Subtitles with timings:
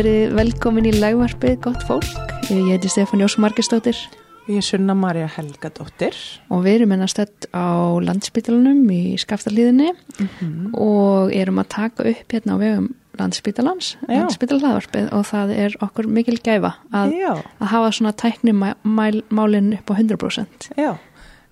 [0.00, 2.30] verið velkomin í lægvarpið gott fólk.
[2.48, 3.98] Ég heiti Stefán Jós Margestóttir.
[4.46, 6.16] Ég er Sunna Marja Helgadóttir.
[6.48, 7.20] Og við erum ennast
[7.52, 10.70] á landsbytalanum í Skaftarlíðinni mm -hmm.
[10.72, 12.88] og erum að taka upp hérna á vegum
[13.18, 17.12] landsbytalans, landsbytalalvarpið og það er okkur mikil gæfa að,
[17.60, 20.70] að hafa svona tæknumálinn upp á 100%.
[20.76, 20.96] Já.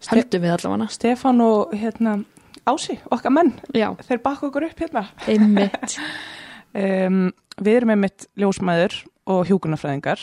[0.09, 0.89] Haldum við allavega.
[0.89, 2.25] Stefán og hérna
[2.65, 3.97] Ási, okkar menn, Já.
[4.09, 5.07] þeir baka okkur upp hérna.
[5.27, 5.99] Einmitt.
[6.79, 7.29] um,
[7.59, 8.97] við erum með mitt ljósmæður
[9.29, 10.23] og hjókunarfræðingar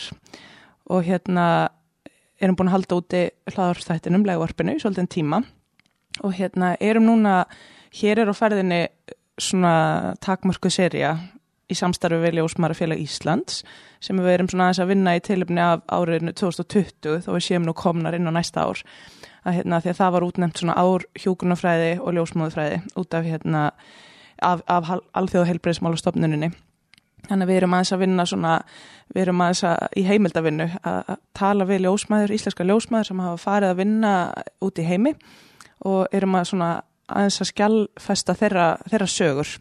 [0.90, 1.46] og hérna
[2.40, 5.42] erum búin að halda úti hlaðarstættinum legvarpinu svolítið tíma.
[6.24, 7.44] Og hérna erum núna
[7.96, 8.82] hér er á ferðinni
[9.40, 11.16] svona takmörku seria
[11.66, 13.62] í samstarfi við Ljósmarafélag Íslands
[14.00, 17.66] sem við erum svona aðeins að vinna í tilöfni af áriðinu 2020 þó við séum
[17.66, 18.82] nú komnar inn á næsta ár.
[19.46, 23.64] Að hérna því að það var útnefnt svona ár hjókunarfræði og ljósmóðufræði út af hérna
[24.42, 26.52] af, af alþjóðu heilbreyðsmálastofnuninni
[27.26, 28.52] Þannig að við erum aðeins að vinna svona,
[29.14, 33.72] við erum aðeins að í heimildavinnu að tala við ljósmaður, íslenska ljósmaður sem hafa farið
[33.72, 34.12] að vinna
[34.62, 35.12] út í heimi
[35.90, 36.70] og erum að svona
[37.06, 39.52] aðeins að skjálfesta þeirra, þeirra sögur.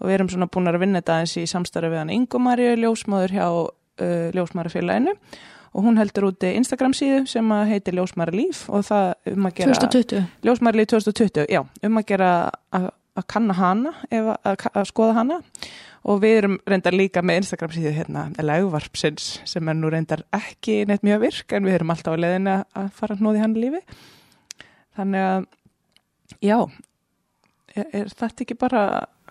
[0.00, 3.36] Og við erum svona búin að vinna þetta aðeins í samstarfi við hann Ingomarju ljósmaður
[3.36, 5.14] hjá uh, ljósmaðurfélaginu
[5.74, 9.56] og hún heldur úti Instagram síðu sem að heiti Ljósmaður líf og það um að
[9.58, 12.28] gera 2020 Ljósmaður líf 2020, já, um að gera
[12.74, 15.40] að, að kanna hana, eða að, að skoða hana.
[16.04, 20.82] Og við erum reyndar líka með Instagram síðu hérna, legvarpsins sem er nú reyndar ekki
[20.88, 23.80] neitt mjög virk en við erum alltaf á leðinu að fara hnóði hann lífi.
[24.98, 25.46] Þannig að
[26.44, 28.82] já er, er þetta ekki bara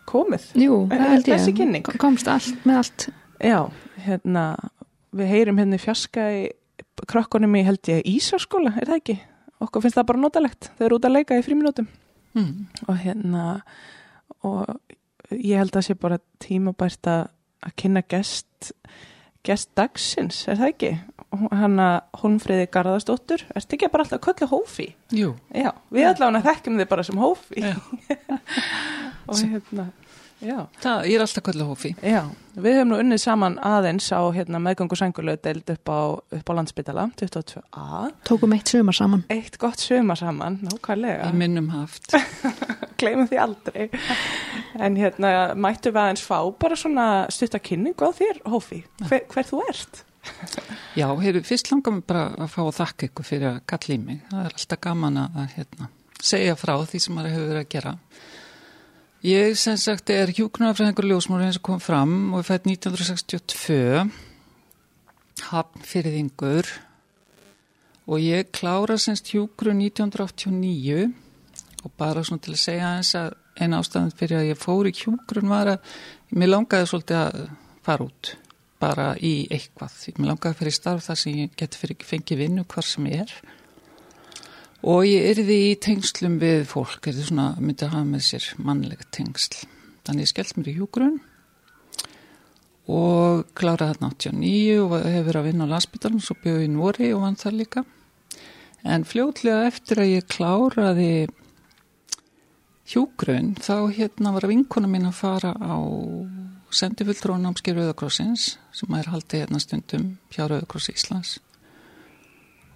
[0.09, 0.49] komið?
[0.59, 1.35] Jú, það held ég.
[1.35, 1.93] þessi kynning?
[2.01, 3.07] Komst allt með allt.
[3.43, 3.59] Já,
[4.07, 4.47] hérna
[5.13, 6.43] við heyrim hérna í fjaska í
[7.09, 9.19] krokkunum í held ég Ísarskóla, er það ekki?
[9.63, 11.87] Okkur finnst það bara notalegt, þau eru út að leika í fríminútum
[12.35, 12.83] mm.
[12.87, 13.47] og hérna
[14.43, 14.67] og
[15.31, 17.27] ég held að sé bara tímabært að,
[17.79, 18.73] kynna gest
[19.43, 20.91] gest dagsins, er það ekki?
[21.51, 21.87] Hanna
[22.21, 24.85] Holmfríði Garðarsdóttur ertu ekki bara alltaf að kölla Hófi?
[25.15, 25.33] Jú.
[25.51, 27.65] Já, við allavega þekkjum þið bara sem Hófi
[29.29, 29.87] og hérna
[30.43, 30.57] Já.
[30.83, 31.91] Það, ég er alltaf kvöldu hófi.
[32.03, 32.21] Já,
[32.57, 35.99] við hefum nú unnið saman aðeins á hérna, meðgangu sængulegu deild upp á,
[36.39, 37.99] upp á landsbytala, 22a.
[38.27, 39.23] Tókum eitt sömar saman.
[39.33, 41.29] Eitt gott sömar saman, nákvæmlega.
[41.31, 42.15] Í minnum haft.
[42.99, 43.87] Gleimum því aldrei.
[44.79, 49.63] En hérna, mættu við aðeins fá bara svona stuttakynningu á þér, hófi, hver, hver þú
[49.69, 50.03] ert?
[50.95, 53.99] Já, hefur fyrst langað mér bara að fá að þakka ykkur fyrir að kalla í
[53.99, 54.21] mig.
[54.29, 55.89] Það er alltaf gaman að hérna,
[56.23, 57.95] segja frá því sem maður hefur verið að gera.
[59.23, 64.09] Ég sem sagt er hjúknarfræðingur ljósmóri eins og kom fram og er fætt 1962
[65.47, 66.67] hafn fyrir þingur
[68.03, 71.07] og ég klára semst hjúkru 1989
[71.85, 73.31] og bara svona til að segja eins að
[73.63, 75.95] eina ástæðan fyrir að ég fór í hjúkrun var að
[76.35, 77.41] mér langaði svolítið að
[77.87, 78.35] fara út.
[78.83, 79.95] Bara í eitthvað.
[80.17, 83.23] Mér langaði að fyrir starf þar sem ég geti fyrir fengið vinnu hvar sem ég
[83.23, 83.37] er
[84.83, 88.47] og ég erði í tengslum við fólk, er þetta svona, myndi að hafa með sér
[88.59, 89.61] mannlega tengsl.
[90.03, 91.21] Þannig ég skellt mér í hjúgrun
[92.91, 97.13] og kláraði þarna 89 og hefur verið að vinna á landsbytarnum, svo bjöði í Nóri
[97.15, 97.85] og vann það líka.
[98.83, 101.13] En fljótlega eftir að ég kláraði
[102.91, 105.79] hjúgrun, þá hérna var vinkona mín að fara á
[106.75, 111.37] sendifulltrónamski Rauðakrossins, sem er haldið hérna stundum hjá Rauðakrossi Íslands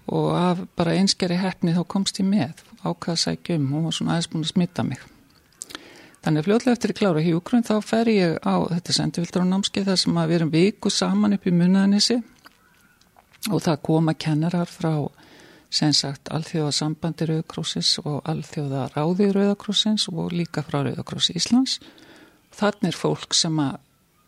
[0.08, 4.30] og af bara einskjari hefni þá komst ég með ákvaða sækjum og var svona aðeins
[4.32, 5.00] búin að smitta mig.
[6.24, 9.88] Þannig að fljóðlega eftir að klára hjúgrun þá fer ég á þetta sendivildar á námskeið
[9.90, 12.18] þar sem að við erum viku saman upp í munnaðanissi
[13.52, 14.92] og það koma kennarar frá
[15.70, 21.78] sem sagt alþjóða sambandi Rauðakrossins og alþjóða ráði Rauðakrossins og líka frá Rauðakrossi Íslands.
[22.56, 23.76] Þannig er fólk sem að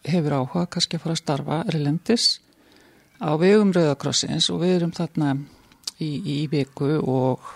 [0.09, 2.27] hefur áhuga kannski að fara að starfa erlendis
[3.21, 5.35] á vegum Rauðakrossins og við erum þarna
[6.01, 7.49] í, í viku og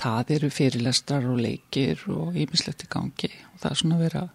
[0.00, 3.30] það eru fyrirlestrar og leikir og ímislegt í gangi.
[3.54, 4.32] Og það er svona verið að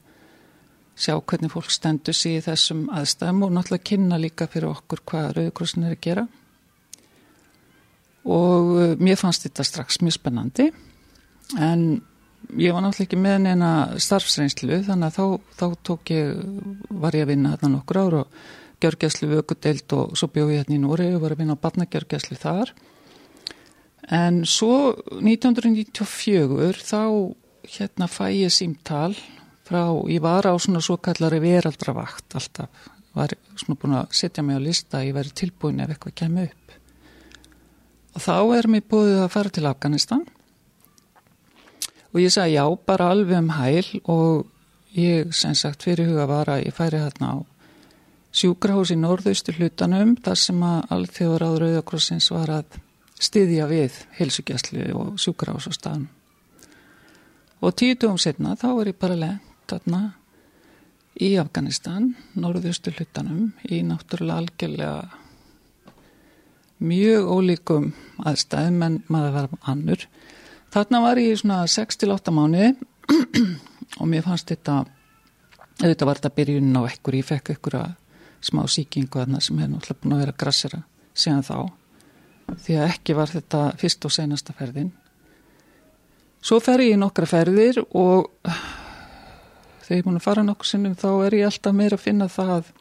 [1.02, 5.34] sjá hvernig fólk stendur sig í þessum aðstæðum og náttúrulega kynna líka fyrir okkur hvað
[5.38, 6.28] Rauðkrossin er að gera.
[8.22, 10.70] Og uh, mér fannst þetta strax mjög spennandi.
[11.58, 11.86] En
[12.58, 13.72] ég var náttúrulega ekki með neina
[14.02, 16.44] starfsreynslu þannig að þá, þá tók ég,
[16.90, 18.42] var ég að vinna þarna nokkur ár og
[18.82, 22.38] gjörgjæslu vökudelt og svo bjóð ég hérna í Nóri og var að vinna á barnagjörgjæslu
[22.42, 22.74] þar
[24.10, 27.04] En svo 1994 þá
[27.70, 29.14] hérna fæ ég símtal
[29.68, 32.70] frá, ég var á svona svo kallari veraldravakt alltaf,
[33.14, 36.78] var svona búin að setja mig á lista ég væri tilbúin ef eitthvað kemur upp.
[38.12, 40.26] Og þá er mér búið að fara til Afganistan.
[42.12, 43.88] Og ég sagði já, bara alveg um hæl.
[44.12, 44.48] Og
[44.98, 47.38] ég sem sagt fyrir huga var að ég færi hérna á
[48.36, 52.80] sjúkrahús í norðaustu hlutanum þar sem að alþjóður á Rauðakrossins var að
[53.22, 56.08] styðja við helsugjastlu og sjúkrahús á staðan.
[57.62, 60.02] Og tíu dögum setna þá var ég bara lent þarna
[61.22, 64.96] í Afganistan, norðaustu hlutanum, í náttúrulega algjörlega
[66.82, 67.92] mjög ólíkum
[68.26, 70.08] aðstæðum en maður var annur.
[70.74, 72.72] Þarna var ég í svona 6-8 mánu
[74.02, 74.80] og mér fannst þetta,
[75.84, 77.94] auðvitað var þetta byrjun á ekkur, ég fekk ekkur að
[78.42, 80.82] smá síkingu aðna sem hefði náttúrulega búin að vera grassera
[81.14, 81.81] síðan þá
[82.60, 84.92] því að ekki var þetta fyrst og senasta ferðin
[86.42, 88.32] svo fer ég í nokkra ferðir og
[89.86, 92.30] þegar ég er búin að fara nokkur sinnum þá er ég alltaf meira að finna
[92.32, 92.74] það að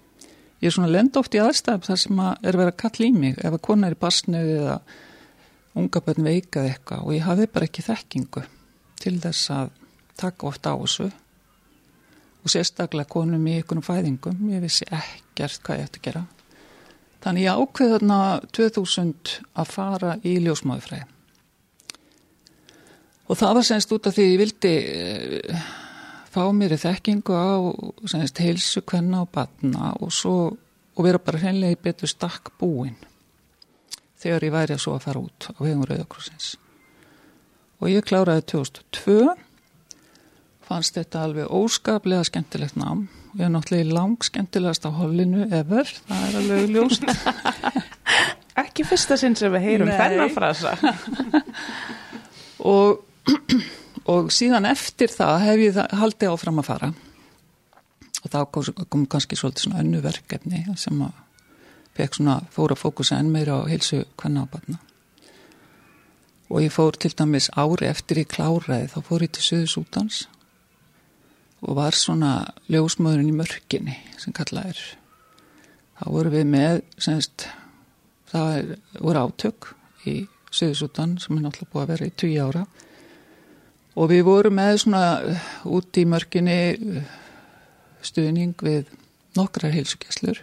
[0.61, 3.13] ég er svona lend oft í aðstæðum þar sem að er verið að kalla í
[3.17, 4.79] mig ef að kona er í basnöðu eða
[5.81, 8.45] unga bönn veikað eitthvað og ég hafi bara ekki þekkingu
[9.01, 9.75] til þess að
[10.21, 11.09] taka ofta á þessu
[12.41, 16.23] og sérstaklega konum í einhvern fæðingum, ég vissi ekkert hvað ég ætti að gera.
[17.21, 18.19] Þannig ég ákveði þarna
[18.57, 21.05] 2000 að fara í ljósmáðufræði.
[23.31, 25.67] Og það var semst út af því ég vildi uh,
[26.33, 27.51] fá mér í þekkingu á
[28.11, 30.35] semst heilsu, kvenna og batna og, svo,
[30.97, 32.97] og vera bara hreinlega í betur stakk búin
[34.21, 36.57] þegar ég væri að svo að fara út á vegum Rauðakrossins.
[37.81, 39.31] Og ég kláraði 2002
[40.67, 43.07] fannst þetta alveg óskaplega skemmtilegt nám
[43.39, 47.07] ég er náttúrulega lang skemmtilegast á hollinu ever, það er alveg ljóst.
[48.63, 50.75] Ekki fyrsta sinn sem við heyrum þennan frasa
[52.67, 53.01] og,
[54.13, 56.93] og síðan eftir það hef ég það, haldið áfram að fara.
[58.21, 61.19] Og þá kom, kom kannski svolítið svona önnu verkefni sem að
[62.01, 64.79] svona fóra fókusa enn meira á heilsu hvenna á batna
[66.51, 70.25] og ég fór til dæmis ári eftir ég kláraði þá fór ég til Suðusútans
[71.61, 72.33] og var svona
[72.73, 74.83] ljósmaðurinn í mörginni sem kallað er.
[76.01, 77.47] Þá voru við með semst,
[78.31, 78.71] það er,
[79.01, 79.73] voru átök
[80.09, 80.15] í
[80.51, 82.63] Suðusutan sem er náttúrulega búið að vera í 20 ára.
[84.01, 85.03] Og við vorum með svona
[85.69, 86.57] út í mörginni
[88.03, 88.89] stuðning við
[89.39, 90.41] nokkrar heilsugjæslur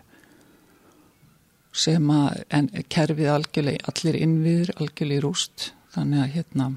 [1.77, 5.71] sem að kerfið algjörlega allir innviður, algjörlega í rúst.
[5.93, 6.69] Þannig að hérna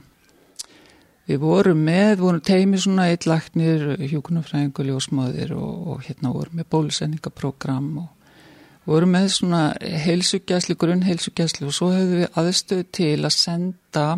[1.31, 6.67] Við vorum með, vorum teimið svona eitt lagnir, hjókunarfræðingur, ljósmáðir og, og hérna vorum með
[6.75, 14.09] bólusendingaprogram og vorum með svona heilsugjæsli, grunnheilsugjæsli og svo hefðu við aðstöð til að senda,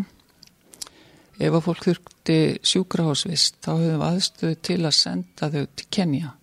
[1.36, 2.40] ef að fólk þurfti
[2.72, 6.34] sjúkrahásvist, þá hefðu við aðstöð til að senda þau til Kenya.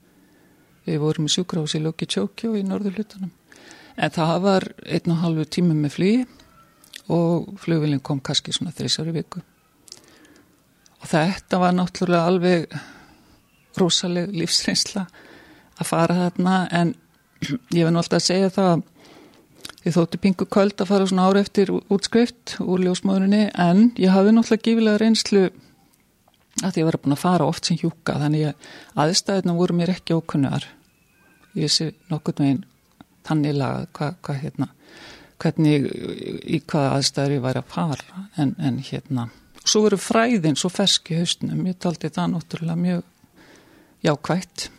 [0.86, 3.34] Við vorum með sjúkrahás í Loki Tjókjó í norðurlutunum.
[3.98, 6.18] En það var einn og halvu tíma með flý
[7.10, 9.42] og flugvilin kom kannski svona þrísari viku
[11.00, 12.80] og þetta var náttúrulega alveg
[13.80, 15.06] rosaleg lífsreynsla
[15.80, 16.96] að fara þarna en
[17.74, 18.88] ég vil náttúrulega segja það að
[19.86, 24.36] ég þótti pingu köld að fara svona ára eftir útskrift úr ljósmáðurinni en ég hafði
[24.36, 25.46] náttúrulega gífilega reynslu
[26.66, 28.68] að ég var búin að fara oft sem hjúka þannig að
[29.06, 30.68] aðstæðina voru mér ekki ókunnar
[31.56, 32.66] ég vissi nokkur meginn
[33.28, 34.70] þannig lagað hvað hva, hérna
[35.40, 35.88] hvernig
[36.44, 39.30] í hvaða aðstæður ég væri að fara en, en hérna
[39.66, 43.04] svo eru fræðin svo fersk í hausnum, ég taldi það náttúrulega mjög
[44.06, 44.70] jákvægt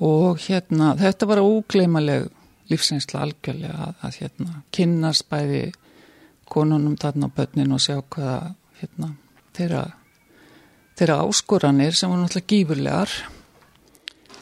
[0.00, 2.28] og hérna þetta var ógleimaleg
[2.70, 5.64] lífseinsla algjörlega að, að hérna kynnast bæði
[6.50, 9.12] konunum þarna á börnin og sjá hvaða hérna
[9.56, 9.84] þeirra,
[10.98, 13.14] þeirra áskoranir sem var náttúrulega gífurlegar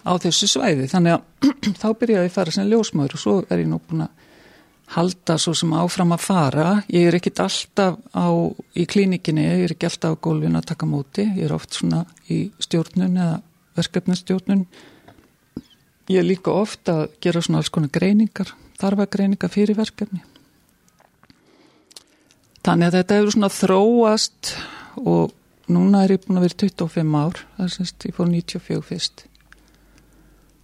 [0.09, 0.88] á þessu svæði.
[0.91, 4.07] Þannig að þá byrjaði ég að fara sem ljósmaður og svo er ég nú búin
[4.07, 4.27] að
[4.95, 6.68] halda svo sem áfram að fara.
[6.92, 8.28] Ég er ekkit alltaf á,
[8.73, 11.26] í klínikinni, ég er ekki alltaf á gólfin að taka móti.
[11.37, 13.37] Ég er oft svona í stjórnun eða
[13.78, 14.64] verkefnastjórnun.
[16.09, 20.23] Ég er líka oft að gera svona alls konar greiningar, þarfa greiningar fyrir verkefni.
[22.64, 24.54] Þannig að þetta hefur svona þróast
[25.04, 25.35] og
[25.73, 29.25] núna er ég búin að vera 25 ár, það er semst ég fór 94 fyrst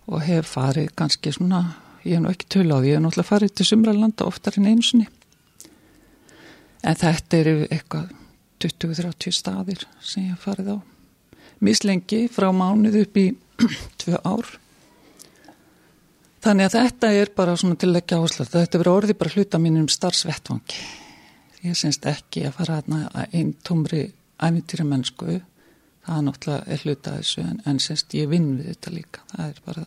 [0.04, 1.62] og hef farið kannski svona
[2.04, 4.68] ég hef nú ekki tölu á því, ég hef náttúrulega farið til sumralanda oftar en
[4.68, 5.06] einu sinni.
[6.84, 8.10] En þetta eru eitthvað
[8.64, 10.78] 20-30 staðir sem ég hef farið á.
[11.64, 13.26] Mislengi frá mánuð upp í
[14.02, 14.52] tvö ár.
[16.44, 19.88] Þannig að þetta er bara svona til ekki áherslu þetta verður orðið bara hluta mínum
[19.88, 20.84] starfsvettvangi.
[21.64, 25.38] Ég syns ekki að fara að einn tómri æfintýra mennsku
[26.04, 29.24] það er náttúrulega hluta þessu en, en syns ég vinn við þetta líka.
[29.32, 29.86] Það er bara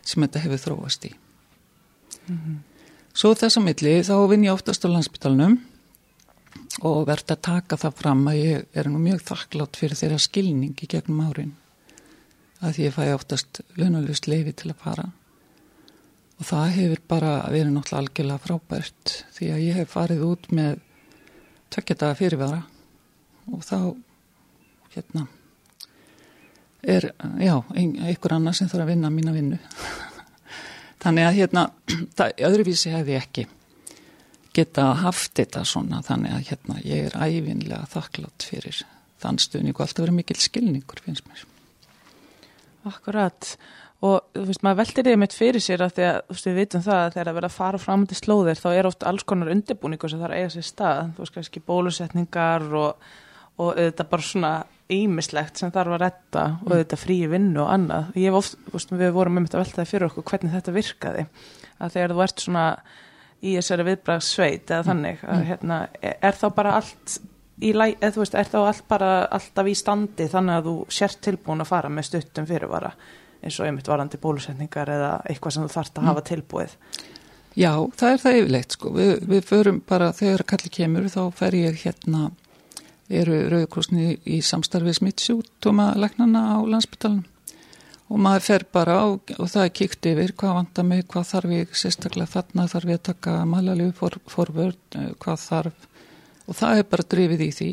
[0.00, 1.12] sem þetta hefur þróast í
[2.28, 2.58] Mm -hmm.
[3.14, 5.58] Svo þess að milli þá vinn ég oftast á landsbytalunum
[6.86, 10.76] og verðt að taka það fram að ég er nú mjög þakklátt fyrir þeirra skilning
[10.78, 11.54] í gegnum árin.
[12.60, 15.08] Að ég fæ oftast launalust leifi til að fara.
[16.38, 20.78] Og það hefur bara verið náttúrulega algjörlega frábært því að ég hef farið út með
[21.74, 22.62] tveggjadaga fyrirvara.
[23.50, 23.78] Og þá
[24.94, 25.26] hérna
[26.82, 27.10] er,
[27.42, 29.58] já, ein, einhver annar sem þarf að vinna mína vinnu
[31.02, 31.64] þannig að hérna
[32.18, 33.46] það, öðruvísi hef ég ekki
[34.56, 36.00] geta haft þetta svona.
[36.06, 38.82] Þannig að hérna ég er æfinlega þakklátt fyrir
[39.20, 41.44] þann stuðning og alltaf verið mikil skilningur finnst mér.
[42.88, 43.54] Akkurat.
[44.00, 46.60] Og þú veist maður veldir því mitt fyrir sér að því að þú veist við
[46.62, 49.26] vitum það að þegar að vera að fara fram til slóðir þá er oft alls
[49.28, 51.10] konar undirbúningur sem þarf að eiga sér stað.
[51.16, 53.10] Þú veist kannski bólusetningar og,
[53.60, 54.52] og þetta bara svona
[54.90, 56.66] ímislegt sem þarf að retta mm.
[56.66, 59.80] og þetta frí vinnu og annað ég hef oft, við vorum með mitt að velta
[59.80, 61.26] það fyrir okkur hvernig þetta virkaði
[61.80, 62.64] að þegar þú ert svona
[63.40, 64.88] í þessari viðbragsveit eða mm.
[64.90, 65.46] þannig að mm.
[65.50, 67.20] hérna er, er þá bara allt
[67.60, 70.74] í læ, eða þú veist, er þá allt bara alltaf í standi þannig að þú
[70.98, 72.92] sért tilbúin að fara með stuttum fyrirvara
[73.40, 76.30] eins og einmitt varandi bólusetningar eða eitthvað sem þú þarfst að hafa mm.
[76.32, 76.76] tilbúið
[77.58, 81.56] Já, það er það yfirleitt sko við, við förum bara, þegar kalli kemur þá fer
[81.58, 82.28] ég hérna
[83.10, 87.26] eru Rauðkrossni í samstarfið smittsjútuma legnana á landsbytalanum
[88.10, 91.52] og maður fer bara á og það er kíkt yfir hvað vandar mig, hvað þarf
[91.54, 95.86] ég sérstaklega þarna þarf ég að taka malalegu for, forvörd, eh, hvað þarf.
[96.50, 97.70] Og það er bara drifið í því.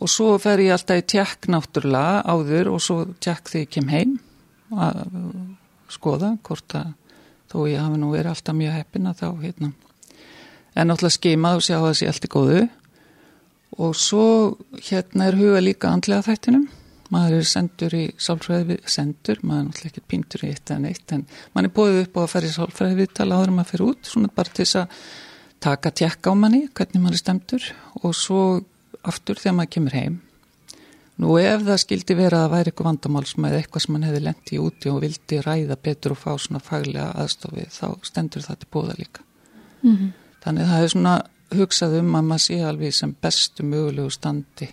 [0.00, 3.92] Og svo fer ég alltaf í tjekk náttúrulega áður og svo tjekk því ég kem
[3.92, 4.16] heim
[4.72, 5.04] að
[5.92, 6.94] skoða hvort að
[7.50, 9.72] þó ég hafi nú verið alltaf mjög heppina þá hérna.
[10.76, 12.62] En náttúrulega skimað og sjá að það sé allt í góðu
[13.78, 14.56] og svo
[14.90, 16.68] hérna er huga líka andlega þættinum
[17.14, 21.14] maður er sendur í sálfræði sendur, maður er náttúrulega ekki píntur í eitt en eitt
[21.14, 23.86] en maður er búið upp á að fara í sálfræði viðtala áður en maður fyrir
[23.88, 25.02] út svona bara til þess að
[25.64, 27.68] taka tjekka á manni, hvernig maður er stemtur
[28.02, 28.42] og svo
[29.08, 30.18] aftur þegar maður kemur heim.
[31.18, 34.20] Nú ef það skildi vera að það væri eitthvað vandamáls með eitthvað sem mann hefði
[34.22, 38.68] lendi úti og vildi ræða betur og fá svona faglega aðstofið, þá stendur það til
[38.76, 39.24] bóða líka.
[39.82, 40.12] Mm -hmm.
[40.44, 41.14] Þannig það er svona
[41.54, 44.68] hugsað um að maður sé alveg sem bestu mögulegu standi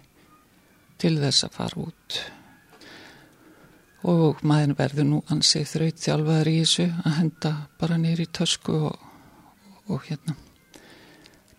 [1.02, 2.18] til þess að fara út.
[4.06, 9.00] Og maður verður nú ansið þraut þjálfaður í þessu að henda bara nýri tösku og,
[9.90, 10.36] og hérna.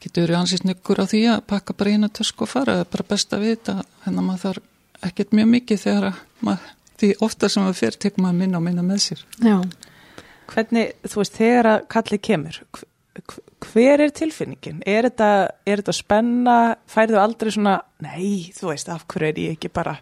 [0.03, 2.91] Getur verið ansýst nykkur á því að pakka bara eina tösk og fara, það er
[2.93, 6.69] bara best að vita en að maður þarf ekkert mjög mikið þegar að maður,
[7.01, 9.25] því ofta sem maður fyrir tekum maður minna og minna með sér.
[9.43, 9.57] Já,
[10.53, 12.61] hvernig, þú veist, þegar að kallið kemur
[13.67, 14.83] hver er tilfinningin?
[14.87, 15.31] Er þetta,
[15.67, 16.57] er þetta spenna?
[16.91, 19.99] Færðu aldrei svona nei, þú veist, af hverju er ég ekki bara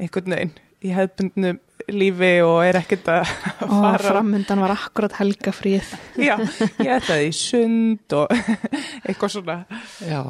[0.00, 1.60] einhvern veginn í hefðbundnum
[1.94, 3.68] lífi og er ekkert að fara.
[3.94, 5.94] Og framöndan var akkurat helgafríð.
[6.20, 6.36] Já,
[6.80, 8.32] ég ætlaði í sund og
[9.06, 9.58] eitthvað svona.
[10.04, 10.22] Já,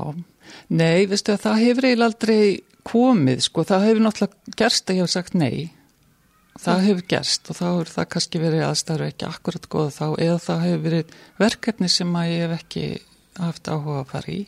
[0.75, 2.40] nei, veistu að það hefur eiginlega aldrei
[2.85, 5.71] komið, sko, það hefur náttúrulega gerst að ég hef sagt nei.
[6.54, 10.37] Það hefur gerst og þá er það kannski verið aðstæður ekki akkurat goða þá eða
[10.44, 12.84] það hefur verið verkefni sem að ég hef ekki
[13.40, 14.42] haft áhuga að fara í.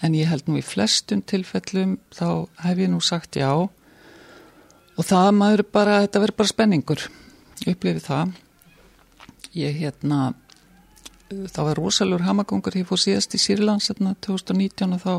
[0.00, 2.28] En ég held nú í flestum tilfellum þá
[2.62, 3.50] hef ég nú sagt já.
[3.50, 7.04] Og það maður bara, þetta verður bara spenningur.
[7.66, 8.38] Upplifið það.
[9.58, 10.20] Ég hérna
[11.30, 15.12] það var rosalur hamagongur ég fór síðast í Sýrlands hérna 2019 og þá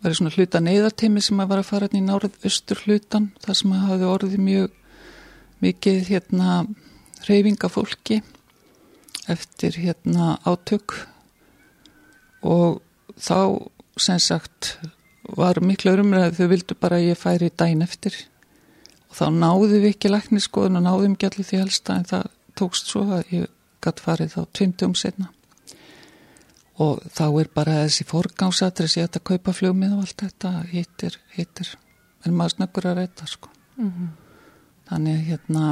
[0.00, 3.30] var ég svona hluta neyðarteimi sem að var að fara hérna í nárið östur hlutan
[3.42, 4.76] þar sem að hafi orðið mjög
[5.60, 6.64] mikið hérna
[7.28, 8.20] reyfinga fólki
[9.30, 10.96] eftir hérna átök.
[12.42, 12.80] Og
[13.20, 13.68] þá
[14.00, 14.78] sem sagt
[15.36, 18.16] var miklu örumræðið þau vildu bara að ég færi dæn eftir.
[19.10, 22.90] Og þá náðu við ekki lækniskoðun og náðum ekki allir því helsta en það tókst
[22.90, 23.52] svo að ég
[23.84, 25.30] gætt farið þá tvimtum setna
[26.80, 31.18] og þá er bara þessi forgámsatris ég ætta að kaupa fljómið og allt þetta hittir,
[31.34, 31.74] hittir
[32.24, 33.50] en maður snöggur að reyta sko.
[33.76, 34.08] Mm -hmm.
[34.90, 35.70] Þannig hérna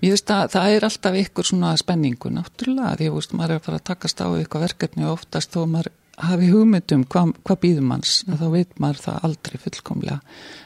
[0.00, 3.68] mér veist að það er alltaf ykkur svona spenningu náttúrulega því að maður er að
[3.68, 7.92] fara að takast á ykkur verkefni og oftast þó maður hafi hugmyndum hvað hva býðum
[7.92, 8.38] hans mm.
[8.40, 10.18] þá veit maður það aldrei fullkomlega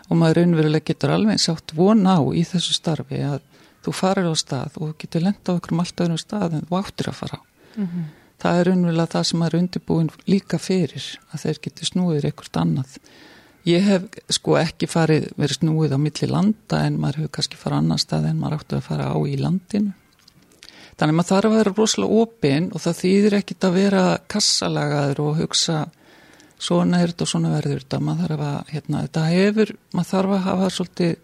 [0.08, 3.40] og maður raunverulega getur alveg sátt vona á í þessu starfi að
[3.84, 6.78] þú farir á stað og getur lenda á okkur um allt öðrum stað en þú
[6.78, 8.04] áttir að fara á mm -hmm.
[8.42, 12.56] það er raunverulega það sem maður er undirbúin líka fyrir að þeir getur snúið ekkert
[12.56, 12.98] annað
[13.68, 14.02] ég hef
[14.32, 18.30] sko ekki farið verið snúið á milli landa en maður hefur kannski farið annar stað
[18.30, 19.92] en maður áttur að fara á í landinu
[21.00, 25.20] Þannig að maður þarf að vera rosalega opinn og það þýðir ekkit að vera kassalagaður
[25.24, 25.76] og hugsa
[26.60, 28.00] svona er þetta og svona verður þetta.
[28.04, 31.14] Maður þarf að, hérna, þetta hefur, maður þarf að hafa svolítið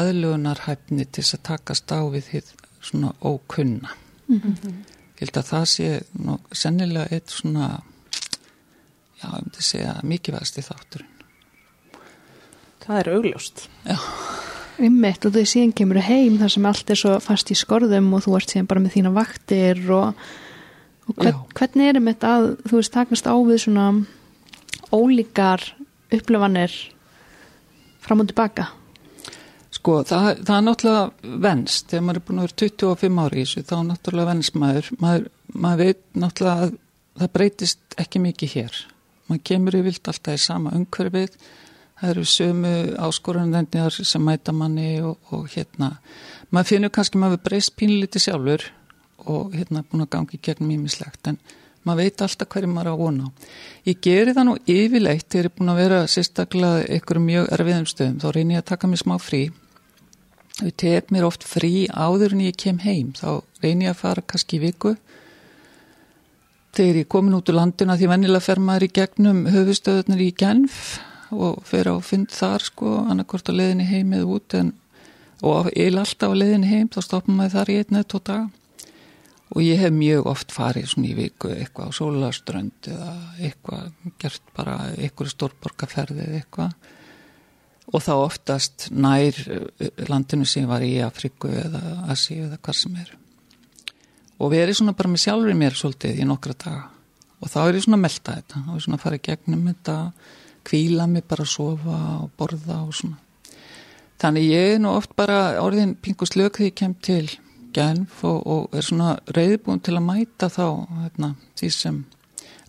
[0.00, 2.42] aðlugunarhæfni til þess að takast á við því
[2.90, 3.94] svona ókunna.
[4.28, 4.76] Mm -hmm.
[5.16, 5.88] Ég held að það sé
[6.26, 7.70] nú, sennilega eitt svona,
[9.22, 11.09] já, ég myndi segja mikið veðst í þátturinn.
[12.80, 13.66] Það er augljóst.
[13.84, 13.98] Já.
[14.80, 18.24] Ymmiðt og þú síðan kemur heim þar sem allt er svo fast í skorðum og
[18.24, 20.22] þú ert síðan bara með þína vaktir og,
[21.10, 23.86] og hvern, hvernig er þetta að þú veist takast á við svona
[24.88, 25.66] ólíkar
[26.10, 26.76] upplöfanir
[28.00, 28.70] fram og tilbaka?
[29.70, 33.44] Sko það, það er náttúrulega venst, þegar maður er búin að vera 25 ári í
[33.44, 36.74] þessu þá er náttúrulega venst maður, maður, maður veit náttúrulega að
[37.20, 38.80] það breytist ekki mikið hér.
[39.28, 41.36] Maður kemur í vilt alltaf í sama umhverfið
[42.00, 42.74] það eru sömu
[43.06, 45.94] áskorunendir sem mæta manni og, og hérna
[46.50, 48.66] maður finnur kannski maður breyst pínliti sjálfur
[49.28, 51.40] og hérna búin að gangi gegn mýmislegt en
[51.84, 53.32] maður veit alltaf hverju maður á vona
[53.88, 57.90] ég geri það nú yfirleitt þegar ég er búin að vera sérstaklega ykkur mjög erfiðum
[57.92, 59.42] stöðum þá reynir ég að taka mér smá frí.
[60.60, 64.24] Ég tef mér oft frí áður en ég kem heim þá reynir ég að fara
[64.24, 64.96] kannski í viku.
[66.76, 70.98] Þegar ég komin út úr landina því vennilega fer maður í gegnum höfustöðunar í Genf
[71.30, 74.72] og fyrir á fund þar sko annarkort á leðinni heim eða út en,
[75.42, 78.48] og eil alltaf á leðinni heim þá stoppum maður þar í einn eða tó dag
[79.50, 84.52] og ég hef mjög oft farið svona í viku eitthvað á sólaströnd eða eitthvað gert
[84.54, 86.76] bara eitthvað stórborgarferði eða eitthvað.
[87.90, 91.80] Og þá oftast nær eh, landinu sem var í Afriku eða
[92.12, 93.10] Asi eða hvað sem er.
[94.38, 96.84] Og við erum svona bara með sjálfur mér svolítið í nokkra daga.
[97.40, 99.96] Og þá er ég svona að melda þetta og svona að fara í gegnum þetta
[100.70, 103.18] kvíla mig bara að sofa og borða og svona.
[104.20, 107.26] Þannig ég er nú oft bara orðin pingu slök þegar ég kem til
[107.74, 110.64] Genf og, og er svona reyðbúin til að mæta þá
[111.04, 112.00] hérna, því sem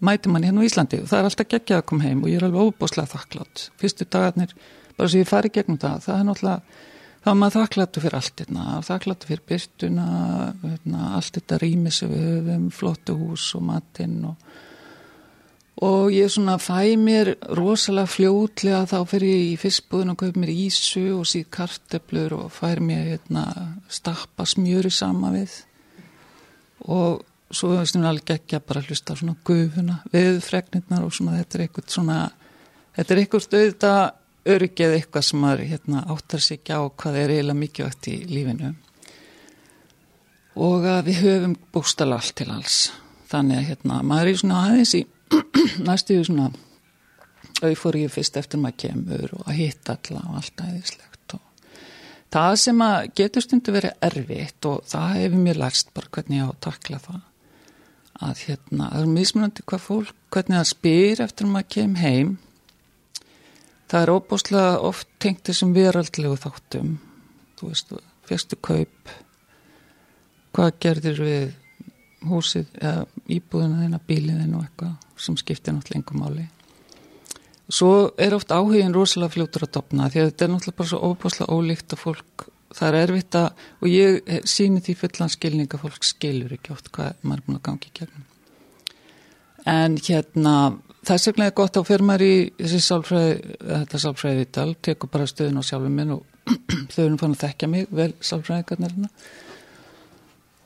[0.05, 2.39] mæti mann hérna á Íslandi og það er alltaf geggjað að koma heim og ég
[2.39, 3.65] er alveg óbúslega þakklátt.
[3.81, 4.53] Fyrstu dagarnir,
[4.97, 6.79] bara sem ég fari gegnum það, það er náttúrulega,
[7.21, 10.07] þá er maður þakkláttu fyrir allt hérna, þakkláttu fyrir byrtuna,
[10.63, 14.51] hérna, allt þetta rými sem við höfum, flottu hús og matinn og
[15.81, 20.51] og ég svona fæ mér rosalega fljótlega þá fyrir ég í fyrstbúðin og kaup mér
[20.53, 23.45] ísu og síð karteblur og fær mér hérna,
[23.89, 25.55] stappa smjöri sama við.
[26.85, 31.57] Og svo er það alveg ekki að bara hlusta svona gufuna, viðfregnirnar og svona þetta
[31.57, 32.17] er eitthvað svona
[32.95, 34.01] þetta er eitthvað auðvitað
[34.51, 38.71] örgið eitthvað sem maður hérna, áttar sig ekki á hvað er eiginlega mikilvægt í lífinu.
[40.61, 42.77] Og að við höfum bústala allt til alls.
[43.31, 45.03] Þannig að hérna, maður er svona aðeins í
[45.87, 46.49] næstu svona
[47.61, 51.43] auðfór ég fyrst eftir maður kemur og að hitta alla og allt aðeinslegt og
[52.33, 56.47] það sem að getur stundu verið erfitt og það hefur mér lærst bara hvernig ég
[56.47, 57.19] á að takla það.
[58.21, 62.35] Að hérna, það er mismunandi hvað fólk hvernig það spyr eftir maður kem heim.
[63.91, 66.93] Það er óbúslega oft tengt þessum veraldlegu þáttum.
[67.59, 67.95] Þú veist,
[68.29, 69.15] fyrstu kaup
[70.55, 71.43] hvað gerðir við
[72.29, 76.47] húsið eða íbúðuna þína, bílið þín og eitthvað sem skiptir náttúrulega engum máli.
[77.71, 80.99] Svo er oft áhugin rosalega fljótur að dopna því að þetta er náttúrulega bara svo
[81.07, 85.85] óbúslega ólíkt að fólk, það er erfitt að, og ég síni því fullan skilning að
[85.85, 88.25] fólk skilur ekki oft hvað maður er búin að gangi í gegnum.
[89.71, 90.55] En hérna,
[91.07, 95.61] vegna er gott að fyrir maður í þessi sálfræði, þetta sálfræði viðtal, tekur bara stöðun
[95.61, 96.25] á sjálfum minn og
[96.91, 99.11] þau erum fann að þekkja mig vel sálfræðikarnir hérna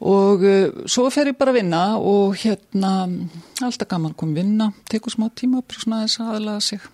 [0.06, 2.94] og uh, svo fer ég bara að vinna og hérna
[3.66, 6.88] alltaf gaman kom vinna, tekur smá tíma bara svona þess aðlaða sig.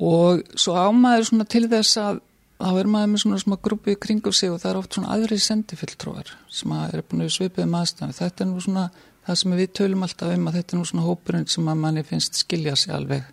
[0.00, 2.22] Og svo ámaður svona til þess að
[2.60, 5.42] þá er maður með svona smá grúpi kringum sig og það er oft svona aðrið
[5.44, 8.86] sendifilltróðar sem er búin að svipa um aðstæðan þetta er nú svona
[9.26, 12.04] það sem við tölum alltaf um að þetta er nú svona hópurinn sem að manni
[12.04, 13.26] finnst skilja sig alveg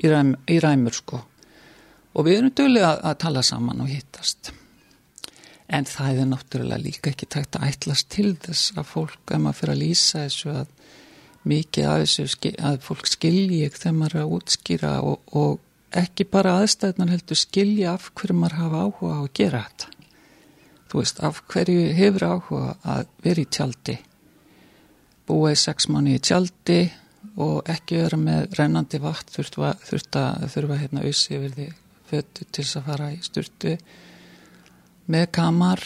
[0.00, 1.20] í, ræm, í ræmur sko.
[2.14, 4.52] Og við erum dölið að, að tala saman og hittast
[5.68, 9.60] en það er náttúrulega líka ekki tægt að ætlast til þess að fólk, ef maður
[9.60, 10.72] fyrir að lýsa þessu að
[11.44, 15.60] mikið af þessu að fólk skilji ekki þegar maður er að útskýra og, og
[15.94, 19.90] ekki bara aðstæðnar heldur skilja af hverju maður hafa áhuga á að gera þetta.
[20.90, 23.96] Þú veist, af hverju hefur áhuga að vera í tjaldi?
[25.24, 26.80] Búa í sex manni í tjaldi
[27.40, 31.68] og ekki vera með rennandi vatn þurft að þurfa hérna auðsi yfir því
[32.10, 33.76] fötu til þess að fara í styrtu
[35.10, 35.82] með kamar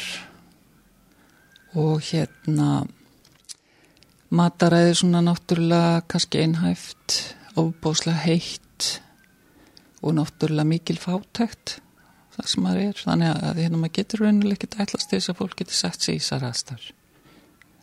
[1.79, 2.85] og hérna
[4.29, 7.19] mataræði svona náttúrulega kannski einhæft
[7.59, 8.89] ofbóslega heitt
[10.03, 11.79] og náttúrulega mikil fátækt
[12.37, 13.03] það sem maður er.
[13.03, 16.23] Þannig að hérna maður getur raunuleg ekki ætlast þess að fólk getur sett sig í
[16.23, 16.87] þessar aðstæður.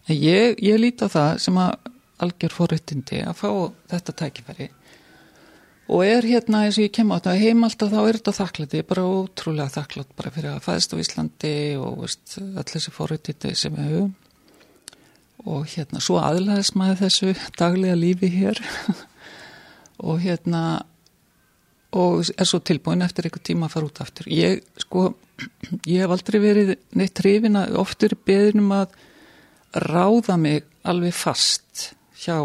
[0.06, 1.92] En ég, ég líti á það sem að
[2.24, 3.50] algjör fóröttindi að fá
[3.92, 4.70] þetta tækifæri
[5.86, 8.78] og er hérna eins og ég kem á þetta heim alltaf þá er þetta þakklætt
[8.78, 12.94] ég er bara ótrúlega þakklátt bara fyrir að fæðast á Íslandi og veist, allir þessi
[12.96, 14.14] fórhættiti sem við höfum
[15.46, 18.62] og hérna svo aðlæðis maður þessu daglega lífi hér.
[20.10, 20.62] Og hérna
[21.96, 24.28] og er svo tilbúin eftir einhver tíma að fara út aftur.
[24.28, 25.14] Ég, sko,
[25.94, 28.98] ég hef aldrei verið neitt hrifina, oftur beðinum að
[29.86, 32.42] ráða mig alveg fast hjá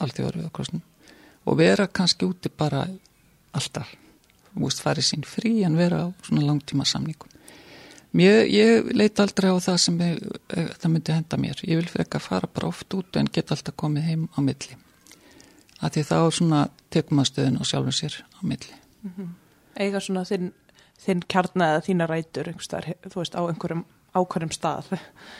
[0.00, 0.82] Rauðakrossinum, alltaf Rauðakrossinum
[1.46, 2.86] og vera kannski úti bara
[3.52, 3.92] alltaf,
[4.54, 7.30] þú veist, farið sín frí en vera á svona langtíma samningum.
[8.16, 10.18] Mér, ég leita aldrei á það sem ég,
[10.56, 11.60] eh, það myndi henda mér.
[11.62, 14.76] Ég vil frekka fara bara oft út en geta alltaf komið heim á milli
[15.82, 16.60] að því þá svona
[16.92, 19.28] tekum maður stöðun og sjálfum sér á milli mm -hmm.
[19.76, 20.52] Eiga svona þinn,
[20.98, 23.84] þinn kjarna eða þína rætur þú veist, á einhverjum
[24.16, 24.90] ákvarðum stað.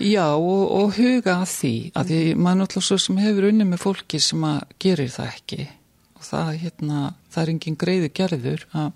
[0.03, 2.45] Já, og, og huga að því, að því -hmm.
[2.45, 5.69] maður náttúrulega svo sem hefur unni með fólki sem að gerir það ekki.
[6.17, 8.93] Og það, hérna, það er engin greiði gerður að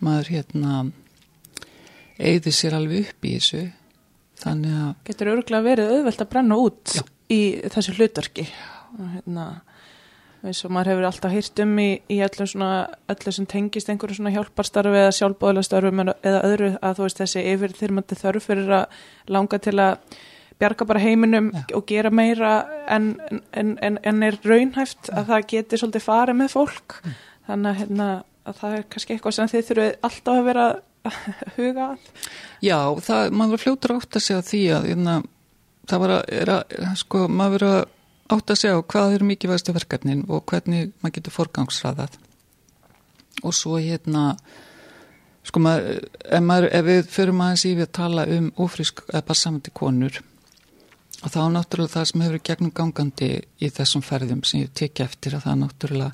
[0.00, 0.74] maður, hérna
[2.20, 3.64] eigði sér alveg upp í þessu.
[4.40, 7.02] Þannig að Getur örgulega verið auðvelt að brenna út Já.
[7.28, 8.46] í þessu hlutarki
[8.96, 9.46] og hérna
[10.46, 12.72] eins og maður hefur alltaf hýrt um í, í öllum svona,
[13.12, 17.74] öllum sem tengist einhverju svona hjálparstarfi eða sjálfbóðlastarfi eða öðru að þú veist þessi yfir
[17.76, 19.02] þyrmandi þörf fyrir að
[19.36, 20.20] langa til að
[20.60, 21.64] bjarga bara heiminum ja.
[21.76, 22.54] og gera meira
[22.88, 23.14] en,
[23.52, 25.20] en, en, en er raunhæft ja.
[25.20, 27.18] að það geti svolítið farið með fólk mm.
[27.48, 28.08] þannig að, hérna,
[28.44, 31.20] að það er kannski eitthvað sem þið þurfið alltaf að vera að
[31.56, 31.86] huga
[32.64, 35.16] Já, það, maður fljótur átt að segja því að hérna,
[35.88, 37.88] það var að, að sko, maður verið að
[38.30, 42.18] átt að segja hvað eru mikið vægstu verkefnin og hvernig maður getur forgangsraðað.
[43.42, 44.34] Og svo hérna
[45.46, 49.24] sko maður ef, maður, ef við förum aðeins í við að tala um ofrisk eða
[49.30, 50.20] passamandi konur
[51.20, 55.36] og þá náttúrulega það sem hefur gegnum gangandi í þessum ferðum sem ég teki eftir
[55.36, 56.12] að það náttúrulega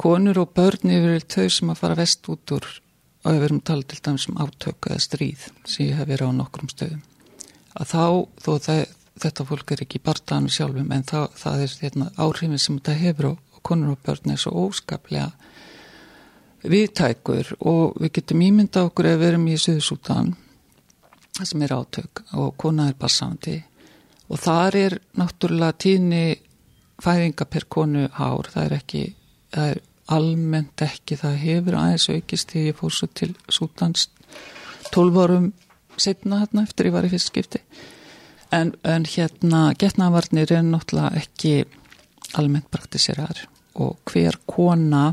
[0.00, 2.68] konur og börn yfir þau sem að fara vest út úr
[3.24, 6.38] og við erum talað til dæmis um átöku eða stríð sem ég hef verið á
[6.38, 7.02] nokkrum stöðum.
[7.74, 8.04] Að þá
[8.44, 8.82] þó það
[9.22, 12.96] þetta fólk er ekki í barndanum sjálfum en það, það er hérna, áhrifin sem þetta
[13.00, 15.30] hefur og konur og börn er svo óskaplega
[16.64, 20.32] viðtækur og við getum ímynda okkur ef við erum í Suðsútan
[21.34, 23.58] sem er átök og kona er passandi
[24.28, 26.24] og þar er náttúrulega tíðni
[27.02, 29.02] fæðinga per konu hár, það er ekki
[29.54, 29.82] það er
[30.14, 34.08] almennt ekki það hefur aðeins aukist því ég fór svo til Sútans
[34.92, 35.50] 12 árum
[35.96, 37.60] setna hérna eftir ég var í fyrst skipti
[38.54, 41.64] En, en hérna getnavarnir er náttúrulega ekki
[42.38, 45.08] almennt praktiserar og hver kona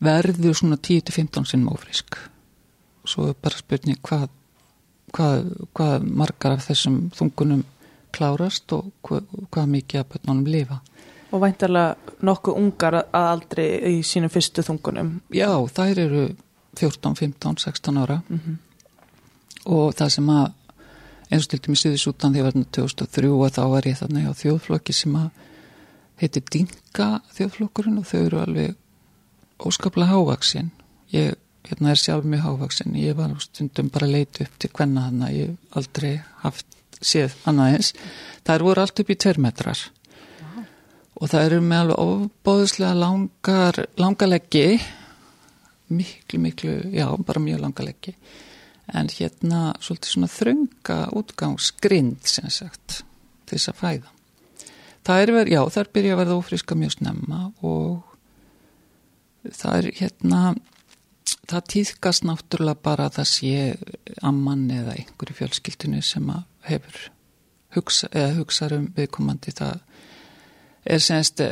[0.00, 2.18] verður svona 10-15 sinnum ófrisk.
[3.06, 4.28] Svo er bara spurning hvað,
[5.14, 7.64] hvað, hvað margar af þessum þungunum
[8.16, 10.80] klárast og hvað, hvað mikið af börnunum lifa.
[11.34, 15.16] Og væntalega nokkuð ungar að aldrei í sínum fyrstu þungunum?
[15.34, 16.28] Já, þær eru
[16.76, 18.56] 14, 15, 16 ára mm -hmm.
[19.64, 20.52] og það sem að
[21.30, 24.32] eins og til dæmis Suðisútan því að verðin 2003 og þá var ég þannig á
[24.40, 25.42] þjóðflokki sem að
[26.20, 30.70] heiti Dinka þjóðflokkurinn og þau eru alveg óskaplega hávaksin
[31.14, 31.34] ég
[31.66, 35.38] hérna er sjálf mjög hávaksin ég var stundum bara leitu upp til hvenna þannig að
[35.40, 36.12] ég aldrei
[36.44, 36.66] haft
[37.02, 37.92] séð annað eins.
[38.46, 39.82] Það voru allt upp í tverrmetrar
[40.40, 40.62] wow.
[41.20, 44.66] og það eru með alveg ofbóðslega langar langaleggi
[45.86, 48.16] miklu miklu, já bara mjög langaleggi
[48.94, 53.00] en hérna svolítið svona þrönga útgangsgrind sem sagt
[53.46, 54.12] til þess að fæða.
[55.06, 58.14] Það er verið, já það er byrjað að verða ofriska mjög snemma og
[59.54, 60.40] það er hérna,
[61.46, 63.60] það týðkast náttúrulega bara að það sé
[64.26, 66.98] amman eða einhverju fjölskyldinu sem að hefur
[67.76, 69.78] hugsa, eða hugsaður um viðkomandi það
[70.86, 71.42] er semst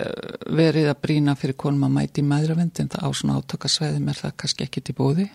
[0.55, 4.67] verið að brína fyrir konum að mæti maðuravendin það á svona átakasvæðum er það kannski
[4.67, 5.29] ekki til bóði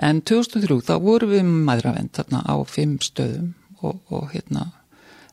[0.00, 3.52] En 2003 þá vorum við maðuravend þarna á fimm stöðum
[3.82, 4.70] og, og hérna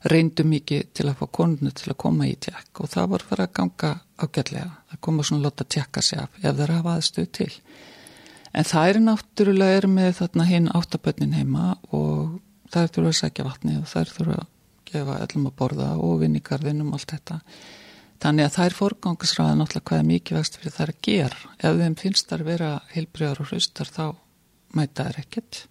[0.08, 3.46] reyndum mikið til að fá konuna til að koma í tjekk og það var fyrir
[3.46, 4.70] að ganga ágætlega.
[4.92, 7.52] Það koma svona láta tjekka sig af ef það hafa aðstöð til.
[8.54, 12.40] En það er náttúrulega er með þarna hinn áttabönnin heima og
[12.72, 14.48] það er þurfa að sækja vatni og það er þurfa að
[14.90, 17.42] gefa öllum að borða og vinnigarðinum allt þetta.
[18.20, 21.54] Þannig að það er forgangisræðan náttúrulega hvað er mikið vexti fyrir það að gera.
[21.60, 24.06] Ef þeim finnst það að vera heilbriðar og hraustar þá
[24.78, 25.66] mæta þær ekkert.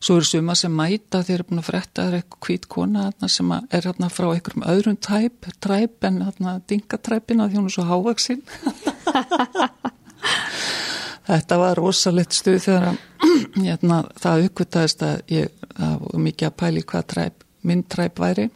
[0.00, 3.50] Svo eru suma sem mæta þeir eru búin að fretta þær eitthvað hvít kona sem
[3.52, 8.42] er hérna frá einhverjum öðrum tæp, træp en hérna dingatræpina því hún er svo hávaksinn.
[11.30, 12.96] Þetta var rosalegt stuð þegar
[13.68, 18.48] hérna, það uppvitaðist að ég, það var mikið að pæli hvað træp, minn træp væri.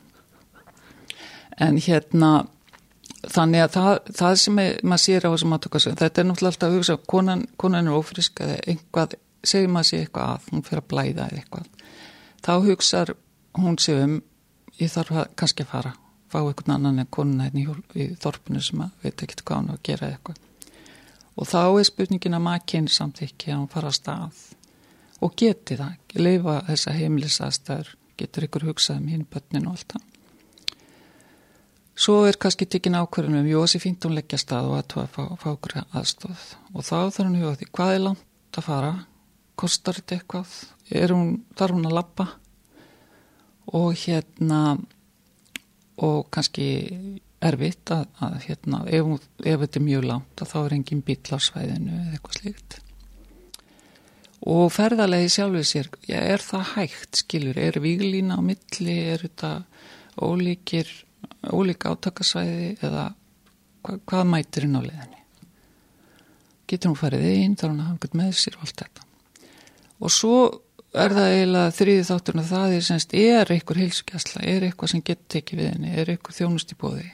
[1.62, 2.31] En hérna
[3.32, 6.68] þannig að það, það sem er, maður sér á þessum aðtökasum, þetta er náttúrulega alltaf
[6.68, 10.82] að hugsa, konan, konan er ofrisk eða einhvað, segir maður sér eitthvað að, hún fyrir
[10.82, 11.92] að blæða eða eitthvað,
[12.44, 13.14] þá hugsar
[13.58, 14.16] hún sér um,
[14.80, 15.92] ég þarf að kannski að fara,
[16.32, 19.74] fá einhvern annan en konuna hérna í, í þorpinu sem að veit ekki hvað hann
[19.74, 20.40] að gera eitthvað.
[21.34, 24.42] Og þá er spurningin að makinn samþykki að hann fara að stað
[25.24, 30.10] og geti það, leifa þessa heimilisaðstæður, getur ykkur hugsað um hinn börnin og allt það.
[31.94, 35.12] Svo er kannski tekin ákvörðunum, jú, þessi fínt hún leggja stað og að tóa að
[35.14, 36.46] fá, fá okkur aðstóð.
[36.74, 38.94] Og þá þarf hún huga því, hvað er langt að fara?
[39.54, 40.57] Kostar þetta eitthvað?
[41.14, 42.26] Hún, þarf hún að labba?
[43.78, 44.59] Og hérna,
[46.02, 46.66] og kannski
[47.44, 51.20] erfitt að, að hérna, ef, ef þetta er mjög langt, að þá er engin bíl
[51.30, 52.78] á svæðinu eða eitthvað slíkt.
[54.54, 59.52] Og ferðalegi sjálfur sér, já, er það hægt, skilur, er víglína á milli, er þetta
[60.20, 60.90] ólíkir,
[61.52, 63.09] ólík átakasvæði eða
[63.85, 65.22] hva, hvað mætir inn á leiðinni?
[66.70, 69.09] Getur hún farið inn, þarf hún að hafa einhvern með sér og allt þetta.
[70.00, 70.38] Og svo
[70.94, 75.02] er það eiginlega þriði þátturinn að það er semst, er einhver heilsugjastla, er eitthvað sem
[75.04, 77.09] getur tekið við henni, er eitthvað þjónust í bóði.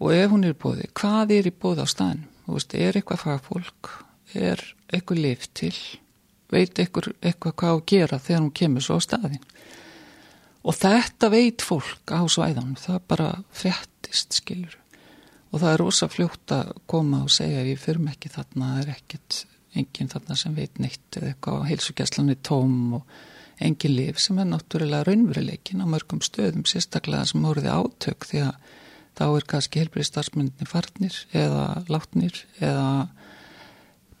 [0.00, 2.22] Og ef hún er í bóði, hvað er í bóði á staðin?
[2.50, 3.90] Veist, er eitthvað fagfólk,
[4.34, 5.74] er eitthvað lif til,
[6.50, 9.44] veit eitthvað, eitthvað hvað að gera þegar hún kemur svo á staðin.
[10.60, 14.76] Og þetta veit fólk á svæðanum, það bara fréttist, skilur.
[15.50, 18.92] Og það er rosa fljótt að koma og segja við fyrum ekki þarna, það er
[18.94, 19.40] ekkit
[19.80, 23.18] enginn þarna sem veit neitt eða eitthvað á heilsugjastlan er tóm og
[23.62, 28.70] engin lif sem er náttúrulega raunveruleikin á mörgum stöðum, sérstaklega sem voruði átök því að
[29.18, 32.86] þá er kannski helbrið starfsmyndinni farnir eða látnir eða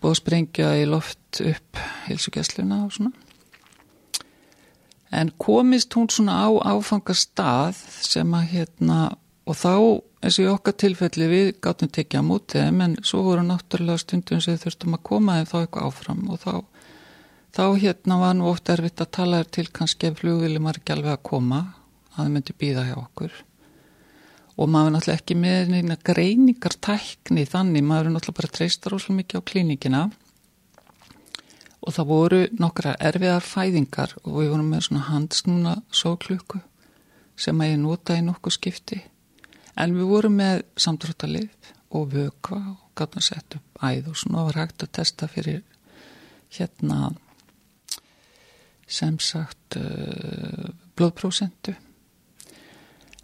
[0.00, 3.29] búið að sprengja í loft upp heilsugjastluna og svona.
[5.10, 8.98] En komist hún svona á áfangastað sem að hérna
[9.50, 9.74] og þá
[10.20, 14.42] eins og í okkar tilfelli við gáttum tekið á þeim en svo voru náttúrulega stundum
[14.44, 16.22] sem þurftum að koma þeim þá eitthvað áfram.
[16.30, 16.54] Og þá,
[17.56, 20.96] þá hérna var nú oft erfitt að tala þér til kannski ef flugvili maður ekki
[20.96, 21.60] alveg að koma
[22.14, 23.38] að þau myndi býða hjá okkur.
[24.60, 28.96] Og maður er náttúrulega ekki með neina greiningar tækni þannig maður er náttúrulega bara treystar
[28.98, 30.02] óslega mikið á klínikina
[31.80, 36.60] og það voru nokkra erfiðar fæðingar og við vorum með svona handsnúna sóklukku
[37.40, 39.00] sem að ég nota í nokkuð skipti.
[39.80, 44.44] En við vorum með samdráttalið og vökva og gætum að setja upp æð og svona.
[44.50, 45.62] Var hægt að testa fyrir
[46.52, 47.14] hérna
[48.90, 51.74] sem sagt uh, blóðprósentu.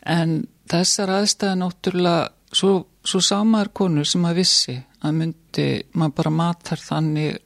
[0.07, 0.39] En
[0.71, 5.67] þessar aðstæði náttúrulega svo, svo samaður konur sem að vissi að myndi
[5.99, 7.41] maður bara matar þannig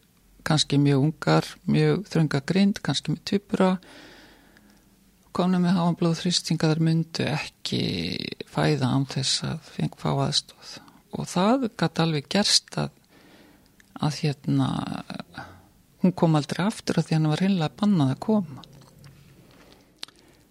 [0.47, 3.73] kannski mjög ungar, mjög þrönga grind, kannski með typura
[5.37, 7.83] konum með háan blóðþrýstinga þar myndu ekki
[8.51, 10.73] fæða án þess að fengi fá aðstóð
[11.11, 12.91] og það gæti alveg gerst að,
[14.01, 14.69] að hérna
[16.01, 18.65] hún kom aldrei aftur að því hann var heimlega bannað að koma.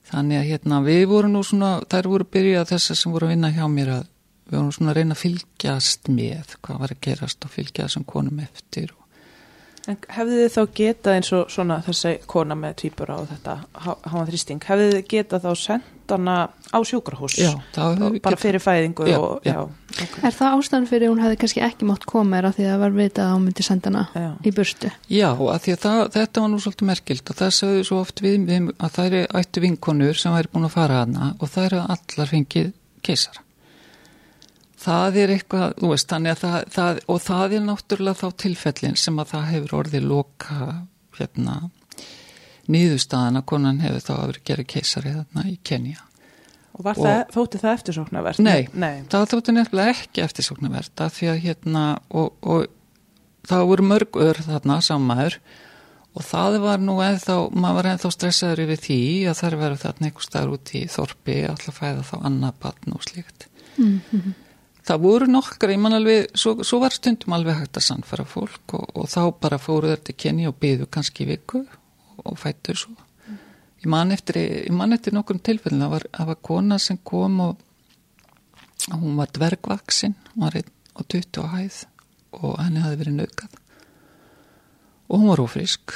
[0.10, 3.52] Þannig að hérna við vorum nú svona, þær voru byrjað þessar sem voru að vinna
[3.54, 4.08] hjá mér að
[4.50, 8.08] við vorum svona að reyna að fylgjast með hvað var að gerast og fylgja þessum
[8.10, 8.94] konum eftir
[9.90, 13.56] En hefði þið þá getað eins og svona þessi kona með týpura og þetta
[14.06, 16.36] háan þrýsting, hefði þið getað þá sendt hana
[16.74, 19.60] á sjúkrahús Já, bara getað- fyrir fæðingu Já, og, já.
[19.62, 20.22] okay.
[20.26, 22.80] Er það ástæðan fyrir hún hefði kannski ekki mátt koma er að því að það
[22.84, 24.30] var vitað að hún myndi senda hana Já.
[24.46, 24.92] í burtu?
[25.10, 28.24] Já, að því að það, þetta var nú svolítið merkilt og það sögðu svo oft
[28.26, 31.70] við, við að það eru ættu vinkonur sem væri búin að fara hana og það
[31.70, 32.74] eru allar fengið
[33.06, 33.46] keisara.
[34.80, 38.96] Það er eitthvað, þú veist, þannig að það, það og það er náttúrulega þá tilfellin
[39.00, 40.60] sem að það hefur orðið loka
[41.20, 41.56] hérna
[42.70, 46.04] nýðustæðan að konan hefur þá að vera gera keisari þarna í Kenya.
[46.80, 48.40] og var Og- það, þótti það eftirsóknarvert?
[48.40, 49.02] Nei, Nei.
[49.12, 52.68] það þótti nefnilega ekki eftirsóknarvert að því að hérna og, og
[53.50, 55.40] það voru mörg ör þarna sammaður
[56.16, 60.08] og það var nú eða maður var eða stressaður yfir því að þær verður þarna
[60.10, 63.50] einhver staður út í þorpi alltaf fæða þá annað batn og slíkt.
[63.78, 64.00] Mm
[64.90, 68.74] Það voru nokkra, ég man alveg, svo, svo var stundum alveg hægt að sannfæra fólk
[68.74, 72.74] og, og þá bara fóru þeir til Kenny og byðu kannski viku og, og fættu
[72.74, 72.96] svo.
[73.84, 77.62] Ég man eftir, eftir nokkur tilfellin, það var, var kona sem kom og
[78.90, 81.80] hún var dvergvaksin, hún var einn og 20 á hæð
[82.42, 83.60] og henni hafi verið naukað
[85.10, 85.94] og hún var ófrísk.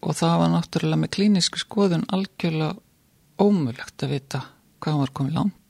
[0.00, 2.80] Og það var náttúrulega með klíniski skoðun algjörlega
[3.44, 4.46] ómulagt að vita
[4.80, 5.61] hvað hún var komið langt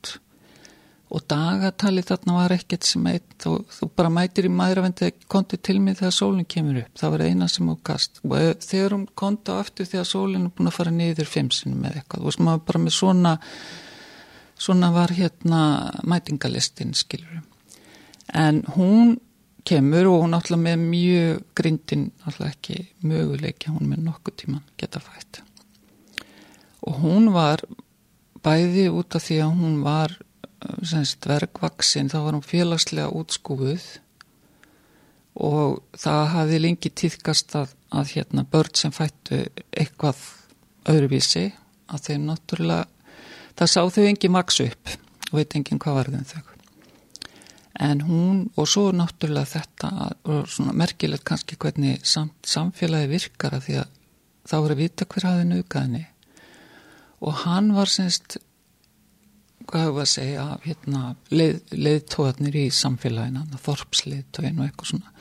[1.13, 5.75] og dagatalið þarna var ekkert sem eitt þú, þú bara mætir í maðuravendi konti til
[5.83, 6.93] mig þegar sólinn kemur upp.
[6.97, 10.47] Það var eina sem hún gast og ef- þegar hún konti á aftur þegar sólinn
[10.49, 12.23] er búin að fara niður fimmsinu með eitthvað.
[12.23, 13.35] Þú veist maður bara með svona
[14.63, 15.61] svona var hérna
[16.07, 17.41] mætingalistin skilur
[18.33, 19.15] en hún
[19.67, 24.99] kemur og hún alltaf með mjög grindin alltaf ekki möguleiki hún með nokkuð tíman geta
[25.03, 25.41] fætt.
[26.87, 27.61] Og hún var
[28.43, 30.17] bæði út af því að hún var
[30.85, 33.85] semst verkvaksin, þá var hún félagslega útskúfuð
[35.43, 40.19] og það hafi lengi týðkast að, að hérna börn sem fættu eitthvað
[40.89, 41.47] öðruvísi
[41.93, 42.87] að þeim náttúrulega
[43.57, 44.93] það sá þau engi maks upp
[45.31, 46.41] og veit enginn hvað varðum þau.
[47.83, 49.91] En hún og svo náttúrulega þetta
[50.29, 53.93] og svona merkilegt kannski hvernig sam, samfélagi virkar að því að
[54.43, 56.03] þá voru að vita hver hafði naukaðinni
[57.23, 58.37] og hann var semst
[59.69, 65.15] hvað hefur að segja hérna, leið, leiðtóðanir í samfélagina þorpsleiðtóðin og eitthvað svona.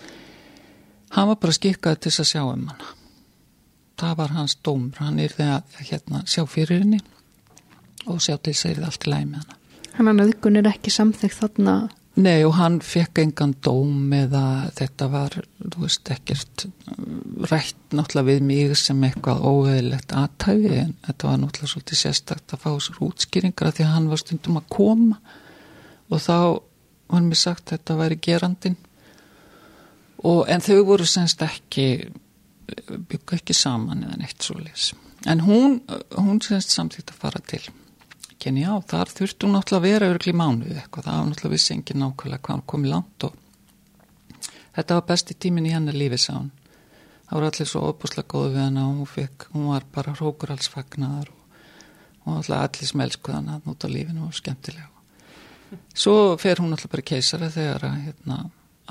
[1.13, 2.85] Hann var bara skikkað til að sjá um hann
[4.03, 4.99] það var hans dómur.
[4.99, 7.01] Hann er þegar hérna, sjá fyrir henni
[8.11, 9.59] og sjá til þess að það er allt í læg með hann
[9.93, 11.75] Hann að nöðgun er ekki samþyggt þarna
[12.13, 16.67] Nei og hann fekk engan dóm eða þetta var, þú veist, ekkert
[17.49, 22.65] rætt náttúrulega við mig sem eitthvað óheðilegt aðtæfi en þetta var náttúrulega svolítið sérstakt að
[22.67, 25.19] fá þessar útskýringar að því að hann var stundum að koma.
[26.13, 26.37] Og þá
[27.13, 28.79] var mér sagt að þetta væri gerandin
[30.23, 31.87] og en þau voru semst ekki
[32.89, 34.93] byggja ekki saman eða neitt svo les
[35.29, 35.81] en hún,
[36.17, 37.63] hún semst samþýtt að fara til
[38.43, 41.75] Kenya og þar þurfti hún náttúrulega að vera örgli mánuð eitthvað, það var náttúrulega vissi
[41.77, 43.39] engin nákvæmlega hvað hann kom í land og
[44.79, 46.51] þetta var besti tímin í hennar lífi sá hún.
[47.27, 48.89] Það voru allir svo óbúslega góðu við hana.
[48.89, 51.31] Og hún fekk, hún var bara hrókur alls fagnar
[52.25, 54.93] og alltaf allir smelskuð hana út á lífinu og skemmtilega
[55.95, 58.39] svo fer hún alltaf bara keisara þegar að, hérna,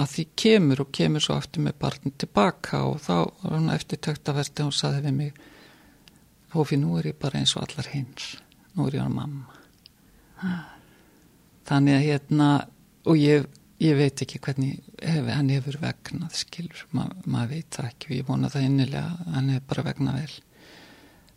[0.02, 4.02] að því kemur og kemur svo aftur með barni tilbaka og þá var hún eftir
[4.08, 5.48] töktaverti og hún saði við mig
[6.52, 8.34] Hófi, nú er ég bara eins og allar hins
[8.76, 10.62] nú er ég á mamma.
[11.70, 12.48] Þannig að hérna
[13.10, 13.48] og ég,
[13.82, 18.16] ég veit ekki hvernig hef, hann hefur vegnað skilur, Ma, maður veit það ekki og
[18.18, 20.36] ég vona það innilega hann hefur bara vegnað vel.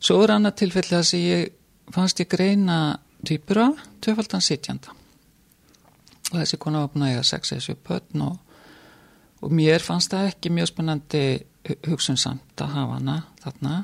[0.04, 1.54] Svo er annað tilfelli að ég
[1.94, 2.78] fannst ég greina
[3.24, 3.70] týpura
[4.04, 4.92] tvöfaldan sitjanda.
[6.32, 8.38] Og þessi kona var búin að eiga sex eða sju pötn og,
[9.44, 11.24] og mér fannst það ekki mjög spennandi
[11.88, 13.74] hugsunsamt að hafa hana þarna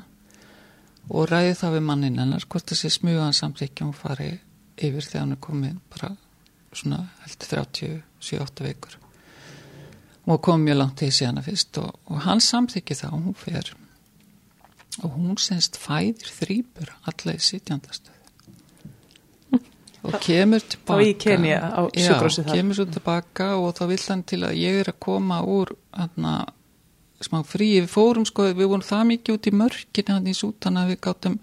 [1.11, 4.31] og ræði það við mannin hennar hvort þessi smugan samt ekki hún fari
[4.79, 6.11] yfir þegar hann er komið bara
[6.71, 7.63] svona heldur
[8.21, 8.97] 37-8 vikur.
[10.29, 13.73] Og kom mjög langt í síðana fyrst og, og hann samþykki það og hún fer.
[15.01, 18.17] Og hún senst fæðir þrýpur alla í sitjandastöð.
[20.01, 24.05] Og kemur tilbaka og í Kenya á sjúkrósi það kemur svo tilbaka og þá vill
[24.07, 26.55] hann til að ég er að koma úr hann að
[27.25, 30.79] smá frí, við fórum sko, við vorum það mikið út í mörkina hann í sútan
[30.81, 31.39] að við gáttum,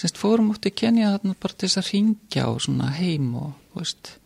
[0.00, 3.54] semst fórum út í Kenya þarna bara til þess að ringja og svona heim og,
[3.76, 4.16] veist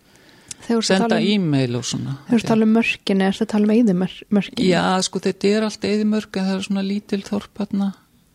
[0.67, 3.67] senda um, e-mail og svona Þú ert að tala um mörkina, er þetta að tala
[3.67, 4.67] um eðimörkina?
[4.67, 7.91] Já, sko þetta er allt eðimörk en það er svona lítil þorparna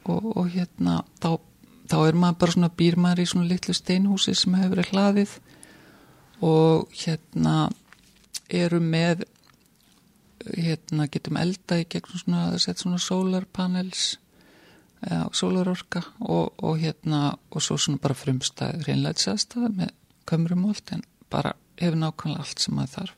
[0.06, 1.30] og, og hérna þá,
[1.92, 5.36] þá er maður bara svona býrmar í svona litlu steinhúsi sem hefur verið hlaðið
[6.42, 7.58] og hérna
[8.52, 9.26] eru með
[10.58, 14.16] hérna getum elda í gegn svona, sett svona solarpanels
[15.10, 18.86] ja, solarorka og, og hérna og svo svona bara frumstæð.
[18.88, 19.94] Reynleitsaðstæð með
[20.30, 23.18] kömrum og allt en bara hefur nákvæmlega allt sem maður þarf.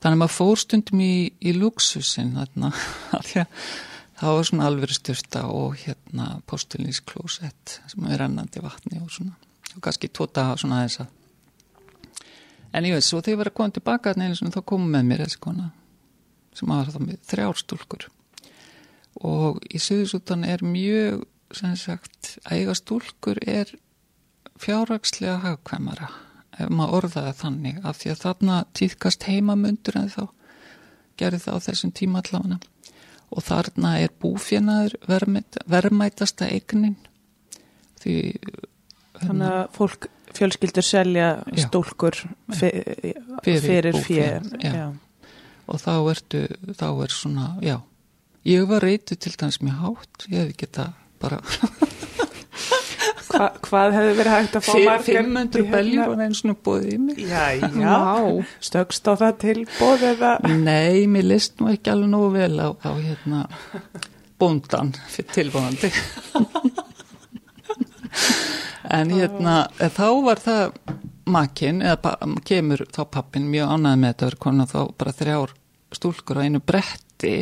[0.00, 2.70] Þannig að maður fór stundum í, í luxusin þarna
[4.20, 9.36] það var svona alveg styrta og hérna postulínsklósett sem er rennandi vatni og svona.
[9.76, 11.16] Og kannski tóta svona þess að
[12.70, 15.24] En ég veit, svo þegar ég var að koma tilbaka neina þá komum með mér
[15.24, 15.68] þessi kona
[16.54, 18.08] sem var það með þrjárstúlkur
[19.26, 23.72] og í Suðursútan er mjög, sem sagt, að eiga stúlkur er
[24.60, 26.10] fjárrakslega hagkvæmara
[26.60, 30.22] ef maður orðaði þannig af því að þarna týðkast heimamundur en þá
[31.20, 32.60] gerir það á þessum tíma allafana
[33.30, 34.96] og þarna er búfjanaður
[35.70, 36.96] verðmætasta eignin.
[38.02, 38.14] Því
[39.20, 41.62] Þannig að fólk fjölskyldur selja já.
[41.66, 42.16] stúlkur
[42.56, 44.80] fyrir, fyrir fyrir
[45.70, 46.42] og þá ertu
[46.74, 47.78] þá er svona, já.
[48.48, 51.40] Ég var reytu til dæmis mjög hátt ég hef ekki það bara
[53.30, 56.96] Hva, hvað hefði verið hægt að fá margar 500 beljur og einn svona bóðið í
[56.98, 57.20] mig.
[57.30, 57.98] Já, já,
[58.66, 60.24] stökst á það til bóðið
[60.64, 63.44] nei, mér list nú ekki alveg nógu vel á, á hérna
[64.40, 65.92] bóndan fyrir tilbúðandi
[68.98, 70.64] en hérna þá var það
[71.30, 72.14] makinn eða
[72.46, 75.54] kemur þá pappin mjög ánæði með þetta verið konar þá bara þrjár
[75.94, 77.34] stúlkur á einu bretti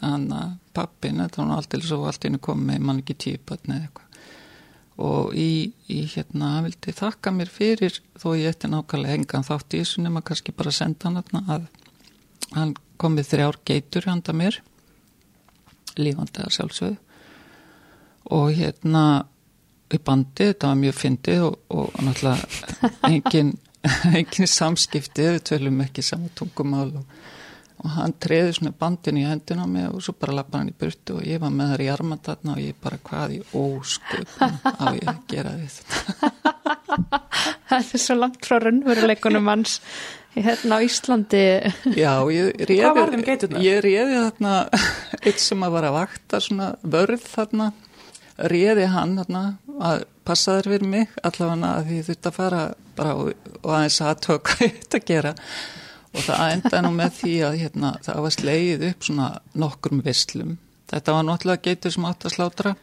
[0.00, 4.00] þannig að pappin þetta var alltaf svo allt einu komið mann ekki típatni eða eitthvað.
[5.04, 9.80] Og í, í hérna vildi þakka mér fyrir þó ég eftir nákvæmlega engan þátt í
[9.82, 11.66] þessu nema kannski bara senda hann að
[12.54, 14.60] hann komið þrjár geitur handa mér
[15.98, 16.98] lífandi að sjálfsögðu.
[18.34, 19.04] Og hérna
[19.92, 23.52] í bandi, þetta var mjög fyndið og, og náttúrulega engin
[24.18, 27.04] engin samskipti, við tölum ekki saman tungumál og,
[27.84, 30.76] og hann treði svona bandin í hendun á mig og svo bara lappa hann í
[30.78, 34.84] burtu og ég var með þar í armandatna og ég bara hvað í ósköpun á
[34.96, 36.32] ég að gera þetta.
[37.68, 39.78] Það er svo langt frá raunveruleikunum hans
[40.34, 41.44] hérna á Íslandi.
[41.96, 43.48] Já, ég réði?
[43.64, 44.54] Ég réði þarna
[45.20, 47.70] eitt sem að var að vakta svona vörð þarna,
[48.38, 49.44] réði hann þarna
[49.90, 52.62] að passa þér fyrir mig allavega að því þurfti að fara
[52.94, 55.34] bara og, og aðeins að tökka þetta að gera
[56.14, 59.28] og það endaði nú með því að hérna, það var slegið upp svona
[59.58, 60.58] nokkrum visslum.
[60.90, 62.74] Þetta var náttúrulega geitur sem átt að slátra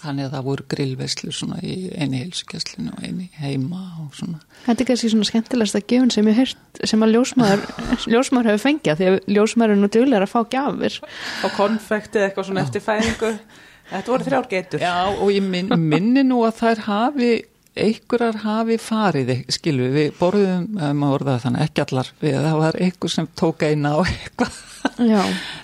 [0.00, 4.38] Þannig að það voru grillveslur svona í eini heilsugjaslinu og eini heima og svona.
[4.64, 7.64] Þetta er kannski svona skemmtilegast að gefun sem ég hört sem að ljósmaður,
[8.14, 10.96] ljósmaður hefur fengið því að ljósmaður er nú duglega að fá gafir.
[11.44, 13.32] Og konfektið eitthvað svona eftir fæðingu.
[13.90, 14.82] Þetta voru þrjár getur.
[14.84, 17.30] Já og ég minn, minni nú að þær hafi,
[17.80, 23.14] einhverjar hafi farið, skilu við borðum, maður orðaði þannig ekki allar við, það var einhver
[23.14, 24.58] sem tók eina á eitthvað
[25.00, 25.20] Já.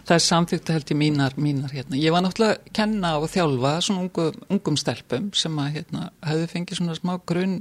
[0.07, 1.99] það er samþýgt held ég mínar, mínar hérna.
[2.01, 6.49] ég var náttúrulega að kenna og þjálfa svona ungum, ungum stelpum sem að hérna, hefðu
[6.53, 7.57] fengið svona smá grunn,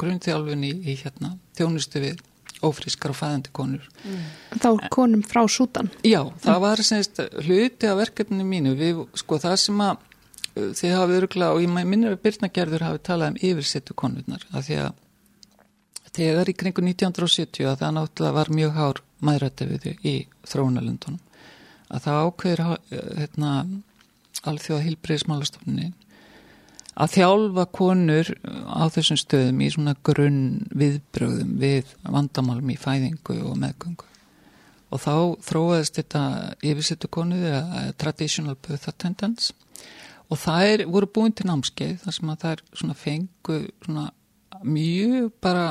[0.00, 2.22] grunnþjálfun í, í hérna, þjónustu við
[2.64, 3.86] ófrískar og fæðandi konur.
[4.04, 4.24] Mm.
[4.62, 8.74] Þá konum frá sútan Já, það var semst hluti af verkefninu mínu.
[8.78, 10.10] Við, sko það sem að
[10.54, 14.78] þið hafa öruglega og ég minnir að Byrnagerður hafi talað um yfirsettu konurnar af því
[14.84, 15.00] að
[16.14, 21.20] þegar í kringu 1970 að það náttúrulega var mjög hár þau í þróunalundunum
[21.94, 22.62] að það ákveður
[23.18, 23.50] hérna,
[24.44, 25.94] alþjóða hilbreyðismálastofnin
[26.94, 28.30] að þjálfa konur
[28.70, 30.42] á þessum stöðum í svona grunn
[30.78, 34.10] viðbröðum við vandamálum í fæðingu og meðgöngu.
[34.94, 36.22] Og þá þróaðist þetta
[36.62, 37.42] yfirsettu konur
[37.98, 39.50] traditional birth attendance
[40.30, 44.06] og það er, voru búin til námskeið þar sem að það er svona fengu svona
[44.64, 45.66] mjög bara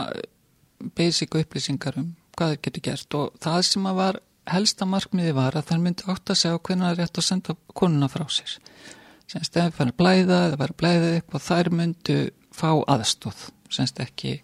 [0.98, 3.18] basic upplýsingar um hvað þeir getur gert.
[3.18, 4.20] Og það sem að var
[4.52, 7.56] helsta markmiði var að það myndi átt að segja hvernig það er rétt að senda
[7.72, 8.58] konuna frá sér
[9.32, 12.18] semst ef það fara að blæða eða fara að blæða eitthvað þær myndu
[12.54, 13.44] fá aðstóð
[13.74, 14.38] semst ekki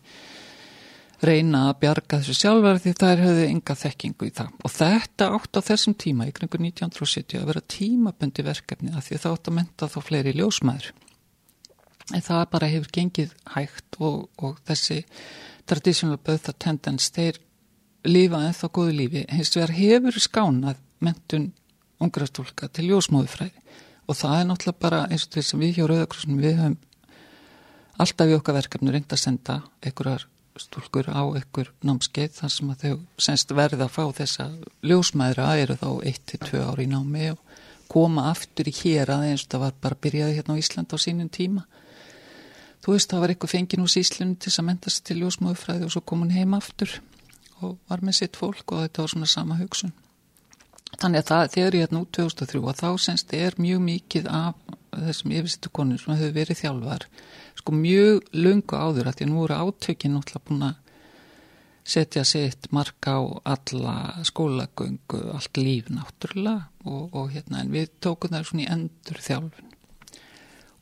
[1.20, 4.54] reyna að bjarga þessu sjálfar því þær höfðu enga þekkingu í það.
[4.64, 9.20] Og þetta átt á þessum tíma í kringu 1970 að vera tímabundi verkefni að því
[9.20, 10.92] það átt að menta þá fleiri ljósmaður
[12.16, 15.04] en það bara hefur gengið hægt og, og þessi
[15.70, 17.38] traditional birth attendance þeir
[18.08, 19.26] lifa ennþá góðu lífi.
[19.30, 21.52] Hins vegar hefur skánað mentun
[22.00, 23.54] ungrastólka til ljósmóðufræði
[24.10, 26.78] og það er náttúrulega bara eins og þess að við hjá Rauðakrossunum við höfum
[28.00, 30.26] alltaf í okkar verkefni reynd að senda einhverjar
[30.60, 32.96] stúlkur á einhver námskeið þar sem að þau
[33.28, 34.48] senst verða að fá þessa
[34.84, 39.54] ljósmæðra eru þá 1-2 ári í námi og koma aftur í hér að eins og
[39.54, 41.64] það var bara byrjaði hérna á Ísland á sínum tíma
[42.84, 45.94] þú veist það var eitthvað fengin úr síslunum til að menta sig til ljósmóðufræði og
[45.96, 47.00] svo kom hún heim aftur
[47.62, 49.92] og var með sitt fólk og þetta var svona sama hugsun.
[50.98, 54.56] Þannig að það, þegar ég er nú 2003 og þá semst er mjög mikið af
[54.90, 57.06] þessum yfirsittu konur sem hefur verið þjálfar
[57.60, 60.78] sko mjög lungu áður að því að nú eru átökinn náttúrulega búin að
[61.90, 63.22] setja sitt marka á
[63.56, 63.96] alla
[64.28, 69.74] skólagöngu, allt líf náttúrulega og, og hérna en við tókum það svona í endur þjálfun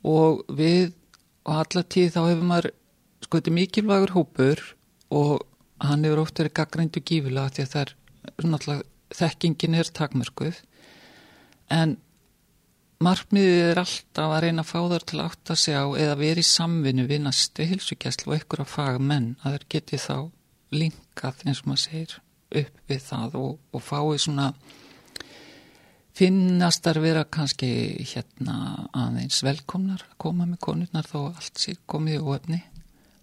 [0.08, 0.92] og við
[1.48, 2.70] og alla tíð þá hefur maður
[3.24, 4.64] sko þetta er mikilvægur hópur
[5.16, 5.34] og
[5.84, 7.96] hann hefur oft verið gaggrændu gífilega því að það er
[8.52, 10.62] náttúrulega þekkingin er takmörkuð
[11.74, 11.98] en
[13.04, 16.50] markmiðið er alltaf að reyna að fá þar til átt að segja eða verið í
[16.50, 20.18] samvinnu við næstu hilsugjæslu og einhverja fagmenn að þeir geti þá
[20.74, 22.18] linkað eins og maður segir
[22.58, 24.48] upp við það og, og fáið svona
[26.18, 27.70] finnast þar vera kannski
[28.10, 32.62] hérna aðeins velkomnar að koma með konurnar þó allt sér komið í ofni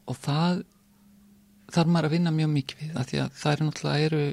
[0.06, 0.62] og það
[1.74, 4.24] þarf maður að vinna mjög mikið við að því að það eru náttúrulega eru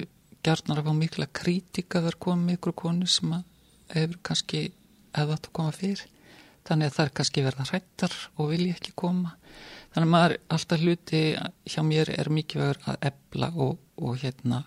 [0.46, 3.36] gerðnar að fá mikla krítika þar komið ykkur konu sem
[3.92, 4.62] hefur kannski
[5.16, 6.04] hefði átt að koma fyrr.
[6.62, 9.34] Þannig að það er kannski verða hrættar og vilja ekki koma.
[9.92, 11.22] Þannig að maður alltaf hluti
[11.68, 14.62] hjá mér er mikið verið að ebla og, og hérna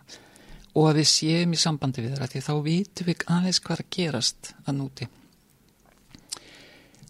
[0.76, 3.94] og að við séum í sambandi við það því þá vitum við aðeins hvað að
[3.96, 5.08] gerast að núti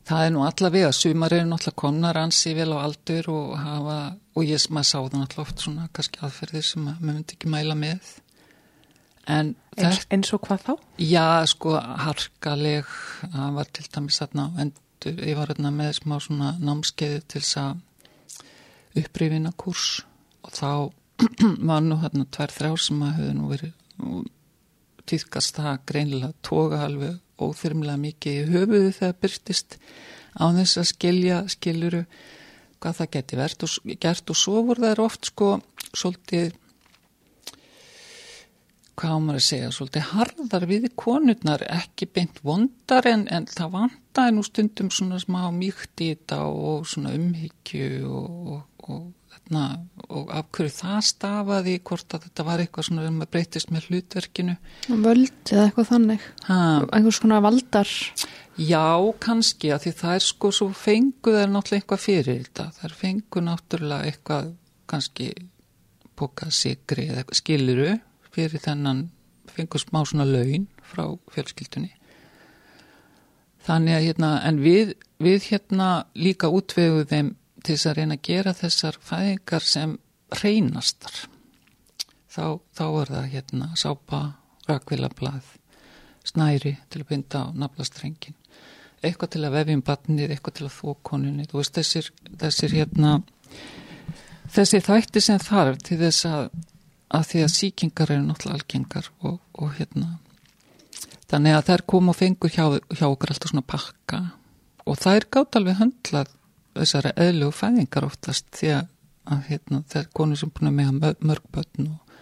[0.05, 3.97] það er nú allavega sumar eru náttúrulega komnar ansi vel á aldur og hafa
[4.35, 7.77] og ég maður sá það náttúrulega oft svona kannski aðferðir sem maður myndi ekki mæla
[7.79, 8.11] með
[9.31, 10.73] en eins, og hvað þá?
[11.01, 12.89] Já sko harkaleg
[13.21, 17.59] það var til dæmis þarna endur, ég var þarna með smá svona námskeiði til þess
[17.63, 19.89] að upprýfina kurs
[20.45, 20.69] og þá
[21.69, 23.73] var nú hérna tvær þrjár sem að höfðu nú verið
[25.09, 29.77] týðkast það greinilega toga alveg óþyrmlega mikið í höfuðu þegar byrtist
[30.35, 32.03] á þess að skilja skiluru
[32.83, 35.49] hvað það geti verðt og gert og svo voru það oft sko
[35.95, 36.55] svolítið
[38.99, 44.35] hvað maður að segja, svolítið harðar við konurnar, ekki beint vondar en, en það vantaði
[44.35, 49.03] nú stundum svona smá mýkt í þetta og svona umhyggju og, og, og,
[49.35, 49.65] þarna,
[50.07, 53.89] og af hverju það stafaði, hvort að þetta var eitthvað svona um að breytist með
[53.89, 54.57] hlutverkinu.
[54.87, 56.59] Völd eða eitthvað þannig, ha.
[56.95, 57.95] einhvers konar valdar.
[58.55, 58.87] Já,
[59.19, 62.97] kannski, að því það er sko svo fenguð er náttúrulega eitthvað fyrir þetta, það er
[63.01, 64.53] fenguð náttúrulega eitthvað
[64.87, 65.31] kannski
[66.15, 67.95] bókað sigri eða skiliru
[68.35, 69.05] fyrir þennan
[69.55, 71.91] fengur smá svona laun frá fjölskyldunni.
[73.65, 77.33] Þannig að hérna en við, við hérna líka útvegu þeim
[77.63, 79.97] til þess að reyna að gera þessar fæðingar sem
[80.41, 81.21] reynastar
[82.29, 84.21] þá, þá er það hérna sápa,
[84.69, 85.55] rakvilablað
[86.25, 88.37] snæri til að binda á naflastrengin
[89.05, 91.47] eitthvað til að vefjum batnið, eitthvað til að þó konunni.
[91.49, 92.07] Þú veist þessir,
[92.41, 93.11] þessir hérna
[94.55, 96.47] þessi þætti sem þarf til þess að
[97.15, 100.17] að því að síkingar eru náttúrulega algengar og, og hérna
[101.31, 104.21] þannig að þær koma og fengur hjá, hjá okkur alltaf svona pakka.
[104.85, 106.33] Og það er gátt alveg höndlað
[106.75, 108.89] þessari eðlu og fæðingar oftast því að,
[109.33, 112.17] að hérna, er konur sem búin að meða mörg börn og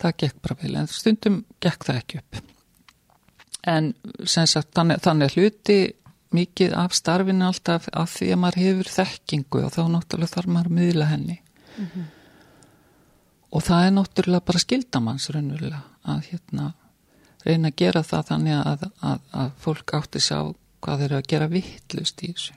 [0.00, 0.74] það gekk bara vel.
[0.80, 2.42] En stundum gekk það ekki upp.
[3.68, 3.90] En
[4.24, 5.80] sagt, þannig, þannig hluti
[6.32, 10.70] mikið af starfinu alltaf að því að maður hefur þekkingu og þá náttúrulega þarf maður
[10.70, 11.36] að miðla henni.
[11.76, 12.08] Mm -hmm
[13.50, 16.70] og það er náttúrulega bara skildamanns raunverulega að hérna
[17.44, 20.36] reyna að gera það þannig að, að, að fólk átti sá
[20.80, 22.54] hvað þeir eru að gera vittlust í þessu.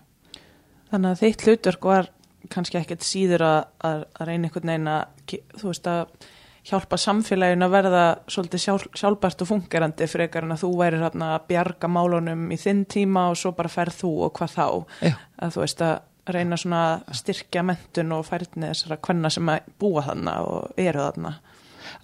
[0.91, 2.09] Þannig að þitt hlutverk var
[2.51, 6.29] kannski ekkert síður að, að reyna einhvern veginn að þú veist að
[6.63, 11.35] hjálpa samfélagin að verða svolítið sjálf, sjálfbært og fungerandi frekar en að þú væri að
[11.49, 14.67] bjarga málunum í þinn tíma og svo bara ferð þú og hvað þá
[15.09, 15.15] Já.
[15.43, 15.95] að þú veist að
[16.31, 21.03] reyna svona að styrkja mentun og færðni þessara hvenna sem að búa þarna og eru
[21.03, 21.33] þarna.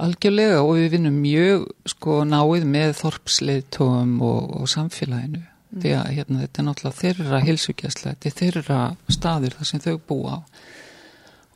[0.03, 5.79] Algjörlega og við vinnum mjög sko náið með þorpsleitóum og, og samfélaginu mm.
[5.79, 8.81] því að hérna þetta er náttúrulega þeirra hilsugjastlega, þetta er þeirra
[9.15, 10.37] staður þar sem þau búa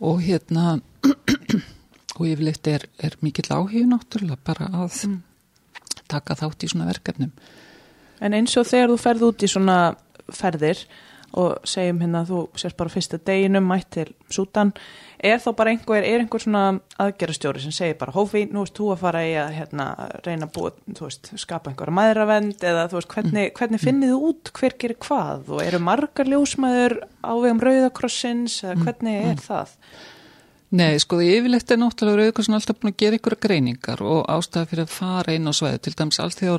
[0.03, 0.78] og hérna
[2.18, 5.20] og yfirleitt er, er mikill áhug náttúrulega bara að mm.
[6.11, 7.32] taka þátt í svona verkefnum.
[8.24, 9.78] En eins og þegar þú ferð út í svona
[10.32, 10.84] ferðir
[11.40, 14.74] og segjum hérna þú sérst bara fyrsta deginum mætt til Sútan
[15.24, 16.64] er þá bara einhver, er einhver svona
[17.02, 19.88] aðgerastjóri sem segir bara hófi, nú veist þú að fara í að hérna,
[20.26, 23.54] reyna að búa, þú veist skapa einhverja maðuravend eða þú veist hvernig, mm.
[23.60, 28.76] hvernig finnið þú út hver gerir hvað og eru margar ljósmaður á vegum Rauðakrossins eða
[28.76, 28.84] mm.
[28.88, 29.46] hvernig er mm.
[29.48, 29.78] það?
[30.74, 34.70] Nei, sko því yfirlegt er náttúrulega Rauðakrossin alltaf búin að gera einhverja greiningar og ástæða
[34.72, 36.56] fyrir að fara inn á svæði til dæmis allt því á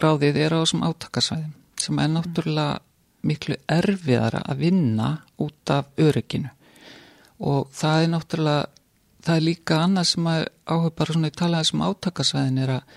[0.00, 1.52] ráðið er á þessum átakasvæðum
[1.84, 2.80] sem er náttúrulega
[3.24, 5.10] miklu erfiðara að vinna
[5.42, 6.52] út af örygginu.
[7.44, 8.70] Og það er náttúrulega
[9.24, 12.94] það er líka annað sem að áhuga bara svona í talaði sem átakasvæðin er að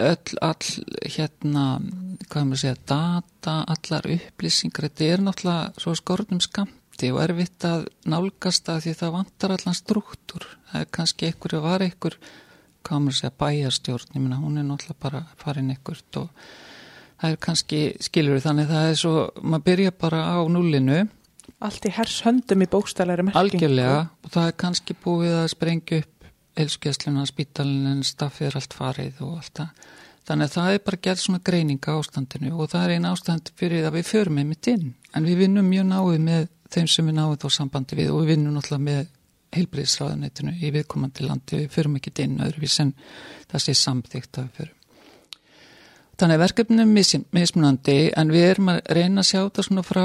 [0.00, 0.68] öll, all,
[1.16, 1.64] hérna
[2.30, 7.88] hvað maður segja, data allar upplýsingar, þetta er náttúrulega svo skornum skamti og erfitt að
[8.10, 12.18] nálgast að því það vantar allan struktúr, það er kannski einhverju var einhver,
[12.86, 16.46] hvað maður segja, bæjarstjórn, ég minna hún er náttúrulega bara farin einhvert og
[17.20, 21.00] það er kannski, skilur þannig það er svo, maður byrja bara á núlinu
[21.60, 26.00] Allt í hers höndum í bókstælari merking Algjörlega, og það er kannski búið að sprengja
[26.00, 26.20] upp
[26.60, 29.84] elskjæsluna, spítalinn staffið er allt farið og allt það.
[30.30, 33.86] Þannig að það er bara gert svona greininga ástandinu og það er einn ástand fyrir
[33.88, 37.38] að við förum einmitt inn, en við vinnum mjög náið með þeim sem við náum
[37.40, 39.06] þá sambandi við og við vinnum náttúrulega með
[39.56, 42.92] heilbriðsraðunitinu í viðkomandi landi, við förum ekki inn öðruvís en
[43.50, 44.79] það sé samþygt að við förum
[46.20, 50.04] Þannig að verkefnum er mismunandi en við erum að reyna að sjá þetta svona frá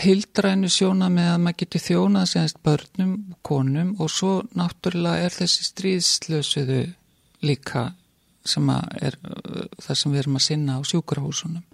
[0.00, 3.10] hildrænu sjóna með að maður getur þjónað semst börnum
[3.44, 6.80] konum og svo náttúrulega er þessi stríðslösuðu
[7.44, 7.90] líka
[8.48, 9.18] sem er
[9.82, 11.66] það sem við erum að sinna á sjúkrahúsunum.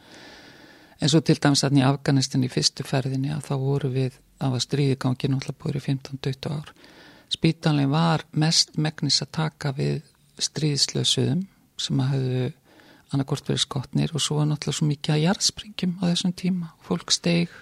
[0.98, 4.58] En svo til dæmis að í Afganistin í fyrstu ferðinni að þá voru við af
[4.58, 6.72] að stríði gangi náttúrulega búið í 15-20 ár.
[7.30, 10.02] Spítanlega var mest megnis að taka við
[10.42, 11.46] stríðslösuðum
[11.78, 12.46] sem að hafðu
[13.12, 16.70] annarkort verið skotnir og svo var náttúrulega svo mikið að jarðspringjum á þessum tíma.
[16.84, 17.52] Fólk steig,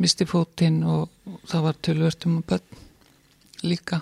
[0.00, 1.08] misti fótinn og,
[1.48, 2.82] það var tölvörtum og börn
[3.64, 4.00] líka.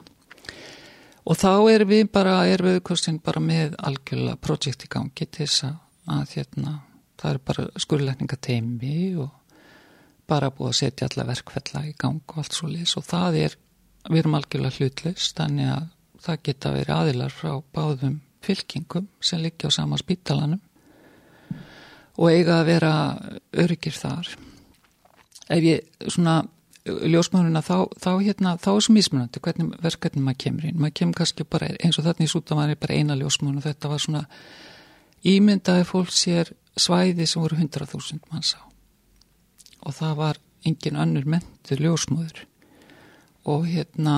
[1.28, 5.46] Og þá erum við bara, erum við kursin bara með algjörlega projekt í gangi til
[5.46, 6.78] þess að, hérna,
[7.20, 9.34] það er bara skurleikningateimi og
[10.28, 13.58] bara búið að setja alla verkfella í gang og allt svo lis og það er,
[14.08, 15.90] við erum algjörlega hlutlaust, þannig að
[16.24, 20.60] það geta verið aðilar frá báðum fylkingum sem liggja á sama spítalanum
[22.18, 22.92] og eiga að vera
[23.54, 24.30] öryggir þar.
[25.48, 26.40] Ef ég svona
[26.88, 30.80] ljósmöðurina þá, þá hérna, þá er svo mismunandi hvernig verkefni maður kemur inn.
[30.80, 33.92] Maður kemur kannski bara eins og þarna í súta var bara eina ljósmöður og þetta
[33.92, 34.24] var svona
[35.26, 38.62] ímyndaði fólk sér svæði sem voru 100.000 manns á
[39.86, 42.44] og það var engin önnur mentu ljósmöður
[43.48, 44.16] og hérna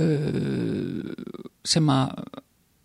[0.00, 1.12] uh,
[1.64, 2.24] sem að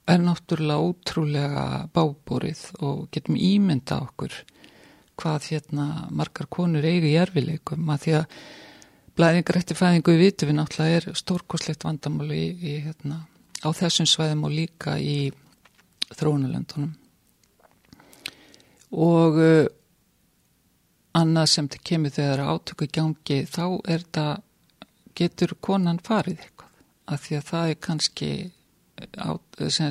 [0.10, 4.34] er náttúrulega ótrúlega bábúrið og getum ímynda okkur
[5.20, 5.86] hvað hérna
[6.16, 8.38] margar konur eigi í erfileikum að því að
[9.20, 13.26] blæðingar eftir fæðingu við vitum við náttúrulega er stórkoslegt vandamáli í, í, hérna,
[13.62, 15.18] á þessum svæðum og líka í
[16.16, 16.94] þróunulöndunum
[18.90, 19.66] og uh,
[21.20, 24.34] annað sem það kemur þegar átöku í gangi þá er það
[25.20, 26.72] getur konan farið eitthvað?
[27.10, 28.32] Af því að það er kannski
[29.18, 29.30] á,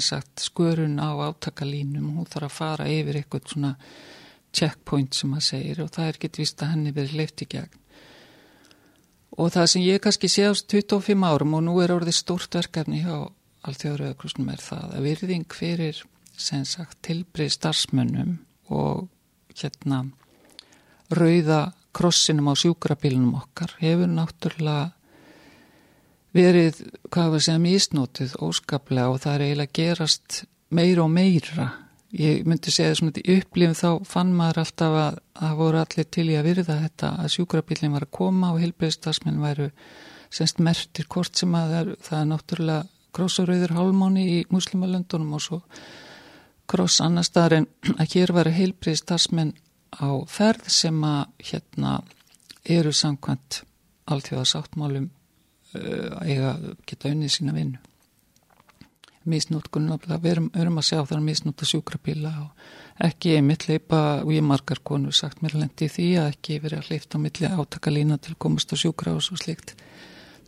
[0.00, 2.14] sagt, skörun á átakalínum.
[2.16, 3.72] Hún þarf að fara yfir eitthvað svona
[4.52, 7.82] checkpoint sem maður segir og það er gett vist að henni verið leift í gegn.
[9.38, 13.04] Og það sem ég kannski sé á 25 árum og nú er orðið stort verkefni
[13.04, 13.28] hjá
[13.68, 16.02] Alþjóðröðakrúsnum er það að virðing fyrir
[17.04, 18.36] tilbrið starfsmönnum
[18.70, 19.08] og
[19.58, 20.04] hérna
[21.10, 24.92] rauða krossinum á sjúkrabílunum okkar hefur náttúrulega
[26.36, 30.42] verið, hvað var að segja, mísnótið óskaplega og það er eiginlega gerast
[30.74, 31.68] meira og meira.
[32.18, 36.28] Ég myndi segja svona þetta upplifum þá fann maður alltaf að það voru allir til
[36.28, 39.68] í að virða þetta að sjúkrabílinn var að koma og heilbreyðstasmenn væru
[40.32, 45.44] semst mertir hvort sem að það er, það er náttúrulega krossarauður hálmáni í muslimalöndunum og
[45.44, 45.60] svo
[46.68, 49.54] kross annar staðar en að hér varu heilbreyðstasmenn
[50.00, 51.94] á ferð sem að hérna
[52.68, 53.62] eru samkvæmt
[54.08, 55.17] alltjóðasáttmálum uh,
[55.74, 56.56] eiga
[56.88, 57.82] geta unnið sína vinnu
[59.28, 64.32] misnótkunum, við erum, erum að sjá það er misnóta sjúkrabíla og ekki einmitt leipa, og
[64.34, 68.18] ég margar konur sagt mér lendi því að ekki verið að leifta á milli átakalína
[68.22, 69.74] til komast á sjúkra og svo slikt.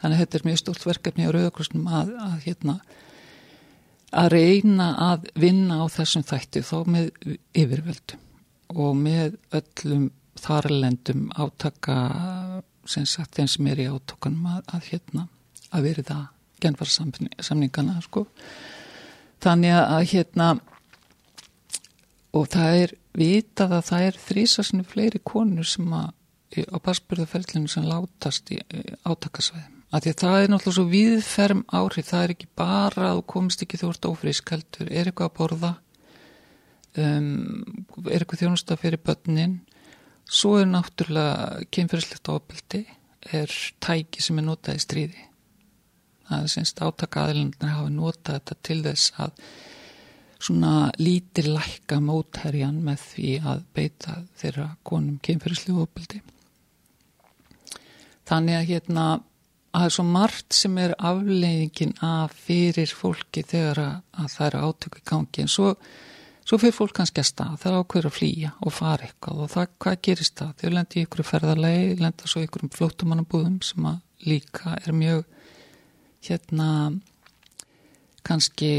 [0.00, 2.78] Þannig að þetta er mjög stórt verkefni á Rauðakrosnum að, að hérna
[4.10, 7.10] að reyna að vinna á þessum þætti þá með
[7.54, 8.26] yfirvöldum
[8.80, 10.08] og með öllum
[10.40, 11.96] þarlendum átaka
[12.88, 15.26] sem sagt þeim sem er í átokanum að, að hérna
[15.70, 16.26] að verið að
[16.60, 18.26] genfarsamningana sko.
[19.40, 20.48] Þannig að hérna
[22.36, 26.10] og það er vitað að það er þrísasinu fleiri konur sem að
[26.50, 28.58] á basburðaferlinu sem látast í
[29.06, 29.76] átakasvæðum.
[29.90, 33.22] Að því að það er náttúrulega svo viðferm áhrif, það er ekki bara að þú
[33.32, 35.70] komist ekki þú ert ófrísk heldur, er eitthvað að borða,
[37.02, 37.30] um,
[38.06, 39.56] er eitthvað þjónusta fyrir börnin,
[40.30, 42.84] svo er náttúrulega kemfyrirslegt ofbeldi,
[43.34, 43.50] er
[43.82, 45.26] tæki sem er notað í stríði
[46.30, 49.46] að semst átaka aðlunarnir hafa notað þetta til þess að
[50.40, 56.22] svona lítir lækka mótherjan með því að beita þeirra konum kemferðslu opildi.
[58.30, 59.26] Þannig að hérna að
[59.70, 65.02] það er svo margt sem er afleiðingin af fyrir fólki þegar að það eru átöku
[65.02, 65.74] í gangi en svo,
[66.50, 69.68] svo fyrir fólk kannski að stað, það ákveður að flýja og fara eitthvað og það,
[69.84, 70.48] hvað gerist það?
[70.58, 73.86] Þau lendi í ykkur ferðarlegi, lenda svo ykkur um flótumannabúðum sem
[74.26, 75.20] líka er mjög
[76.26, 76.70] hérna
[78.26, 78.72] kannski,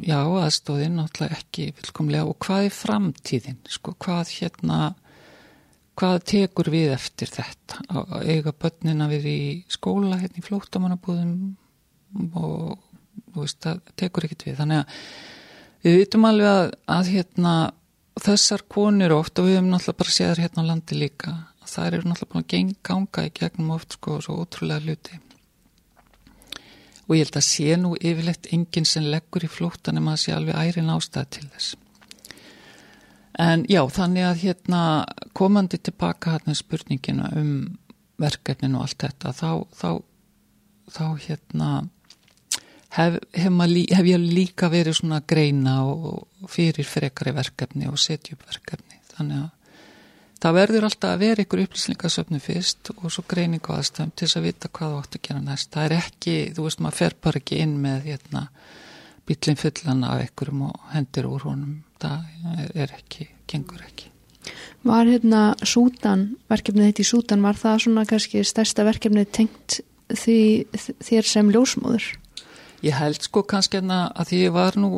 [0.00, 4.78] já, aðstóðin náttúrulega ekki vilkomlega og hvað er framtíðin, sko, hvað hérna
[6.00, 7.84] hvað tekur við eftir þetta?
[7.92, 12.80] Að eiga börnina við í skóla hérna í flóttamannabúðum og
[13.34, 15.06] þú veist, það tekur ekkit við, þannig að
[15.82, 17.54] við vitum alveg að, að hérna
[18.22, 21.34] þessar konur oft og við hefum náttúrulega bara séðar hérna á landi líka
[21.66, 25.20] það eru náttúrulega búin að ganga í gegnum oft sko svo ótrúlega hluti
[27.12, 30.34] og ég held að sé nú yfirlegt enginn sem leggur í flóttan en maður sé
[30.36, 31.74] alveg ærin ástæð til þess.
[33.42, 34.82] En já, þannig að hérna
[35.36, 37.52] komandi tilbaka hérna spurningina um
[38.22, 39.90] verkefnin og allt þetta, þá, þá,
[40.92, 41.70] þá hérna
[42.96, 48.36] hef, hef, lí, hef ég líka verið svona greina og fyrir frekari verkefni og setja
[48.36, 49.00] upp verkefni.
[49.12, 49.50] Þannig að
[50.42, 54.38] Það verður alltaf að vera ykkur upplýsningasöfnu fyrst og svo greining á aðstæðum til þess
[54.40, 55.68] að vita hvað þú átt að gera næst.
[55.70, 58.42] Það er ekki, þú veist, maður fer bara ekki inn með hérna,
[59.30, 61.76] bílinn fullan af ykkurum og hendur úr honum.
[62.02, 64.10] Það er ekki, gengur ekki.
[64.82, 69.78] Var hérna Sútan, verkefnið þetta í Sútan, var það svona kannski stærsta verkefnið tengt
[70.10, 70.40] því,
[71.06, 72.10] þér sem ljósmóður?
[72.82, 74.88] Ég held sko kannski hérna að því ég var nú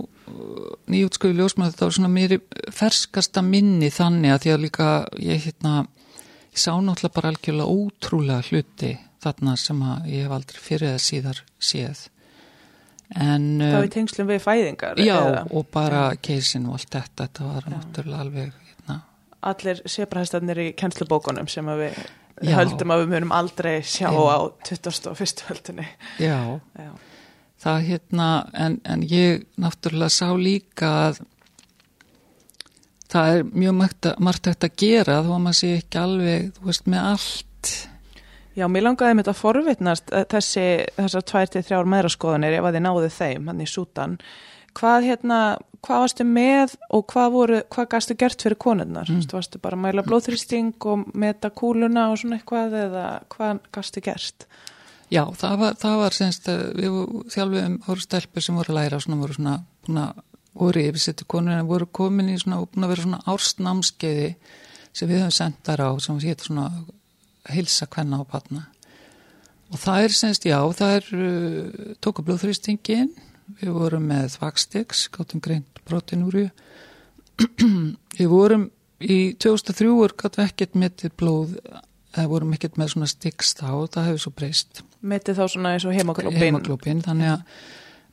[0.89, 2.35] nýjútsköfu ljósmaður þetta var svona mér
[2.72, 4.89] ferskasta minni þannig að því að líka
[5.20, 5.74] ég hérna
[6.55, 11.05] ég sá náttúrulega bara algjörlega ótrúlega hluti þarna sem að ég hef aldrei fyrir eða
[11.05, 12.03] síðar séð
[13.20, 15.45] en Það var í tengslum við fæðingar Já eða?
[15.53, 17.72] og bara keisin og allt þetta þetta var já.
[17.76, 19.01] náttúrulega alveg hérna,
[19.53, 21.99] allir sebrahestarnir í kennslubókunum sem að við
[22.43, 22.57] Já.
[22.59, 24.18] höldum að við munum aldrei sjá Já.
[24.18, 25.45] á 21.
[25.49, 25.85] höldinni.
[26.18, 26.39] Já,
[26.74, 26.89] Já.
[27.65, 28.29] Það hérna,
[28.67, 31.23] en, en ég náttúrulega sá líka að
[33.15, 36.49] það er mjög margt, að- margt hægt að gera þó að maður sé ekki alveg,
[36.59, 37.75] þú veist, með allt.
[38.55, 40.65] Já, mér langaði mitt að forvitnast eh, þessi,
[40.99, 44.19] þessar tvær til þrjár meðraskoðanir ef að þið náðu þeim, hann í Sútan.
[44.75, 45.39] Hvað hérna,
[45.87, 49.11] hvað varstu með og hvað voru, hvað gastu gert fyrir konurnar?
[49.11, 49.23] Mm.
[49.31, 53.05] Varstu bara að mæla blóðþrýsting og meta kúluna og svona eitthvað eða
[53.35, 54.47] hvað gastu gert?
[55.13, 56.95] Já, það var, það var semst að við
[57.35, 60.07] þjálfum voru stelpur sem voru að læra svona voru svona, svona
[60.55, 64.31] voru yfirsettu konur en voru komin í svona, búin að vera svona ársnámskeiði
[64.95, 66.69] sem við höfum sendt þar á sem hétt svona
[67.53, 68.65] hilsa kvenna á batna
[69.73, 73.11] og það er semst, já, það er uh, tóku blóðþrýstingin
[73.61, 76.47] við vorum með þvagstiks gáttum greint proteinúri
[78.19, 78.69] við vorum
[79.03, 81.59] í 2003 voru gáttum ekkert metið blóð
[82.31, 84.83] vorum ekkert með svona stiks þá það hefur svo breyst.
[85.03, 86.41] Metið þá svona eins og hemoglóbin?
[86.41, 87.62] hemoglóbin þannig að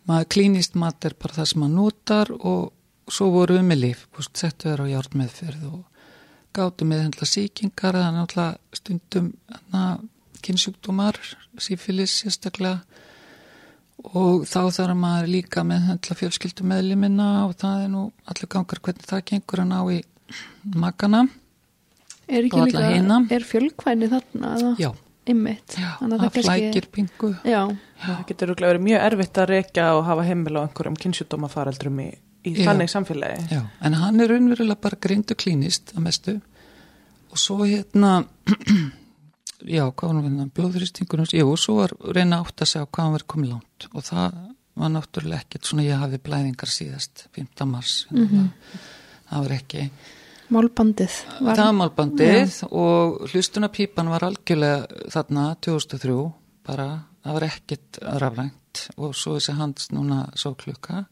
[0.09, 4.05] maður klínist mat er bara það sem maður notar og svo voru við með líf
[4.33, 5.81] settu þér á hjárn meðferð og
[6.55, 9.29] gáttu með hendla síkingar það er náttúrulega stundum
[10.41, 11.19] kynnsjúkdómar
[11.61, 12.81] sífilis sérstaklega.
[14.17, 18.81] Og þá þarf maður líka með hendla fjölskyldu meðlimina og það er nú allir gangar
[18.81, 19.99] hvernig það gengur að ná í
[20.73, 21.27] makana
[22.31, 23.17] Er ekki líka, hina.
[23.35, 24.89] er fjölkvæni þarna eða já,
[25.33, 25.75] ymmit?
[25.77, 27.61] já það flækir pingu Já,
[28.01, 32.07] Það getur verið mjög erfitt að rekja og hafa heimil á einhverjum kynnsjúdómafaraldrum í,
[32.47, 32.63] í Já.
[32.69, 33.43] þannig samfélagi.
[33.51, 36.37] Já, en hann er raunverulega bara grindu klínist að mestu
[37.31, 38.23] og svo hérna
[39.75, 43.05] já, hvað var nú hérna blóðrýstingunum, jú, og svo var reyna átt að segja hvað
[43.05, 44.39] hann verið komið langt og það
[44.81, 47.65] var náttúrulega ekkert svona ég hafði blæðingar síðast 5.
[47.69, 48.49] mars mm
[49.31, 49.83] það var ekki
[50.51, 56.17] málbandið var, það var málbandið og hlustunapípan var algjörlega þarna 2003
[56.67, 56.87] bara,
[57.23, 61.05] það var ekkert rafrænt og svo þessi hans núna svo klukka.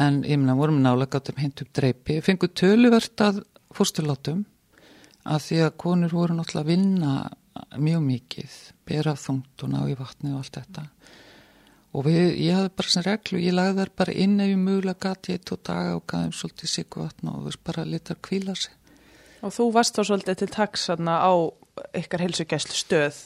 [0.00, 3.42] En ég meina vorum nálega gáttum hint upp dreipi fengur töluvert að
[3.76, 4.44] fórsturlátum
[5.30, 7.14] að því að konur voru náttúrulega að vinna
[7.76, 10.86] mjög mikið bera þungt og í vatni og allt þetta
[11.92, 15.00] og við, ég hafði bara sem reglu, ég lagði þær bara inn ef ég mögulega
[15.08, 18.76] gati eitt og daga og gæðum svolítið sigvatn og veist bara litar kvíla sig
[19.42, 21.32] Og þú varst þá svolítið til taks þarna á
[21.96, 23.16] ykkar heilsugæslu stöð.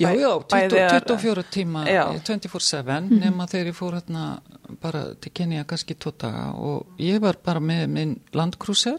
[0.00, 2.02] Já, já, 20, að- 24 tíma, Já.
[2.26, 4.40] 24-7 nema þegar ég fór hérna
[4.82, 8.98] bara til Kenya kannski tvo daga og ég var bara með minn landkrúser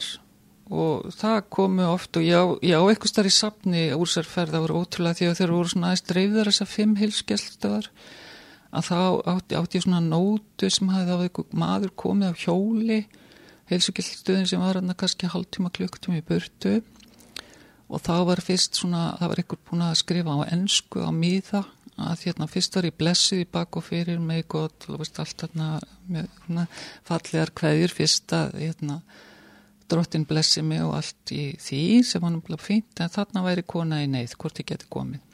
[0.70, 4.64] og það komu oft og já, já eitthvað starf í safni úr sér ferð, það
[4.68, 7.90] voru ótrúlega því að þeir voru svona aðeins dreifðar þessar fimm hilsgeslustöðar
[8.72, 9.00] að þá
[9.34, 13.00] átti, átti ég svona nótu sem hafði þá maður komið á hjóli
[13.72, 16.80] heilsugeslustöðin sem var hérna kannski hálftíma klukktíma í burtu.
[17.88, 21.64] Og þá var fyrst svona, það var einhver búin að skrifa á ennsku á miða
[21.98, 25.70] að hérna fyrst var ég blessuð í bak og fyrir gott og allt þarna
[26.12, 26.68] hérna,
[27.08, 29.00] fallegar kveðjur fyrst að hérna
[29.90, 34.04] drottin blessi mig og allt í því sem var náttúrulega fínt en þarna væri kona
[34.04, 35.27] í neyð hvort ég geti komið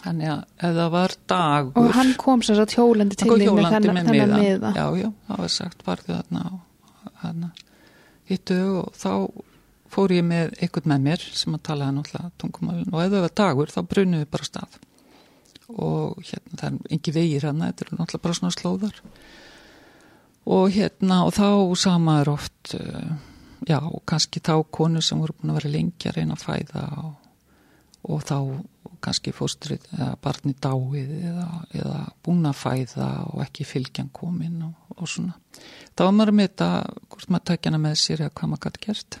[0.00, 4.02] þannig að það var dagur og hann kom sér satt hjólandi til því með þennan,
[4.08, 4.40] miða.
[4.40, 4.72] miða.
[4.76, 6.20] Já, já, það var sagt farðu
[7.20, 7.50] þarna
[8.30, 9.12] hittu og þá
[9.90, 13.34] fór ég með einhvern með mér sem að talaði náttúrulega tungumálun og ef það var
[13.40, 14.78] dagur þá brunuði bara af stað.
[15.70, 19.00] Og hérna það er engi vegir hann þetta er náttúrulega bara svona slóðar.
[20.50, 21.48] Og hérna og þá
[21.78, 23.10] sama er oft uh,
[23.66, 26.84] já, og kannski þá konur sem voru búin að vera lengi að reyna að fæða
[27.02, 27.10] og,
[28.14, 28.38] og þá
[29.04, 31.46] kannski fóstrið eða barni dáið eða,
[31.76, 35.36] eða búin að fæða og ekki fylgjan komin og, og svona.
[35.94, 36.70] Þá var maður með þetta
[37.08, 39.18] hvort maður tækja hana með sér eða hvað maður gæti gert.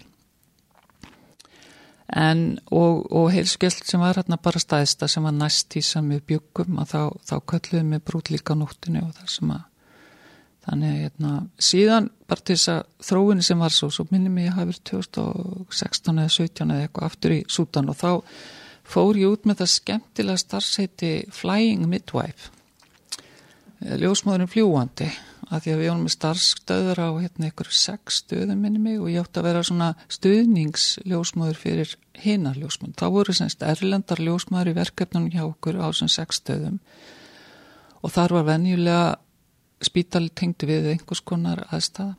[2.20, 6.24] En og, og heilsugjöld sem var hérna bara staðista sem var næst í sem við
[6.32, 9.66] byggum að þá, þá kölluðum við brút líka nóttinu og þar sem að
[10.66, 14.58] þannig að hérna, síðan bara til þess að þróinu sem var svo, svo minnum ég
[14.58, 18.10] verið 2016 eða 17 eða eitthvað aftur í Sútan og þá
[18.90, 22.50] fór ég út með það skemmtilega starfsheiti Flying Midwife.
[23.80, 25.08] Ljósmáðurinn fljúandi
[25.50, 29.08] að því að við erum með starfstöður á hérna ykkur sex stöðum minni mig og
[29.10, 32.98] ég átti að vera svona stuðningsljósmáður fyrir hinar ljósmáður.
[33.00, 36.78] Þá voru semst erlendar ljósmáður í verkefnunum hjá okkur á sem sex stöðum.
[38.04, 39.08] Og þar var venjulega
[39.82, 42.14] spítali tengdu við einhvers konar aðstæða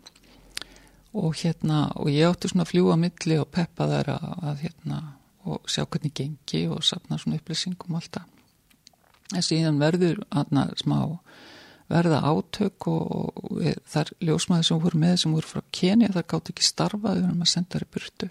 [1.21, 5.01] og hérna og ég átti svona að fljúa milli og peppa þær að hérna
[5.45, 8.27] og sjá hvernig gengi og sapna svona upplýsingum alltaf
[9.35, 10.99] en síðan verður aðna smá
[11.91, 16.51] verða átök og, og þar ljósmaður sem voru með sem voru frá Kenya þar gátt
[16.53, 18.29] ekki starfa við erum að senda þær í burtu.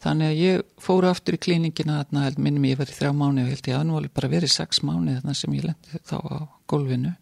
[0.00, 3.50] Þannig að ég fóru aftur í klíningina þarna held minnum ég verið þrjá mánu og
[3.52, 6.38] held ég aðnúali bara verið sex mánu þarna sem ég lendi þá á
[6.72, 7.12] gólfinu.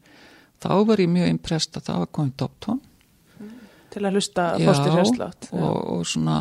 [0.62, 2.80] Þá var ég mjög imprest að það var komið doptón
[3.88, 6.38] til að hlusta fósturhjárslátt og, og svona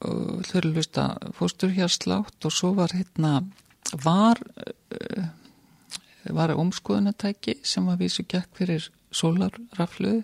[0.00, 1.04] til að hlusta
[1.36, 3.42] fósturhjárslátt og svo var hérna
[4.04, 5.28] var uh,
[6.30, 10.22] var omskoðunatæki sem var vísu gekk fyrir sólarrafluðu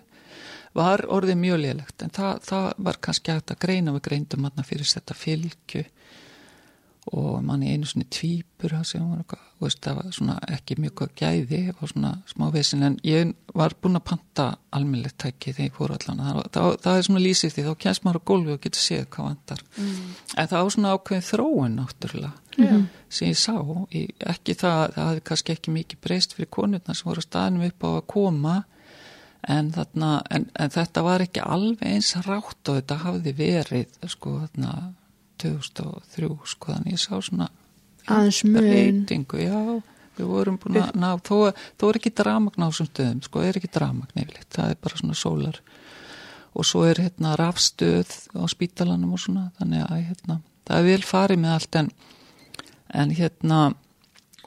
[0.77, 4.65] var orðið mjög liðlegt en það, það var kannski hægt að greina við greindum aðna
[4.67, 5.83] fyrir þetta fylgju
[7.15, 12.83] og manni einu svona tvýpur það var svona ekki mjög gæði og svona smá vesin
[12.83, 16.97] en ég var búin að panta almennilegt tæki þegar ég fór allan það, það, það
[16.97, 20.13] er svona lýsið því þá kemst maður á gólfi og getur séð hvað vandar mm.
[20.35, 22.85] en það var svona ákveðin þróun náttúrulega mm.
[23.09, 23.55] sem ég sá
[23.95, 27.87] ég, ekki það, það hafði kannski ekki mikið breyst fyrir konurna sem voru staðnum upp
[27.87, 28.57] á að koma
[29.47, 34.39] en, þarna, en, en þetta var ekki alveg eins rátt og þetta hafði verið sko
[34.43, 34.73] þarna
[35.43, 37.49] 2003 sko þannig ég sá svona
[38.07, 39.03] aðeins mun.
[40.17, 43.59] við vorum búin að ná, þó, þó er ekki dramagn á þessum stöðum, sko, er
[43.59, 45.59] ekki dramagn yfirleitt, það er bara svona sólar.
[46.57, 51.03] Og svo er hérna rafstöð á spítalanum og svona, þannig að hérna, það er vel
[51.05, 51.91] farið með allt en,
[53.03, 53.59] en hérna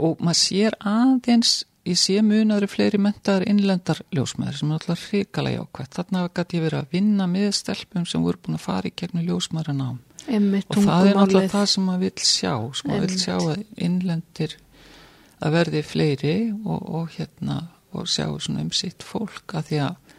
[0.01, 5.65] og maður sér aðeins ég sé munaður fleiri mentaðar innlendar ljósmaður sem er alltaf hrikalega
[5.65, 8.95] ákvæmt þarna gæti ég verið að vinna með stelpum sem voru búin að fara í
[8.97, 9.99] gegnum ljósmaður en ám
[10.31, 13.63] Einmitt, og það er náttúrulega það sem maður vil sjá sko, maður vil sjá að
[13.87, 14.57] innlendir
[15.41, 17.57] að verði fleiri og, og hérna
[17.97, 20.17] og sjá svona um sitt fólk að því að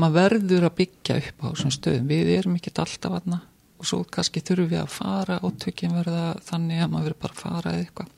[0.00, 3.40] maður verður að byggja upp á þessum stöðum, við erum ekki alltaf aðna
[3.78, 7.36] og svo kannski þurfum við að fara og tökjum verða þannig að maður verður bara
[7.36, 8.12] að fara eða eitthvað.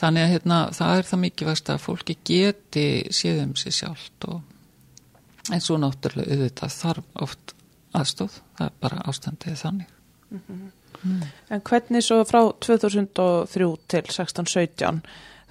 [0.00, 4.28] Þannig að hérna það er það mikið vast að fólki geti séð um sig sjálft
[4.30, 7.54] og en svo náttúrulega auðvitað þarf oft
[7.94, 9.93] aðstóð, það er bara ástandið þannig
[10.34, 11.08] Mm -hmm.
[11.08, 11.22] mm.
[11.50, 15.00] En hvernig svo frá 2003 til 16-17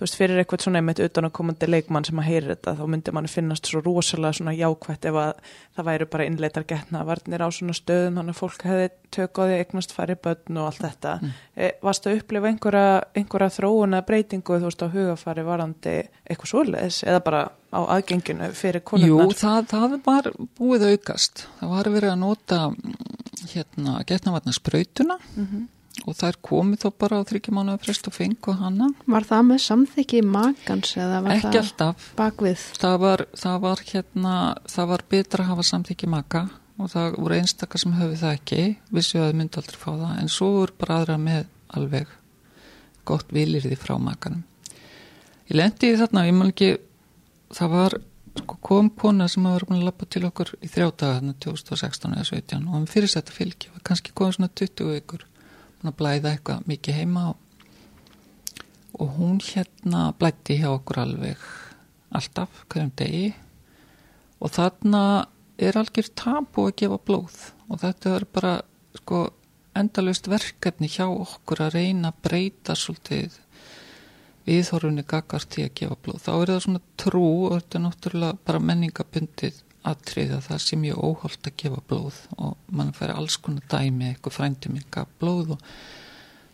[0.03, 2.81] þú veist fyrir eitthvað svona einmitt utan að komandi leikmann sem að heyri þetta þá
[2.91, 5.29] myndir mann finnast svo rosalega svona jákvætt ef að
[5.77, 9.95] það væri bara innleitar getna varnir á svona stöðum þannig að fólk hefði tökóði eignast
[9.95, 11.31] færi börn og allt þetta mm.
[11.55, 15.95] e, varst að upplifa einhverja, einhverja þróuna breytingu þú veist á hugafari varandi
[16.27, 21.75] eitthvað svoleiðis eða bara á aðgenginu fyrir konunnar Jú það, það var búið aukast það
[21.77, 22.59] var verið að nota
[23.53, 25.63] hérna getnavarna sprautuna mm -hmm.
[26.07, 28.89] Og þær komið þó bara á þryggjumánu frest og fengu hana.
[29.07, 32.07] Var það með samþykki magans eða var Ekki það alltaf.
[32.19, 32.65] bakvið?
[32.83, 34.33] Það var, það var hérna
[34.75, 36.43] það var betra að hafa samþykki maga
[36.81, 38.61] og það voru einstakar sem höfðu það ekki
[38.97, 41.43] vissu að þau myndi aldrei fá það en svo voru bara aðra með
[41.77, 42.15] alveg
[43.05, 44.43] gott vilirði frá maganum
[45.51, 46.69] Ég lendi í þarna, ég mál ekki
[47.53, 47.95] það var
[48.39, 52.63] sko, kom kona sem var að lappa til okkur í þrjátaga þarna 2016 eða 17
[52.67, 55.25] og hann fyrir þetta fylgi var kannski komið svona 20 ykkur
[55.83, 57.37] búin að blæða eitthvað mikið heima og,
[59.03, 61.41] og hún hérna blætti hjá okkur alveg
[62.15, 63.33] alltaf hverjum degi
[64.39, 65.03] og þarna
[65.59, 68.53] er algjör tapu að gefa blóð og þetta er bara
[68.95, 69.25] sko
[69.75, 73.39] endalust verkefni hjá okkur að reyna að breyta svolítið
[74.47, 76.23] viðhorfunni gagart í að gefa blóð.
[76.23, 80.79] Þá er það svona trú og þetta er náttúrulega bara menningabundið aðtrið að það sé
[80.79, 85.11] mjög óholt að gefa blóð og mann fær alls konar dæmi, eitthvað frændi mér gaf
[85.21, 85.65] blóð og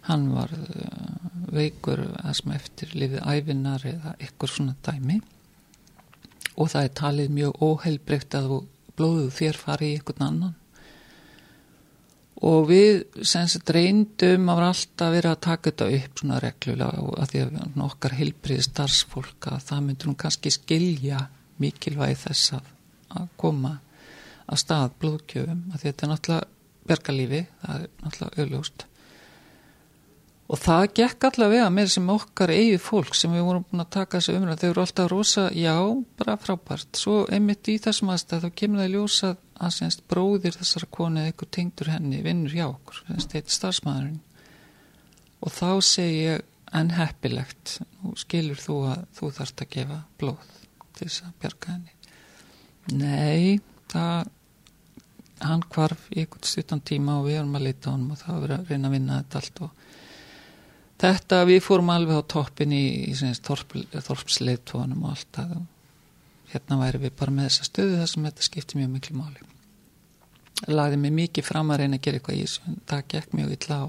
[0.09, 5.19] hann var uh, veikur að sem eftir lifið æfinar eða eitthvað svona dæmi.
[6.59, 8.55] Og það er talið mjög óheilbreykt að
[8.97, 10.55] blóðu þér fari í eitthvað annan.
[12.49, 17.17] Og við semst reyndum að vera alltaf verið að taka þetta upp svona reglulega og
[17.19, 21.25] að því að okkar heilbriði starfsfólk að það myndur hún kannski skilja
[21.59, 22.69] mikilvægi þess að,
[23.16, 23.76] að koma
[24.49, 28.89] að stað blóðkjöfum að þetta er náttúrulega bergalífi, það er náttúrulega auðljóst
[30.49, 34.18] og það gekk allavega með sem okkar eigi fólk sem við vorum búin að taka
[34.18, 35.76] þessu umræð þau eru alltaf rosa, já,
[36.18, 36.89] bara frábært.
[36.97, 41.34] Svo einmitt í þessum aðstæð þá kemur það ljósa að semst bróðir þessara konu eða
[41.34, 44.20] einhver tengdur henni vinnur hjá okkur, þetta er starfsmæðurinn
[45.39, 46.47] og þá segi ég
[46.80, 47.78] en heppilegt.
[48.05, 50.51] Og skilur þú að þú þarfst að gefa blóð
[50.97, 51.98] til þess að bjarga henni
[52.95, 53.59] nei,
[53.91, 54.29] það
[55.39, 58.53] hann kvarf í einhvern stuttan tíma og við erum að leita honum og það var
[58.57, 59.83] að reyna að vinna þetta allt og
[60.99, 65.53] þetta við fórum alveg á toppin í, í þorpsleitónum og allt það.
[66.49, 69.47] Hérna væri við bara með þessa stöðu þar sem þetta skipti mjög miklu máli.
[70.67, 73.53] Lagði mig mikið fram að reyna að gera eitthvað í þessu en það gekk mjög
[73.55, 73.87] illa á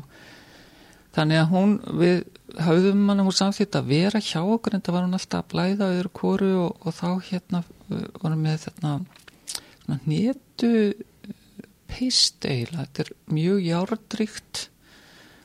[1.17, 2.21] þannig að hún við
[2.59, 5.91] hafðum mann hún samþýtt að vera hjá okkur en það var hún alltaf að blæða
[5.97, 7.63] öðru kóru og, og þá hérna
[8.21, 8.99] vorum við þetta
[10.07, 10.73] nétu
[11.91, 14.63] peist eiginlega, þetta er mjög járadrygt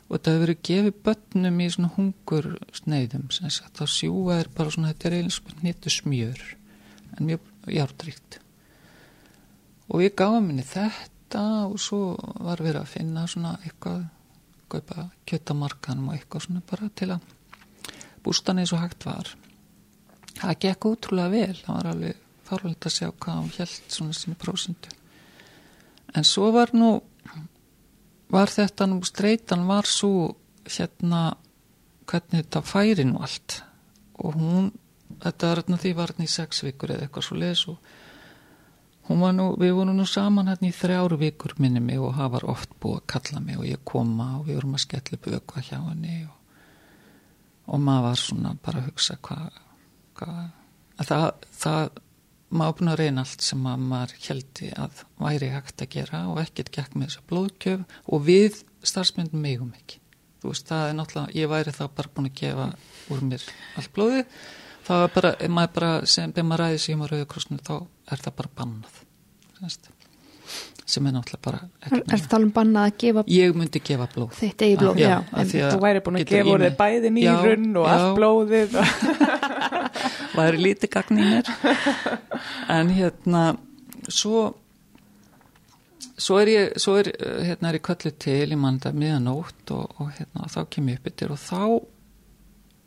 [0.06, 4.92] og þetta hefur verið gefið börnum í svona hungur sneiðum að sjúa er bara svona
[4.94, 6.44] þetta er eiginlega nétu smjör
[7.16, 8.40] en mjög járadrygt
[9.90, 12.02] og við gáðum henni þetta og svo
[12.46, 14.06] var við að finna svona eitthvað
[14.72, 17.32] kaupa kjöttamarkanum og eitthvað svona bara til að
[18.26, 19.32] bústan eins og hægt var.
[20.36, 21.58] Það gekk útrúlega vel.
[21.62, 24.96] Það var alveg farvöld að sjá hvað hún held svona sinni prósundu
[26.16, 26.96] en svo var nú
[28.32, 30.36] var þetta nú streitan var svo
[30.66, 31.36] hérna
[32.10, 33.62] hvernig þetta færi nú allt.
[34.24, 34.72] Og hún
[35.22, 37.94] þetta var hérna því var hérna í sex vikur eða eitthvað svo les og
[39.06, 43.04] Nú, við vorum nú saman hérna í þrjáru vikur minni mig og var oft búið
[43.04, 46.16] að kalla mig og ég koma og við vorum að skella upp auka hjá henni
[46.26, 46.64] og,
[47.70, 49.62] og maður var svona bara að hugsa hvað
[50.18, 50.34] hva,
[51.04, 52.02] það, það
[52.56, 56.72] maður búin að reyna allt sem maður heldi að væri hægt að gera og ekkert
[56.74, 60.00] gekk með þessa blóðkjöf og við starfsmyndum megum ekki.
[60.42, 62.70] Þú veist það er náttúrulega, ég væri þá bara búin að gefa
[63.14, 63.50] úr mér
[63.80, 64.40] allt blóðið.
[64.86, 67.76] Það var bara, maður bara sem beð maður ræði sig um að rauðkrossinu þá
[68.12, 68.98] er það bara bannað
[69.60, 69.90] semst.
[70.86, 74.36] sem er náttúrulega bara Er, er það alveg bannað að gefa Ég myndi gefa blóð
[74.38, 75.16] Þitt eigi blóð, já,
[75.50, 75.70] já.
[75.74, 78.78] Þú væri búin að gefa úr þið bæði nýrun og allt blóðið
[80.38, 81.50] Væri lítið gagn í mér
[82.76, 83.44] En hérna
[84.14, 84.52] svo
[86.16, 87.10] svo er ég svo er,
[87.44, 91.10] hérna er ég köllu til í manda miðanótt og, og hérna þá kem ég upp
[91.12, 91.60] yfir og þá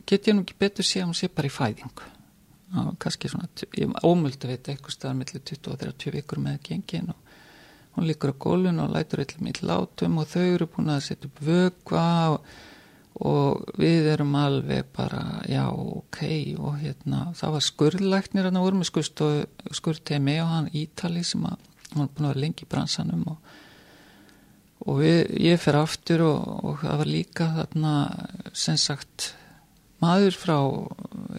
[0.08, 2.06] get ég nú ekki betur sé að hún sé bara í fæðingu
[2.76, 3.48] og kannski svona,
[3.78, 7.28] ég ómuldi að veit eitthvað staðar millir 20 og 30 vikur með gengin og
[7.96, 11.30] hún líkur á gólun og lætur eitthvað mitt látum og þau eru búin að setja
[11.30, 12.50] upp vögva og,
[13.28, 16.20] og við erum alveg bara já, ok
[16.58, 18.92] og hérna, það var skurðlæknir hann voru með
[19.80, 21.56] skurðtemi og hann Ítali sem að,
[21.94, 23.56] hann var búin að vera lengi í bransanum og
[24.88, 27.94] og við, ég fer aftur og, og það var líka þarna
[28.56, 29.32] sem sagt
[30.02, 30.56] maður frá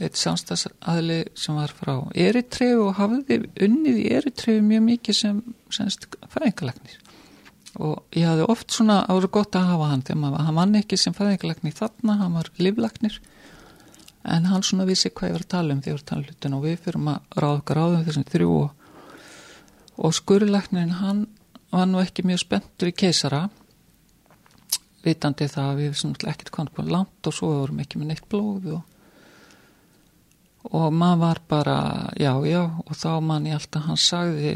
[0.03, 5.41] eitt samstagsaðli sem var frá Eritreu og hafði unnið í Eritreu mjög mikið sem
[5.74, 6.97] semst fæðingalæknir
[7.80, 10.99] og ég hafði oft svona árið gott að hafa hann þegar maður, hann vann ekki
[10.99, 13.20] sem fæðingalæknir þarna, hann var livlæknir
[14.28, 16.57] en hann svona vissi hvað ég var að tala um því að tala um hlutin
[16.57, 18.70] og við fyrir að ráða okkar áðum þessum þrjú og,
[20.03, 21.26] og skurðlæknirinn hann
[21.72, 23.45] var nú ekki mjög spenntur í keisara
[25.06, 28.28] vitandi það að við erum ekkert konið búin langt og svo vorum ekki með neitt
[28.32, 28.82] blóð og,
[30.72, 31.80] og maður var bara
[32.20, 34.54] já já og þá mann ég alltaf hann sagði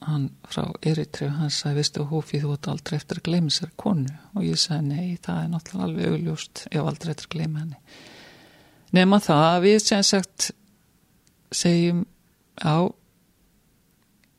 [0.00, 4.14] hann frá Eritref hann sagði vistu hófið þú ert aldrei eftir að gleyma sér konu.
[4.36, 7.64] Og ég sagði nei það er náttúrulega alveg augljóst ég var aldrei eftir að gleyma
[7.64, 7.80] henni.
[8.96, 10.50] Nema það að við sem sagt
[11.54, 12.04] segjum
[12.64, 12.88] á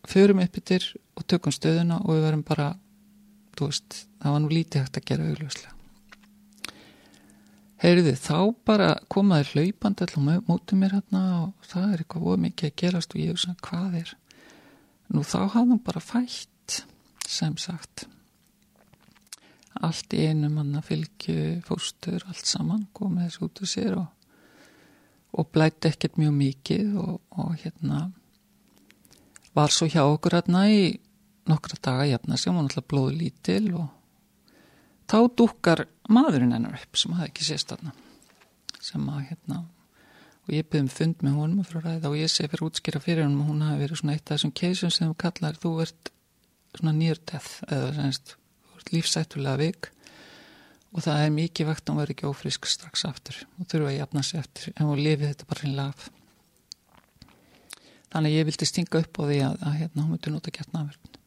[0.09, 2.71] förum upp yfir og tökum stöðuna og við verum bara
[3.57, 5.77] þú veist, það var nú lítið hægt að gera augljóslega.
[7.81, 8.37] Heyriði, þá
[8.69, 13.15] bara komaði hlaupand allar mútið mér hérna og það er eitthvað voru mikið að gerast
[13.15, 14.11] og ég hef sagt hvað er.
[15.09, 16.75] Nú þá hafði hún bara fætt,
[17.25, 18.05] sem sagt.
[19.81, 24.09] Allt í einu manna fylgju fóstur, allt saman, komið þessu út af sér og,
[25.33, 28.03] og blætti ekkert mjög mikið og, og hérna
[29.57, 30.83] var svo hjá okkur hérna í
[31.49, 33.89] nokkra daga jafna sem var náttúrulega blóðu lítil og
[35.11, 37.91] þá dúkar maðurinn hennar upp sem hafði ekki sést þarna
[38.81, 39.61] sem að hérna
[40.41, 43.25] og ég byrði um fund með honum frá ræða og ég segi fyrir útskýra fyrir
[43.25, 46.11] honum og hún hafi verið svona eitt af þessum keisum sem þú kallar þú ert
[46.77, 48.35] svona nýrdeð eða semst,
[48.71, 49.91] þú ert lífsættulega vik
[50.91, 53.97] og það er mikið vekt að hún verði ekki ófrisk strax aftur og þurfa að
[53.99, 56.09] jafna sig eftir en hún lifið þetta bara hreinlega af.
[58.11, 61.19] Þannig ég vildi stinga upp á því að, að hérna hún myndi nota gert náverðin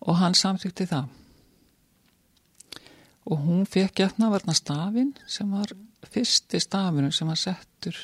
[0.00, 1.10] og hann samþykti það
[3.30, 5.70] og hún fekk getnavarna stafin sem var
[6.10, 7.98] fyrsti stafinu sem var settur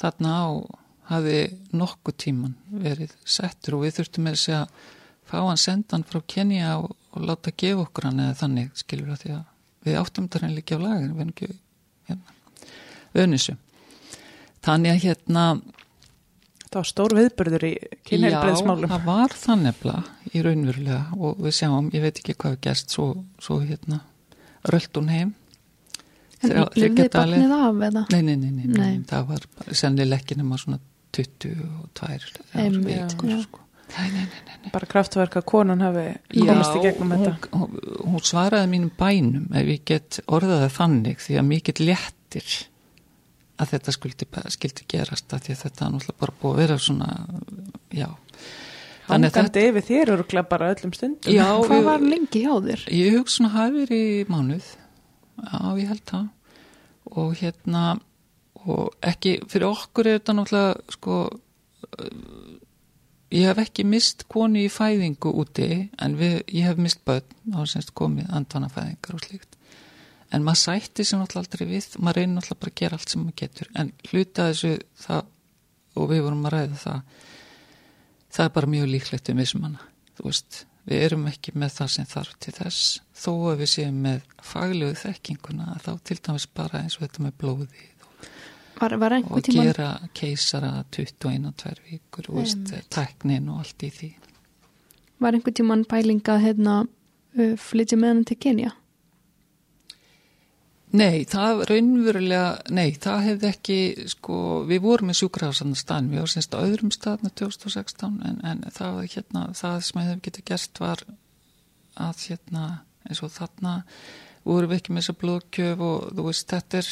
[0.00, 0.46] þarna á
[1.10, 1.40] hafi
[1.76, 3.78] nokkuð tíman verið settur.
[3.78, 4.86] Og við þurftum með þess að
[5.26, 9.22] fá hann sendan frá Kenya og, og láta gefa okkur hann eða þannig skilur að
[9.22, 9.44] því að
[9.86, 11.48] við áttum þetta henni líka á lagin við erum ekki
[12.10, 12.36] hérna,
[13.22, 13.56] önissu
[14.66, 15.44] þannig að hérna
[16.66, 17.72] Það var stór viðbörður í
[18.08, 18.90] kynheilbreyðsmálum.
[18.90, 22.62] Já, það var það nefnilega í raunverulega og við sjáum, ég veit ekki hvað við
[22.66, 23.06] gerst, svo,
[23.42, 24.00] svo hérna
[24.66, 25.34] rölt hún heim.
[26.44, 28.02] En lifði barnið af eða?
[28.12, 30.80] Nei, nei, nei, nei, það var sennilega ekki nema svona
[31.16, 33.62] 22 vikur, sko.
[33.86, 34.70] Nei, nei, nei, nei.
[34.74, 39.54] bara kraftverk að konan hafi komist í gegnum hún, þetta hún, hún svaraði mínum bænum
[39.54, 42.56] ef ég get orðaði þannig því að mikill léttir
[43.56, 46.78] að þetta skildi, skildi gerast að því að þetta er náttúrulega bara búið að vera
[46.86, 47.10] svona
[47.94, 48.08] já.
[49.06, 51.32] Þannig að hangandi yfir þér eru bara öllum stundum.
[51.32, 52.86] Já, Hvað var lengi hjá þér?
[52.90, 54.70] Ég hugsa svona hafi verið í mánuð.
[55.36, 56.28] Já, ég held það.
[57.06, 57.84] Og hérna
[58.66, 61.18] og ekki, fyrir okkur er þetta náttúrulega sko
[63.34, 65.68] ég hef ekki mist konu í fæðingu úti
[66.02, 69.55] en við, ég hef mist börn og semst komið andvanafæðingar og slíkt
[70.34, 73.22] en maður sætti sem náttúrulega aldrei við maður reynir náttúrulega bara að gera allt sem
[73.22, 73.72] maður getur.
[73.74, 74.72] En hluta þessu
[75.06, 75.32] það
[75.96, 77.26] og við vorum að ræða það
[78.36, 79.90] það er bara mjög líklegt um vissum hana.
[80.16, 82.86] Þú veist, við erum ekki með það sem þarf til þess.
[83.16, 87.38] Þó að við séum með faglegu þekkinguna þá til dæmis bara eins og þetta með
[87.42, 87.86] blóði
[88.76, 93.84] Var, var og einhver tíma gera keisara 21 og 2 vikur og teknin og allt
[93.86, 94.08] í því.
[95.24, 98.74] Var einhver tíman pælinga hérna uh, flytja með hann til Kenya?
[100.96, 103.78] Nei, það raunverulega, nei, það hefði ekki,
[104.12, 104.36] sko,
[104.68, 108.94] við vorum með sjúkrahásarnar staðin, við vorum semst á öðrum staðinu 2016, en, en það,
[108.96, 111.02] var hérna, það sem hefði getið gert var
[112.06, 112.64] að, hérna,
[113.08, 113.74] eins og þarna
[114.46, 116.90] vorum við ekki með þessa blóðkjöf og þú veist, þetta er,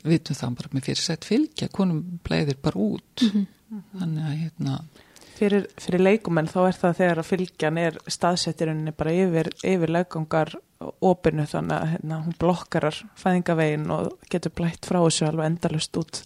[0.00, 3.26] við vitum það bara með fyrirsætt fylgja, konum bleiðir bara út,
[3.98, 4.78] þannig að, hérna,
[5.38, 10.54] fyrir, fyrir leikumenn þá er það þegar að fylgjan er staðsettirinni bara yfir, yfir legangar
[11.04, 16.18] opinu þannig að hérna, hún blokkarar fæðingavegin og getur blætt frá þessu alveg endalust út,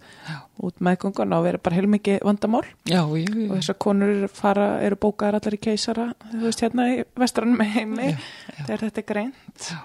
[0.67, 2.65] út meðgöngun og verið bara heilmikið vandamál.
[2.91, 6.99] Já, ég, og þessar konur fara, eru bókaðar allar í keisara, þú veist hérna í
[7.23, 8.65] vestranum með heimi, Já, já.
[8.65, 9.69] þegar þetta er greint.
[9.69, 9.79] Já.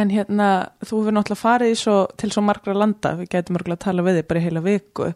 [0.00, 0.48] en hérna,
[0.82, 4.18] þú hefur náttúrulega farið svo, til svo margra landa, við gætum örgulega að tala við
[4.18, 5.08] þig bara í heila viku,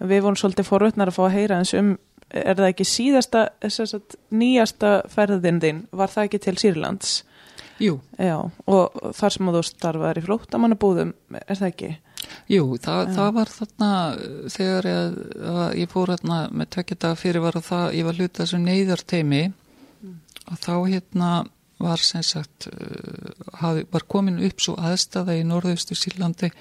[0.00, 1.94] við vorum svolítið forutnar að fá að heyra eins um
[2.34, 7.22] er það ekki síðasta, að nýjasta ferðin þín, var það ekki til Sýrlands?
[7.82, 8.38] jú, Já,
[8.70, 11.90] og þar sem þú starfaðir í flóttamannabúðum, er það ekki?
[12.50, 15.18] Jú, það, það var þarna uh, þegar ég,
[15.50, 19.42] að ég fór þarna með tvekja fyrir var að það, ég var hluta þessu neyðarteimi
[20.44, 21.30] og þá hérna
[21.84, 26.52] var sem sagt, uh, hafi, var komin upp svo aðstæða í norðaustu Sýrlandi.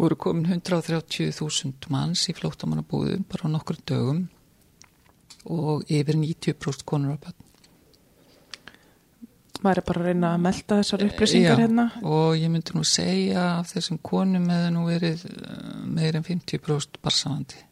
[0.00, 4.24] Voru komin 130.000 manns í flóttamannabúðum bara á nokkur dögum
[5.44, 7.44] og yfir 90% konur á bönn.
[9.64, 11.84] Maður er bara að reyna að melda þessar upplýsingar Já, hérna.
[12.04, 16.98] og ég myndi nú segja af þessum konum hefði nú verið uh, meir en 50%
[17.04, 17.62] barsamandi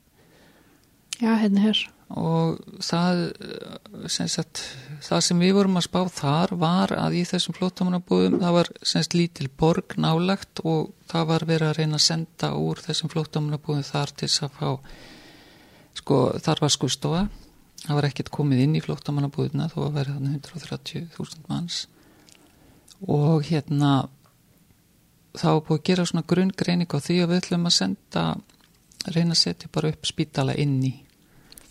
[1.20, 1.82] Já, hérna hér.
[2.16, 4.62] og það uh, sem, sagt,
[5.04, 9.04] það sem við vorum að spá þar var að í þessum flótamannabúðum það var sem
[9.04, 13.84] sagt lítil borg nálagt og það var verið að reyna að senda úr þessum flótamannabúðum
[13.90, 14.68] þar til þess að fá
[16.00, 17.24] sko þar var skurstofa
[17.82, 21.78] það var ekkert komið inn í flótamannabúðuna þó að verið þannig 130.000 manns
[23.10, 23.92] og hérna
[25.34, 28.26] þá var búið að gera svona grunngreining á því að við ætlum að senda
[29.10, 31.08] reyna að setja bara upp spítala inn í svona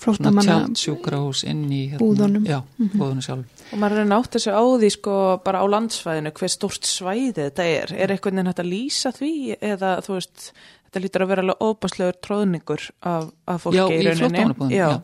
[0.01, 2.45] Flóttamanna tjaldsjúkrahús inn í hérna, Búðunum.
[2.49, 2.57] já,
[2.97, 6.51] búðunum sjálf Og maður er að nátt þessu á því sko bara á landsvæðinu hver
[6.51, 7.93] stórt svæði þetta er.
[7.93, 10.41] Er eitthvað nefn hægt að lýsa því eða þú veist,
[10.91, 14.75] þetta lítur að vera alveg óbáslegur tróðningur af, af fólki já, í rauninni.
[14.75, 14.97] Já, já.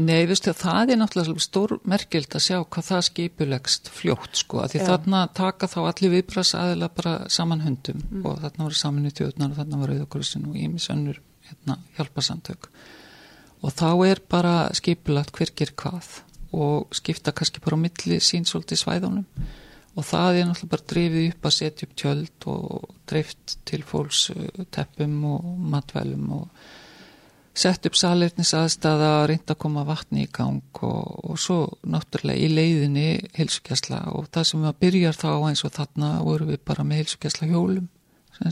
[0.00, 4.72] Nei, veistu, það er náttúrulega stór merkild að sjá hvað það skipulegst fljótt sko, að
[4.72, 8.24] því þarna taka þá allir viðbras aðila bara saman höndum Mm.
[8.26, 12.68] og þarna voru saman í tjóðnar og þarna voru auðvokkursin og ímis önnur hérna, hjálparsamtök
[13.64, 16.08] og þá er bara skipulagt hver ger hvað
[16.54, 19.26] og skipta kannski bara á milli sín svolítið svæðunum
[19.94, 24.24] og það er náttúrulega bara drifið upp að setja upp tjöld og dreift til fólks
[24.34, 25.44] uh, teppum og
[25.74, 26.64] matvælum og
[27.54, 32.50] sett upp salirnis aðstæða, reynda að koma vatni í gang og, og svo náttúrulega í
[32.50, 37.04] leiðinni heilsugjæsla og það sem að byrjar þá eins og þarna voru við bara með
[37.04, 37.90] heilsugjæsla hjólum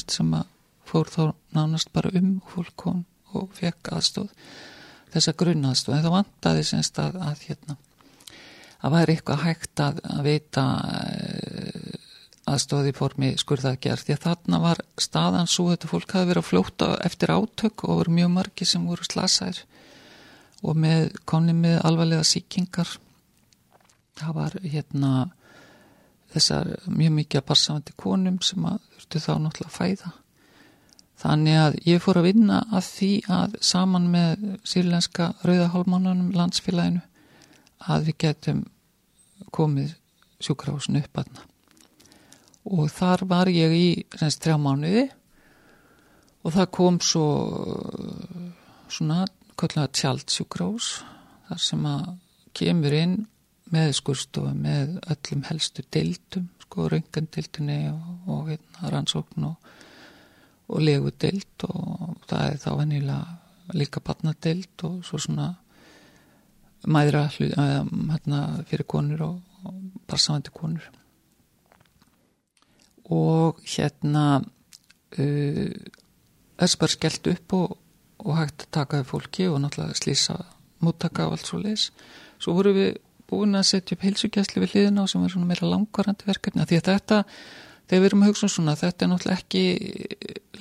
[0.06, 0.46] sem að
[0.86, 1.22] fór þá
[1.56, 2.86] nánast bara um fólk
[3.32, 4.30] og fekk aðstóð
[5.12, 7.76] þessa grunnaðstóð en það vantaði semst að, að hérna
[8.82, 11.92] að væri eitthvað hægt að, að veita eh,
[12.50, 14.06] aðstóði formi skurðaðgerð.
[14.06, 18.00] Því að þarna var staðan svo þetta fólk hafi verið að fljóta eftir átök og
[18.00, 19.62] voru mjög margi sem voru slasaðir.
[20.62, 22.90] Og með konni með alvarlega síkingar
[24.18, 25.12] það var hérna
[26.32, 30.12] þessar mjög mikið að barsamandi konum sem að þurftu þá náttúrulega að fæða.
[31.22, 37.02] Þannig að ég fór að vinna að því að saman með sýrlenska rauðahálmánunum landsfélaginu
[37.90, 38.62] að við getum
[39.54, 39.96] komið
[40.42, 41.46] sjúkrahúsin upp aðna
[42.62, 45.04] og þar var ég í semst þrjá mánuði
[46.42, 47.26] og það kom svo
[48.92, 49.24] svona
[49.58, 50.94] kallega tjald sjúkrahús
[51.48, 52.08] þar sem að
[52.56, 53.16] kemur inn
[53.72, 59.70] með skurstofu með öllum helstu deildum sko raungandildinni og, og hérna, rannsókn og,
[60.72, 65.48] og legudild og það er þá vennilega líka barnadild og svo svona
[66.86, 69.36] mæðra hérna, fyrir konur og,
[69.66, 69.78] og
[70.10, 70.88] barsamandi konur.
[73.12, 75.70] Og hérna uh,
[76.62, 77.78] þess bara skellt upp og,
[78.22, 80.38] og hægt að taka við fólki og náttúrulega slýsa
[80.82, 81.88] múttaka og allt svo leis
[82.42, 82.92] svo voru við
[83.30, 86.80] búin að setja upp heilsugjæsli við hliðina og sem er svona meira langvarandi verkefni því
[86.80, 87.20] að þetta,
[87.90, 89.64] þegar við erum að hugsa um svona þetta er náttúrulega ekki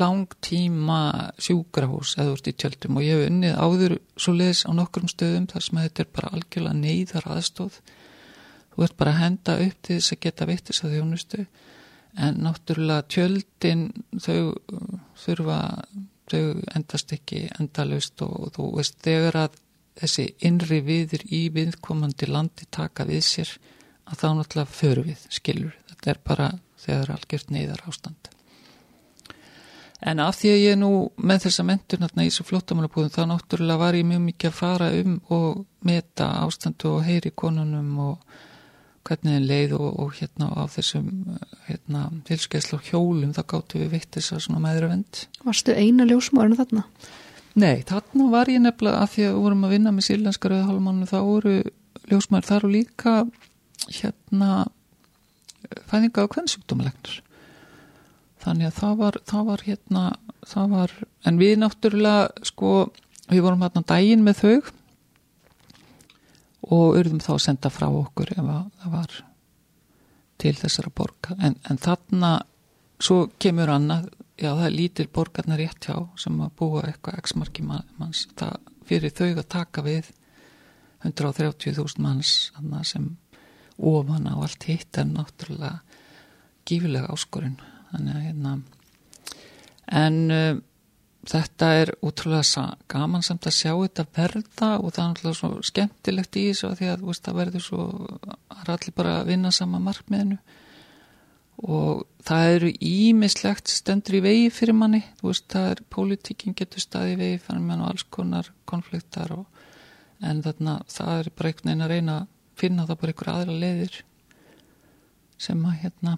[0.02, 1.00] langtíma
[1.42, 5.50] sjúkrahús eða úr í tjöldum og ég hef unnið áður svo leis á nokkrum stöðum
[5.52, 7.82] þar sem þetta er bara algjörlega neyðar aðstóð
[8.72, 11.46] þú ert bara að henda upp til þess að geta vitt þess að þjónustu.
[12.22, 13.84] En náttúrulega tjöldin
[14.20, 14.54] þau
[15.22, 15.60] þurfa
[16.32, 16.42] þau
[16.76, 19.60] endast ekki endalust og þú veist þegar að
[20.02, 23.54] þessi innri viður í viðkomandi landi taka við sér
[24.08, 26.52] að þá náttúrulega föru við skilur þetta er bara
[26.86, 28.32] þegar algjört neyðar ástand
[30.02, 30.92] en af því að ég nú
[31.22, 34.88] með þessa mentur náttúrulega í þessu flottamálabúðum þá náttúrulega var ég mjög mikið að fara
[35.02, 38.40] um og meta ástandu og heyri konunum og
[39.06, 41.10] hvernig það leið og, og hérna á þessum
[41.68, 46.86] hérna, tilskeiðsla hjólum þá gáttu við vitt þess að svona meðravend Varstu eina ljósmórinu þarna?
[47.62, 51.10] Nei, þarna var ég nefnilega að því að við vorum að vinna með sílenska rauðhálfmánu
[51.10, 51.56] þá voru
[52.12, 53.16] ljósmór þar og líka
[53.90, 54.52] hérna
[55.92, 57.22] fæðinga á kvennsjúkdómalegnur
[58.42, 60.04] þannig að það var, það var hérna
[60.48, 60.94] það var,
[61.30, 62.72] en við náttúrulega sko,
[63.30, 64.56] við vorum hérna dægin með þau
[66.72, 69.20] og urðum þá að senda frá okkur ef það var
[70.42, 71.36] til þessara borga.
[71.38, 72.32] En, en þarna
[73.02, 74.10] svo kemur annað.
[74.42, 78.24] Já það er lítil borgarna rétt hjá sem að búa eitthvað x-marki manns.
[78.40, 78.56] Það
[78.90, 80.10] fyrir þau að taka við
[81.06, 82.32] 130.000 manns
[82.90, 83.12] sem
[83.82, 85.80] ofan á allt hitt er náttúrulega
[86.68, 87.58] gífilega áskorinn
[87.92, 88.58] þannig að hérna
[90.02, 90.60] en uh,
[91.28, 96.40] þetta er útrúlega gaman samt að sjá þetta verða og það er náttúrulega svo skemmtilegt
[96.40, 97.86] í þessu því að veist, það verður svo
[98.26, 100.40] það er allir bara að vinna sama markmiðinu.
[101.62, 105.04] Og það eru ímislegt stendur í vegi fyrir manni.
[105.22, 109.46] Veist það er, pólitíkin getur staði í vegi fyrir mann og alls konar konfliktar og,
[110.26, 113.58] en þarna það er bara einhvern veginn að reyna að finna það bara einhver aðra
[113.64, 113.98] leiðir
[115.42, 116.18] sem að hérna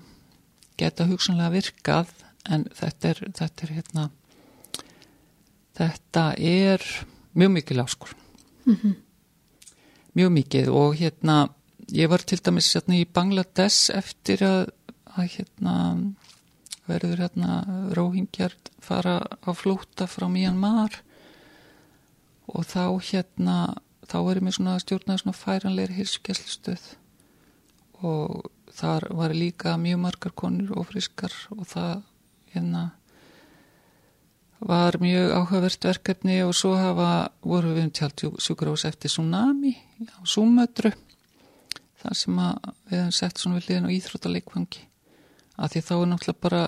[0.80, 2.11] geta hugsanlega virkað
[2.49, 4.05] en þetta er, þetta er hérna
[5.77, 6.85] þetta er
[7.34, 8.15] mjög mikil áskur
[8.65, 8.95] mm -hmm.
[10.14, 11.38] mjög mikið og hérna
[11.91, 14.69] ég var til dæmis hérna í Bangladesh eftir að,
[15.05, 15.76] að hérna
[16.88, 17.64] verður hérna
[17.95, 21.01] róhingjar fara á flóta frá Myanmar
[22.47, 23.76] og þá hérna
[24.14, 26.90] þá erum við svona stjórnaði svona færanleiri hilsugjæslustöð
[28.06, 32.03] og þar var líka mjög margar konur og friskar og það
[32.53, 32.84] hérna
[34.64, 37.10] var mjög áhugavert verkefni og svo hafa
[37.41, 39.73] voru við um tjáltsjúkurós eftir tsunami
[40.14, 40.94] á Súmötru
[42.03, 44.85] þar sem við hefum sett svona við liðin á íþróttaleikvangi.
[45.57, 46.64] Að því þá er náttúrulega bara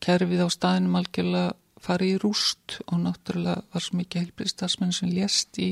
[0.00, 5.58] kerfið á staðinum algjörlega farið í rúst og náttúrulega var svo mikið heilbriðstafsmenn sem lést
[5.58, 5.70] í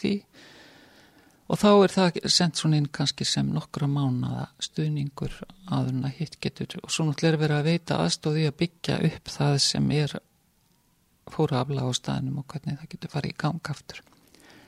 [0.00, 0.14] því
[1.50, 5.34] og þá er það sendt svona inn kannski sem nokkra mánada stuðningur
[5.66, 9.56] aðurna hitt getur og svo náttúrulega er verið að veita aðstóði að byggja upp það
[9.66, 10.14] sem er
[11.30, 14.02] fóru afla á staðinum og hvernig það getur farið í gang aftur.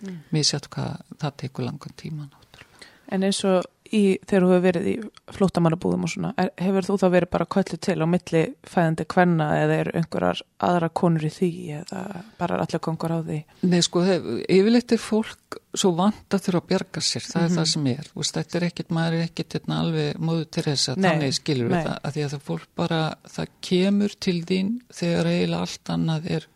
[0.02, 0.18] Mm.
[0.34, 2.90] Mér sétt hvað það tekur langan tíma náttúrulega.
[3.12, 4.94] En eins og í, þegar þú hefur verið í
[5.36, 9.48] flótamannabúðum og svona, er, hefur þú þá verið bara kvöldu til á milli fæðandi hvenna
[9.60, 11.50] eða er einhverjar aðra konur í því
[11.80, 12.00] eða
[12.40, 13.38] bara allir kongur á því?
[13.68, 17.44] Nei sko, yfirleitt er fólk svo að þurfa að bjarga sér, það mm -hmm.
[17.44, 17.58] er mhm.
[17.58, 18.10] það sem er.
[18.14, 21.70] Veist, þetta er ekkit, maður er ekkit hérna, alveg móðu til þess að þannig skilur
[21.70, 25.94] við það, að því að það fólk bara, það kemur til þín þegar eiginlega allt
[25.96, 26.48] annað er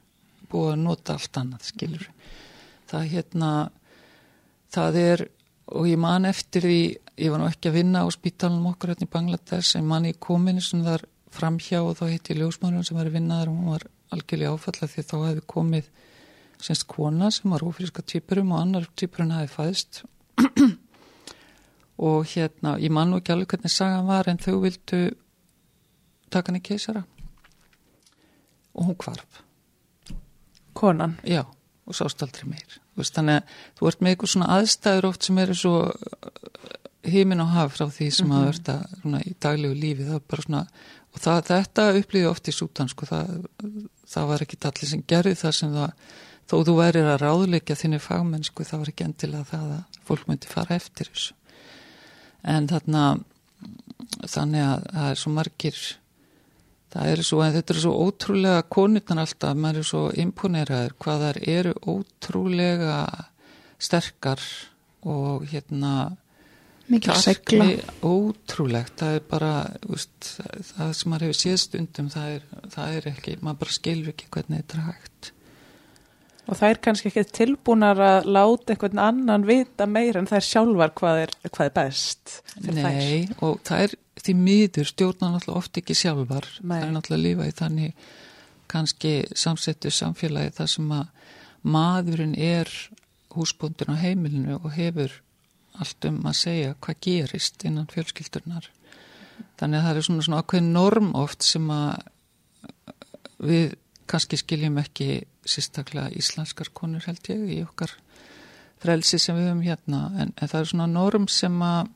[0.51, 2.35] búið að nota allt annað, skilur við.
[2.87, 3.51] Það hérna,
[4.71, 5.29] það er
[5.67, 6.81] og ég man eftir því
[7.17, 10.19] ég var nú ekki að vinna á spítalunum okkur hérna í Bangladesh en man ég
[10.23, 13.57] komin sem þar framhjá og þá hitt ég ljósmárun sem var að vinna þar og
[13.57, 15.91] hún var algjörlega áfalla því þá hefði komið
[16.63, 20.03] semst kona sem var ofríska týpurum og annar týpurinn hefði fæðst.
[22.07, 24.99] Og hérna ég man nú ekki alveg hvernig sagan var en þau vildu
[26.29, 27.07] taka henni keisara.
[28.77, 29.43] Og hún kvarf
[30.77, 31.17] Konan?
[31.25, 31.47] Já
[31.87, 35.41] og sást aldrei meir veist, þannig að þú ert með eitthvað svona aðstæður oft sem
[35.43, 35.75] eru svo
[37.07, 38.39] heimin uh, á haf frá því sem mm -hmm.
[38.39, 40.09] að verða svona, í daglegu lífi.
[40.09, 40.63] Það bara svona
[41.13, 43.47] og það, þetta upplýði oft í sútan sko, það,
[44.07, 45.93] það var ekki allir sem gerði það sem það
[46.47, 50.51] þó þú værir að ráðleika þinni fagmennsku þá er ekki endilega það að fólk myndi
[50.51, 51.35] fara eftir þessu.
[52.45, 53.19] En þarna
[54.27, 55.81] þannig að það er svo margir
[56.95, 61.25] það er svo, en þetta er svo ótrúlega konurnar alltaf, maður er svo imponeraður hvað
[61.27, 63.01] þar eru ótrúlega
[63.83, 64.43] sterkar
[65.07, 65.93] og hérna
[66.91, 67.69] mikil segla
[68.07, 69.53] ótrúlegt, það er bara
[69.91, 70.37] úst,
[70.73, 72.45] það sem maður hefur séð stundum það er,
[72.75, 75.33] það er ekki, maður bara skilur ekki hvernig þetta er hægt
[76.47, 80.45] Og það er kannski ekki tilbúnar að láta einhvern annan vita meira en það er
[80.47, 82.35] sjálfar hvað er, hvað er best.
[82.63, 83.33] Nei, þær.
[83.43, 83.97] og það er
[84.27, 86.49] því miður stjórnar náttúrulega oft ekki sjálfar.
[86.63, 86.79] Nei.
[86.79, 88.07] Það er náttúrulega lífa í þannig
[88.71, 91.07] kannski samsettu samfélagi þar sem að
[91.67, 92.71] maðurinn er
[93.37, 95.13] húsbúndun á heimilinu og hefur
[95.77, 98.71] allt um að segja hvað gerist innan fjölskyldunar.
[99.61, 102.07] Þannig að það er svona, svona ákveðin norm oft sem að
[103.47, 103.77] við
[104.09, 105.11] kannski skiljum ekki
[105.47, 107.93] sérstaklega íslenskar konur held ég í okkar
[108.83, 111.93] frelsi sem við höfum hérna en, en það er svona norm sem að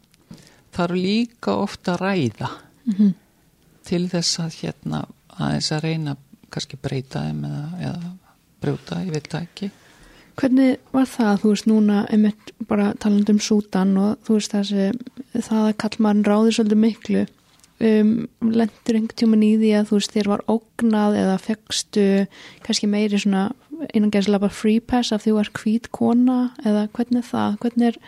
[0.74, 3.12] það eru líka ofta að ræða mm -hmm.
[3.84, 6.16] til þess að hérna aðeins að reyna
[6.50, 8.12] kannski breyta þeim eða, eða
[8.60, 9.70] brjóta, ég veit það ekki.
[10.40, 14.92] Hvernig var það, þú veist, núna einmitt bara taland um sútan og þú veist þessi,
[15.34, 17.26] það að kallmann ráði svolítið miklu
[17.80, 22.06] um, lendur einhvern tíman í því að þú veist þér var ógnað eða fegstu
[22.66, 23.50] kannski meiri svona
[23.94, 28.00] einangeðslega bara free pass af því þú er hvít kona eða hvernig það, hvernig er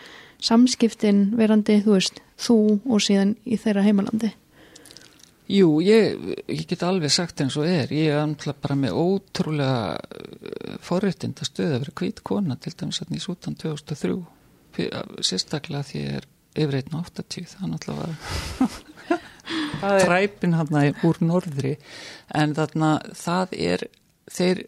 [0.43, 4.33] samskiptin verandi þú veist, þú og síðan í þeirra heimalandi?
[5.53, 9.97] Jú, ég, ég get alveg sagt eins og er, ég er amtla bara með ótrúlega
[9.99, 14.15] uh, forréttind að stöða að vera hvít kona til dæmis að nýja sútan 2003
[15.21, 16.29] sérstaklega því ég er
[16.63, 17.49] yfir 1.80
[19.81, 21.75] það er træpin hann úr norðri.
[22.33, 23.85] En þarna það er
[24.31, 24.63] þeir,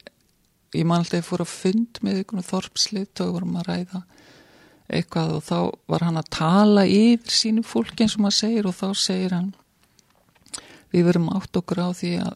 [0.76, 4.03] ég man alltaf fór að fund með einhvern þorpslit og vorum að ræða
[4.87, 5.59] eitthvað og þá
[5.91, 9.53] var hann að tala yfir sínu fólk eins og maður segir og þá segir hann
[10.93, 12.35] við verum átt okkur á því að,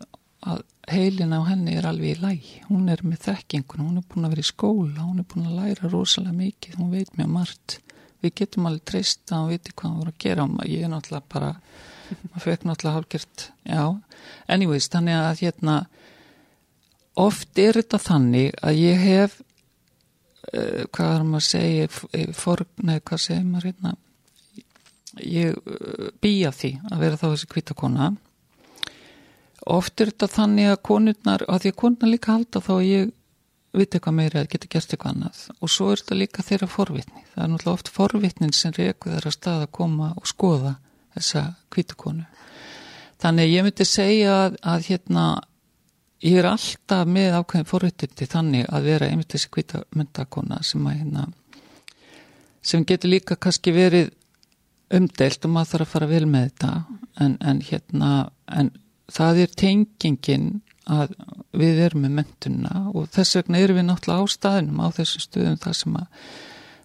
[0.53, 4.25] að heilin á henni er alveg í læg hún er með þekkingun, hún er búin
[4.25, 7.79] að vera í skóla hún er búin að læra rosalega mikið hún veit mjög margt.
[8.19, 10.43] Við getum alveg treysta og viti hvað hún voru að gera.
[10.43, 11.51] Og ég er náttúrulega bara
[12.09, 13.83] maður fekk náttúrulega hálfgjört já,
[14.49, 15.75] anyways, þannig að hérna
[17.19, 19.37] oft er þetta þannig að ég hef
[20.53, 21.89] uh, hvað er maður að segja?
[22.13, 23.95] Eh, for, nei, hvað segir maður hérna?
[25.19, 28.11] Ég uh, býja því að vera þá þessi kvítakona
[29.69, 33.09] oft er þetta þannig að konurnar, að því að konurnar líka halda þá ég
[33.75, 35.41] veit eitthvað meira að geta gert eitthvað annað.
[35.61, 37.23] Og svo er þetta líka þeirra forvitni.
[37.33, 40.73] Það er náttúrulega oft forvitnin sem reyku þeirra stað að koma og skoða
[41.17, 41.43] þessa
[41.73, 42.25] kvítukonu.
[43.19, 45.25] Þannig ég myndi segja að, að hérna,
[46.25, 51.27] ég er alltaf með ákveðin forrættindi þannig að vera einmitt þessi kvítamöndakona sem að hérna,
[52.61, 54.11] sem getur líka kannski verið
[54.95, 56.71] umdelt og maður þarf að fara vel með þetta.
[57.23, 58.11] En, en hérna,
[58.49, 58.71] en
[59.11, 60.49] það er tengingin
[60.89, 61.13] að
[61.57, 65.59] við erum með mentuna og þess vegna erum við náttúrulega á staðinum á þessum stöðum
[65.61, 66.07] þar sem að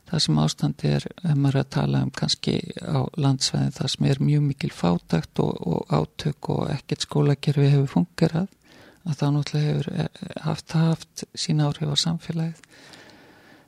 [0.04, 4.08] það sem ástandi er, ef maður er að tala um kannski á landsveðin það sem
[4.10, 8.50] er mjög mikil fátakt og, og átök og ekkert skólakerfi hefur fungerað
[9.04, 12.60] að það náttúrulega hefur eh, haft, haft sín áhrif á samfélagið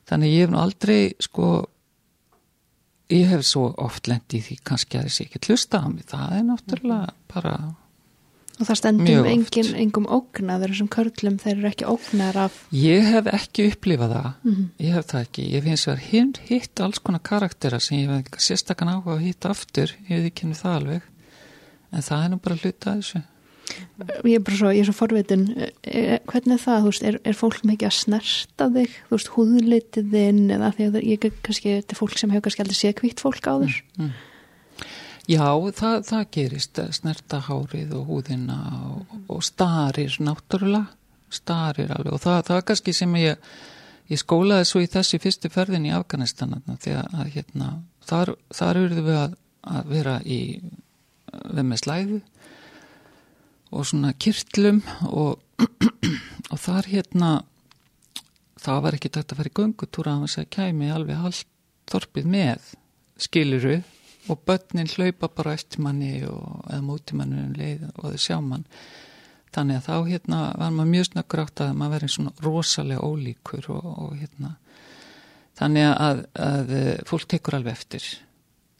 [0.08, 1.48] þannig ég hef nú aldrei sko
[3.12, 6.46] ég hef svo oft lendið því kannski að þessi ekki hlusta á mig það er
[6.50, 7.56] náttúrulega bara
[8.56, 12.54] Og það stendum engin, engum ógnaður sem körlum, þeir eru ekki ógnar af...
[12.72, 14.68] Ég hef ekki upplifað það, mm -hmm.
[14.80, 15.44] ég hef það ekki.
[15.52, 19.52] Ég finnst að hinn hitt alls konar karaktera sem ég hef sérstaklega áhuga að hitta
[19.52, 21.02] aftur, ég hef ekki kynni það alveg,
[21.92, 23.22] en það er nú bara hluta að þessu.
[24.26, 25.46] Ég er bara svo, ég er svo forvitin,
[25.82, 30.42] e, hvernig það, þú veist, er, er fólk mikið að snerta þig, þú veist, húðlitiðinn
[30.56, 33.48] eða því að ég kannski, þetta er fólk sem hefur kannski aldrei séð kvitt fólk
[33.48, 33.78] á þér?
[33.96, 34.34] Mm, mm.
[35.26, 38.58] Já, það, það gerist snertahárið og húðina
[38.92, 40.92] og, og starir náttúrulega,
[41.34, 42.14] starir alveg.
[42.14, 43.50] Og það, það er kannski sem ég,
[44.12, 47.72] ég skólaði svo í þessi fyrstu ferðin í Afganistan því að, hérna,
[48.06, 49.36] þar, þar eruðum við að,
[49.72, 50.40] að vera í,
[51.32, 52.22] við með slæðu
[53.70, 55.40] og svona kirtlum og,
[56.52, 57.30] og þar hérna,
[58.62, 61.52] það var ekki tægt að fara í göngutúra að þess að kæmi alveg halvt
[61.90, 62.70] þorpið með
[63.22, 63.76] skiliru
[64.26, 68.38] og börnin hlaupa bara eftir manni og, eða móti manni um leið og þau sjá
[68.42, 68.66] mann.
[69.54, 73.68] Þannig að þá hérna var maður mjög snakkur átt að maður verið svona rosalega ólíkur
[73.72, 74.56] og, og hérna.
[75.56, 76.74] Þannig að, að
[77.08, 78.08] fólk tekur alveg eftir.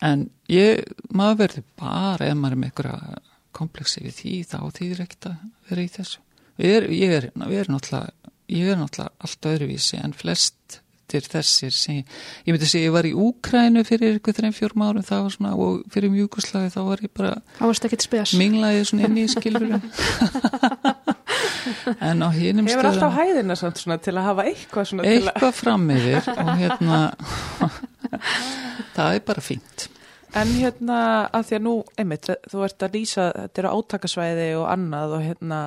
[0.04, 3.22] En ég, maður verður bara ef maður er með einhverja
[3.56, 6.22] kompleksi við því þá þýðir ekkert að vera í þessu.
[6.56, 7.30] Við erum er,
[7.60, 12.00] er náttúrulega ég er náttúrulega allt öðruvísi en flest til þessir sem,
[12.46, 15.34] ég myndi að segja, ég var í Úkrænu fyrir ykkur þreim fjórum árum það var
[15.36, 17.32] svona, og fyrir mjúkuslagi þá var ég bara
[18.40, 19.84] minglaðið svona inn í skilfurum
[22.02, 25.86] en á hinnum stöðum Hefur alltaf hæðina svona til að hafa eitthvað svona eitthvað fram
[25.94, 27.02] yfir og hérna
[28.96, 29.86] það er bara fínt
[30.36, 30.96] En hérna
[31.32, 35.22] að því að nú, einmitt, þú ert að lýsa, þetta eru átakasvæði og annað og
[35.24, 35.60] hérna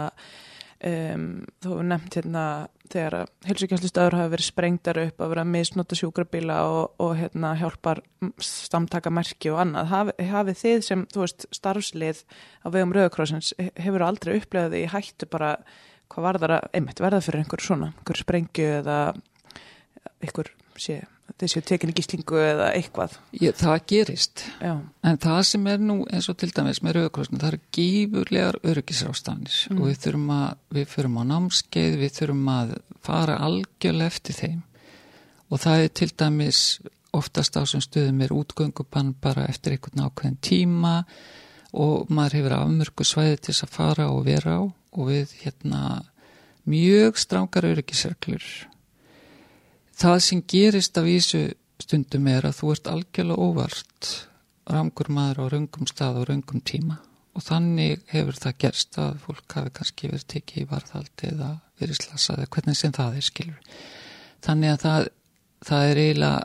[0.86, 1.24] um,
[1.58, 2.44] þú hefur nefnt hérna
[2.90, 3.16] þegar
[3.50, 8.04] helsugjöflustöður hafa verið sprengtar upp að vera að misnota sjúkrabíla og, og hérna hjálpar
[8.46, 9.92] stamtakamerki og annað.
[9.96, 12.24] Hafi, hafið þið sem, þú veist, starfslið
[12.62, 15.56] á vegum Rauðakrossins, hefur aldrei upplegaði í hættu bara
[16.14, 19.00] hvað var það að, einmitt, verða fyrir einhver svona, einhver sprengju eða
[20.22, 21.02] einhver sé
[21.40, 24.74] þessi tekinni gíslingu eða eitthvað Ég, það gerist Já.
[24.80, 29.58] en það sem er nú eins og til dæmis með Rauðakrossinu það eru gífurlegar örgisrástanir
[29.70, 29.82] mm.
[29.82, 32.74] og við þurfum að við þurfum á námskeið, við þurfum að
[33.06, 34.64] fara algjörlega eftir þeim
[35.50, 36.64] og það er til dæmis
[37.16, 40.96] oftast á sem stöðum er útgöngubann bara eftir einhvern ákveðin tíma
[41.74, 45.82] og maður hefur afmörku svæði til þess að fara og vera á og við hérna
[46.70, 48.46] mjög strángar örgisreglur
[50.00, 51.44] það sem gerist af ísu
[51.80, 54.10] stundum er að þú ert algjörlega óvart
[54.70, 57.00] rangur maður á raungum stað og raungum tíma.
[57.38, 61.50] Og þannig hefur það gerst að fólk hafi kannski verið tekið í varðhaldi eða
[61.80, 63.78] verið slasað eða hvernig sem það er skilur.
[64.46, 65.08] Þannig að það,
[65.70, 66.42] það er eiginlega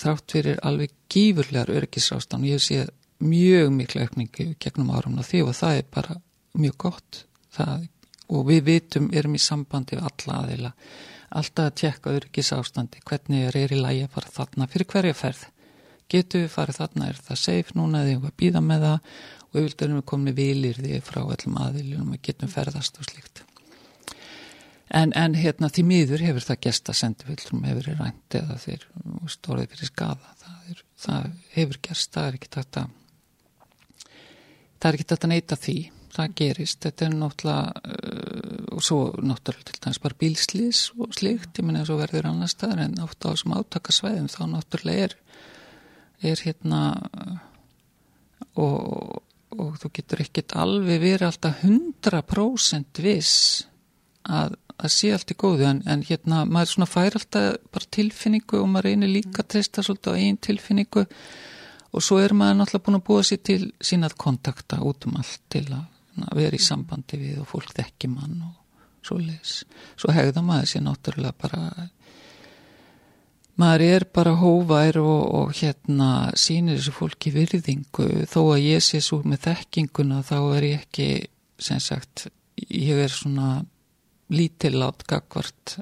[0.00, 2.84] þrátt fyrir alveg gífurlegar örgisrástan og ég sé
[3.20, 6.18] mjög miklu aukningu gegnum árum og því og það er bara
[6.58, 7.24] mjög gott.
[7.50, 7.88] Það,
[8.30, 10.74] og við vitum, erum í sambandi við alla aðila
[11.30, 14.68] alltaf að tjekka öryggis ástandi, hvernig er, er í lægi að fara þarna?
[14.70, 15.44] Fyrir hverja ferð.
[16.10, 18.02] Getur við farið þarna, er það safe núna?
[18.02, 19.12] Eða eitthvað býða með það?
[19.50, 23.44] Og auðvitað erum við komin vilir því frá öllum aðilunum og getum ferðast og slikt.
[24.90, 28.86] En, en hérna því miður hefur það gesta sendifullum hefur verið rænt eða þeir
[29.30, 30.32] stórið fyrir skada.
[30.42, 32.84] Það, er, það hefur gerst, það er ekki þetta
[34.80, 35.78] það er ekki þetta neyta því
[36.14, 41.58] það gerist, þetta er náttúrulega uh, og svo náttúrulega til dæmis bara bílslís og slikt,
[41.58, 45.16] ég menna að verður annar staðar en átt á þessum átakasvæðum þá náttúrulega er
[46.20, 46.80] er hérna
[48.60, 49.22] og,
[49.56, 53.38] og þú getur ekkert alveg verið alltaf 100% viss
[54.28, 55.66] að að sé allt í góðu.
[55.68, 59.84] En, en hérna maður svona fær alltaf bara tilfinningu og maður reynir líka að treysta
[59.84, 61.06] svolítið á einn tilfinningu.
[61.90, 65.42] Og svo er maður náttúrulega búin að búa sér til sínað kontakta út um allt
[65.52, 65.84] til að
[66.26, 69.62] að vera í sambandi við og fólk þekki mann og svo leis.
[69.96, 71.88] Svo hegða maður sér náttúrulega bara
[73.60, 79.02] maður er bara hóvær og, og hérna sínir þessu fólki virðingu þó að ég sé
[79.04, 81.08] svo með þekkinguna þá er ég ekki
[81.60, 83.60] sem sagt, ég er svona
[84.32, 85.76] lítillátt gagvart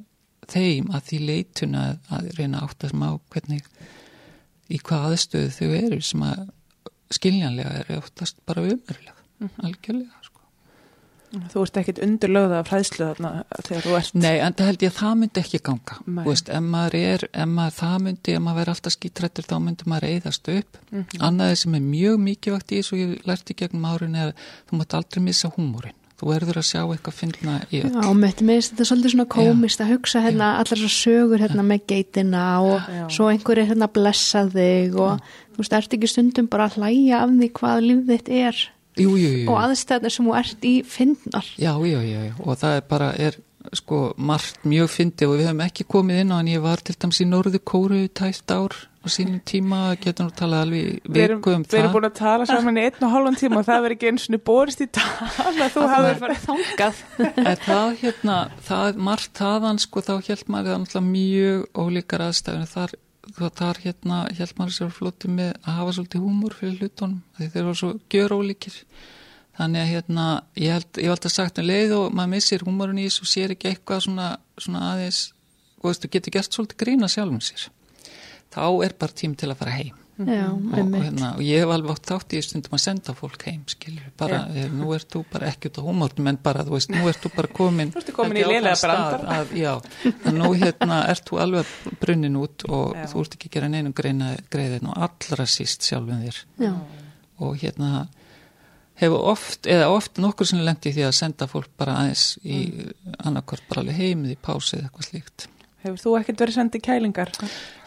[0.48, 1.84] þeim að því leituna
[2.14, 3.66] að reyna átt að smá hvernig
[4.68, 6.46] í hvað aðstöðu þau eru sem að
[7.14, 9.64] skiljanlega er oftast bara umörlega, mm -hmm.
[9.64, 10.18] algjörlega
[11.28, 13.30] Þú ert ekkit undurlögða af hlæðslu þarna
[13.66, 14.14] þegar þú ert.
[14.16, 15.98] Nei, en það held ég að það myndi ekki ganga.
[16.06, 19.56] Þú veist, ef maður er, ef maður það myndi, ef maður verður alltaf skítrættur, þá
[19.66, 20.80] myndi maður eðast upp.
[20.88, 21.22] Mm -hmm.
[21.28, 24.34] Annaðið sem er mjög mikið vakt í þessu, og ég lærti gegnum árin, er að
[24.70, 25.98] þú mátt aldrei missa húmórin.
[26.18, 27.92] Þú erður að sjá eitthvað að finna í öll.
[27.94, 29.84] Já, með þetta er svolítið svona komist Já.
[29.84, 30.58] að hugsa hérna Já.
[30.58, 31.68] allar svo sögur hérna Já.
[31.68, 32.80] með geitina og
[33.14, 35.20] svo einhver er hérna að blessa þig og
[35.54, 38.56] þú veist, ert ekki stundum bara að hlæja af því hvað lífið þitt er
[39.02, 39.44] jú, jú, jú.
[39.52, 41.52] og aðstæðnar sem þú ert í finnar.
[41.56, 43.38] Já, já, já, og það er bara, er
[43.76, 46.94] sko margt mjög fyndi og við hefum ekki komið inn á en ég var til
[46.96, 51.64] dæms í Norðu Kóru tæft ár á sínum tíma, getur nú talað alveg viku um
[51.64, 51.74] það.
[51.74, 54.10] Við erum búin að tala saman í einn og hálfum tíma og það verður ekki
[54.12, 57.02] eins og borist í tala, þú hafið farið þangað.
[57.68, 58.38] Það hérna,
[58.68, 62.96] það margt taðan sko þá held maður það mjög ólíkar aðstæðinu þar
[63.38, 67.74] þar hérna held maður sér flóti með að hafa svolítið húmor fyrir hlutunum þeir eru
[67.78, 68.76] svo gjör ólíkir
[69.58, 70.26] þannig að hérna
[70.58, 73.32] ég held, ég held að sagt um leið og maður missir húmorun í þessu og
[73.32, 74.28] sér ekki eitthvað svona,
[74.58, 75.22] svona aðeins
[75.82, 77.68] og þú getur gert svolítið grína sjálfum sér
[78.54, 81.92] þá er bara tím til að fara heim Já, og, hérna, og ég hef alveg
[81.94, 85.46] átt þátt í stundum að senda fólk heim skilur, bara, eh, nú ert þú bara
[85.52, 88.10] ekki út á humortum en bara, þú veist, nú ert þú bara komin Þú ert
[88.16, 89.70] komin í liðlega brandar að, Já,
[90.10, 93.04] en nú hérna ert þú alveg brunnin út og já.
[93.12, 96.72] þú ert ekki að gera neinum greiðin og allra síst sjálfum þér já.
[97.38, 98.08] og hérna
[98.98, 102.64] hefur oft, eða oft nokkur sem lengt í því að senda fólk bara aðeins í
[102.66, 103.14] mm.
[103.22, 105.46] annarkort bara alveg heimið í pási eða eitthvað slíkt
[105.88, 107.32] Hefur þú ekkert verið sendið kælingar?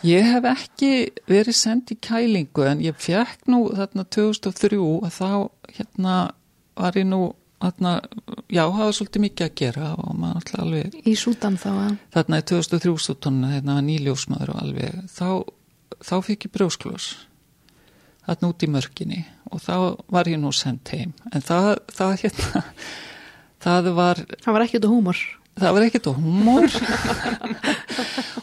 [0.08, 0.92] Ég hef ekki
[1.30, 5.30] verið sendið kælingu en ég fekk nú þarna 2003 að þá
[5.78, 6.16] hérna
[6.82, 7.22] var ég nú
[7.62, 7.96] þarna,
[8.50, 12.40] já, hafa svolítið mikið að gera og maður alltaf alveg Í Súdan þá að þarna
[12.40, 15.28] er 2003 stútonna þegar var nýljósmaður og alveg þá,
[16.02, 17.12] þá fikk ég brjósklós
[18.26, 19.22] þarna út í mörginni
[19.52, 19.76] og þá
[20.14, 21.14] var ég nú sendt heim.
[21.34, 22.64] En það, það hérna
[23.66, 25.22] það var Það var ekki út á húmor
[25.60, 26.68] það var ekkert humor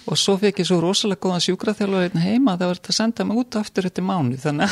[0.09, 3.29] og svo fikk ég svo rosalega góðan sjúkraþjálfur einn heima það var þetta að senda
[3.29, 4.71] mig út aftur þetta mánu þannig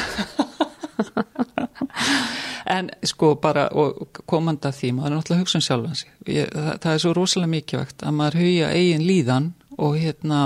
[2.76, 6.12] en sko bara og komanda því, maður er náttúrulega hugsun sjálfan sig.
[6.26, 10.40] Ég, það, það er svo rosalega mikilvægt að maður hugja eigin líðan og hérna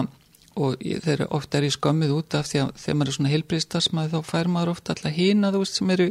[0.61, 4.12] og þeir ofta er ég skömmið út af því að þegar maður er svona heilbriðstasmaði
[4.12, 6.09] þá fær maður ofta alltaf hína þú veist sem eru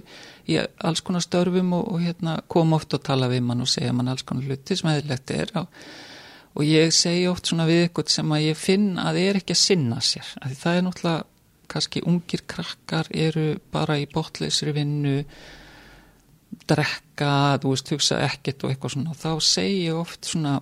[0.50, 3.96] í alls konar störfum og, og hérna kom ofta og tala við mann og segja
[3.96, 5.84] mann alls konar hluti sem eðlilegt er og,
[6.56, 9.58] og ég segi oft svona við eitthvað sem að ég finn að það er ekki
[9.58, 11.28] að sinna sér að það er náttúrulega
[11.70, 15.20] kannski ungir krakkar eru bara í botleysri vinnu
[16.70, 20.58] drekka, þú veist, hugsa ekkert og eitthvað svona og þá segi ég oft svona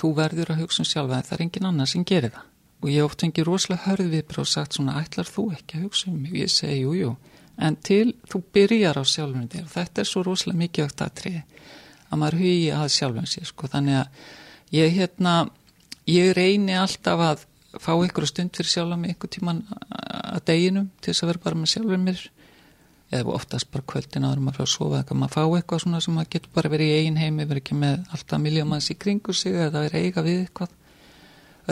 [0.00, 2.50] þú verður að hugsa um sjálfa en það er engin annar sem gerir það
[2.84, 6.10] og ég oft fengi rosalega hörð viðbrá og sagt svona ætlar þú ekki að hugsa
[6.10, 6.34] um mig?
[6.34, 7.14] Og ég segi jú, jú,
[7.56, 11.40] en til þú byrjar á sjálfum þér og þetta er svo rosalega mikið ökt aðtrið
[12.10, 13.70] að maður hugi að sjálfum sér sko.
[13.72, 15.34] Þannig að ég hérna
[16.10, 17.48] ég reyni alltaf að
[17.80, 21.60] fá ykkur stund fyrir sjálf mig ykkur tíman að deginum til þess að vera bara
[21.62, 22.22] með sjálfum mér.
[23.14, 26.14] Eða oftast bara kvöldin áður maður frá að sofa eitthvað, maður fá eitthvað svona sem
[26.16, 29.54] maður getur bara verið í eigin heimi, verið ekki með alltaf miljómanns í kringu sig
[29.54, 30.72] eða verið eiga við eitthvað.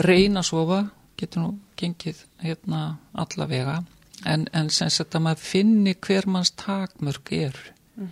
[0.07, 0.77] Reyna að sofa
[1.23, 2.85] getur nú gengið hérna
[3.17, 3.81] allavega
[4.25, 7.59] en, en sem sagt að maður finni hver manns takmörg er.
[7.97, 8.11] Mm.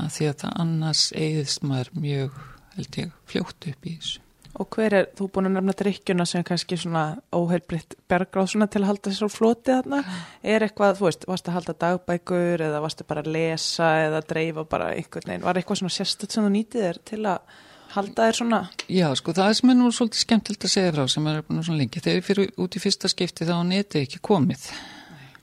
[0.00, 2.44] að því að það annars eigðist maður mjög
[2.74, 4.20] held ég fljótt upp í þessu.
[4.54, 8.84] Og hver er, þú búin að nefna drikkjuna sem kannski svona óheilbritt bergráð svona til
[8.84, 13.02] að halda þessu flótið þarna, er eitthvað, þú veist, varst að halda dagbækur eða varst
[13.02, 16.86] að bara lesa eða dreifa bara einhvern veginn, var eitthvað svona sérstuð sem þú nýtið
[16.86, 17.58] þér til að
[17.94, 18.60] halda þér svona?
[18.90, 21.62] Já, sko, það er sem er nú svolítið skemmtilegt að segja frá sem er nú
[21.62, 24.66] svona lengi, þegar ég fyrir út í fyrsta skipti þá netið ekki komið,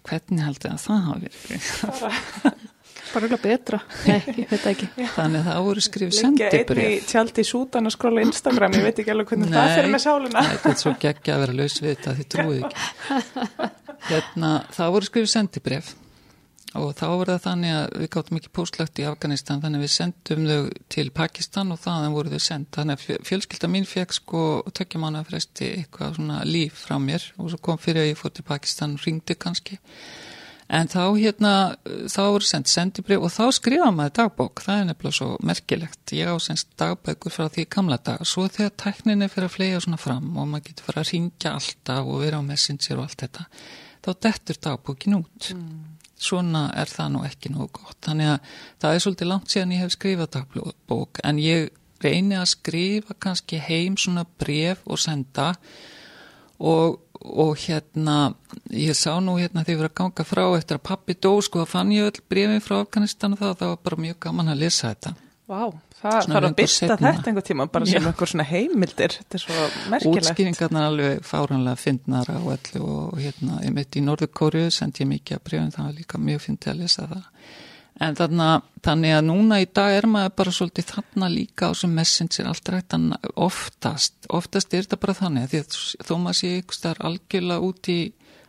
[0.09, 2.67] hvernig haldið að það hafi verið?
[3.11, 4.87] Bara alveg betra, nei, ég veit ekki.
[5.17, 8.77] Þannig að það voru skrifið sendibrif Líka einn í tjaldi í sútan að skróla Instagram
[8.77, 11.35] ég veit ekki alveg hvernig nei, það fyrir með sáluna Nei, þetta er svo geggja
[11.35, 12.85] að vera laus við þetta þið trúið ekki.
[14.11, 15.91] Hérna, það voru skrifið sendibrif
[16.79, 19.93] og þá voru það þannig að við gáttum ekki póstlagt í Afganistan þannig að við
[19.95, 20.59] sendum þau
[20.95, 25.19] til Pakistan og þaðan voru þau sendt þannig að fjölskylda mín fekk sko tökja mánu
[25.21, 28.47] að fresti eitthvað svona líf frá mér og svo kom fyrir að ég fór til
[28.47, 29.81] Pakistan og ringdi kannski
[30.71, 31.53] En þá hérna,
[32.07, 36.13] þá voru sendt sendibrif og þá skrifa maður dagbók, það er nefnilega svo merkilegt.
[36.15, 40.29] Ég ásens dagbækur frá því gamla dag, svo þegar tækninni fyrir að flega svona fram
[40.31, 43.47] og maður getur fara að ringja alltaf og vera á messenger og allt þetta,
[43.99, 45.51] þá dettur dagbókin út.
[45.57, 45.90] Mm.
[46.21, 47.97] Svona er það nú ekki nógu gott.
[48.05, 51.71] Þannig að það er svolítið langt síðan ég hef skrifað dagbók, en ég
[52.01, 55.53] reyni að skrifa kannski heim svona bref og senda.
[56.61, 58.33] Og og hérna,
[58.73, 61.65] ég sá nú hérna þegar ég var að ganga frá eftir að pappi dó sko,
[61.65, 64.63] þá fann ég öll brefið frá Afganistan og það, það var bara mjög gaman að
[64.63, 65.13] lesa þetta.
[65.51, 69.15] Vá, wow, það þarf að byrsta þetta einhver tíma bara sem einhver svona heimildir.
[69.21, 70.29] Þetta er svo merkilegt.
[70.31, 75.37] Útskýringarna alveg fáranlega fyndnar á öllu og hérna, ég mitt í Norðurkóru sendi ég mikið
[75.37, 77.27] að brefum, það var líka mjög fyndið að lesa það.
[78.01, 78.47] En þarna,
[78.81, 82.71] þannig að núna í dag er maður bara svolítið þarna líka á sem messenger allt
[82.73, 82.95] rætt
[83.35, 87.67] oftast, oftast er þetta bara þannig að því að þó maður sé ykkur starf algjörlega
[87.67, 87.99] út í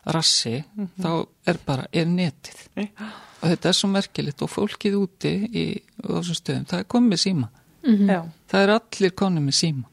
[0.03, 1.05] rassi, mm -hmm.
[1.05, 2.65] þá er bara, er netið.
[2.79, 3.13] -hmm.
[3.43, 4.43] Og þetta er svo merkilegt.
[4.45, 5.67] Og fólkið úti í
[5.99, 7.49] þessum stöðum, það er komið síma,
[7.83, 8.33] mm -hmm.
[8.51, 9.87] það er allir komið með síma.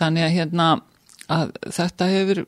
[0.00, 0.66] Þannig að hérna
[1.30, 2.46] að þetta hefur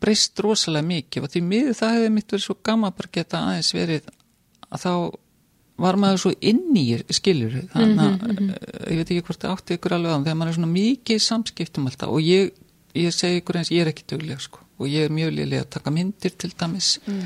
[0.00, 1.24] breyst rosalega mikið.
[1.24, 4.08] Og því miður það hefur mitt verið svo gama bara geta aðeins verið
[4.70, 4.92] að þá
[5.80, 8.48] var maður svo inn í skiljur þannig að mm -hmm.
[8.90, 11.86] ég veit ekki hvort það átti ykkur alveg á þegar maður er svona mikið samskiptum
[11.86, 12.08] alltaf.
[12.08, 12.52] Og ég,
[12.94, 14.60] ég segi ykkur eins ég er ekki dögleg sko.
[14.78, 17.00] Og ég er mjög liðlega að taka myndir til dæmis.
[17.06, 17.16] Mm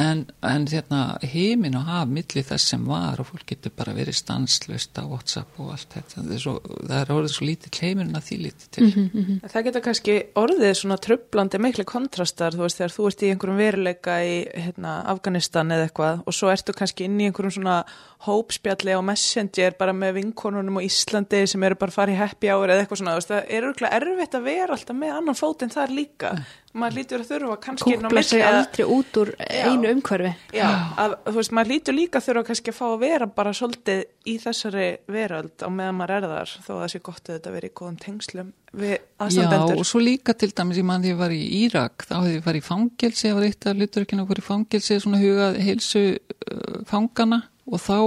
[0.00, 4.16] en, en hérna, heimin og haf millir þess sem var og fólk getur bara verið
[4.18, 6.22] stanslust á Whatsapp og allt þetta.
[6.22, 8.86] Það er, svo, það er orðið svo lítið kleimin að því lítið til.
[8.86, 9.38] Mm -hmm.
[9.52, 13.62] Það getur kannski orðið svona tröflandi miklu kontrastar þú veist þegar þú ert í einhverjum
[13.62, 17.84] veruleika í hérna, Afganistan eða eitthvað og svo ertu kannski inn í einhverjum svona
[18.24, 22.48] hópspjalli á Messenger bara með vinkonunum og Íslandi sem eru bara að fara í happy
[22.48, 25.90] hour eða eitthvað svona það er örgulega erfitt að vera alltaf með annan fótinn þar
[25.90, 26.32] líka.
[26.32, 30.32] Mm maður lítur að þurfa kannski kúpla sig aldrei út úr já, einu umhverfi.
[30.56, 30.66] Já,
[31.00, 34.02] að, þú veist, maður lítur líka að þurfa kannski að fá að vera bara svolítið
[34.30, 37.54] í þessari veröld á meðan maður er þar þó að það sé gott að þetta
[37.54, 39.74] veri í góðum tengslum við aðstandendur.
[39.74, 42.14] Já, og svo líka til dæmis ég mann því að ég var í Írak, þá
[42.18, 45.22] hefði ég farið í fangelsi, ég var eitt af luturökinu að fara í fangelsi svona
[45.22, 47.98] hugað heilsu uh, fangana og þá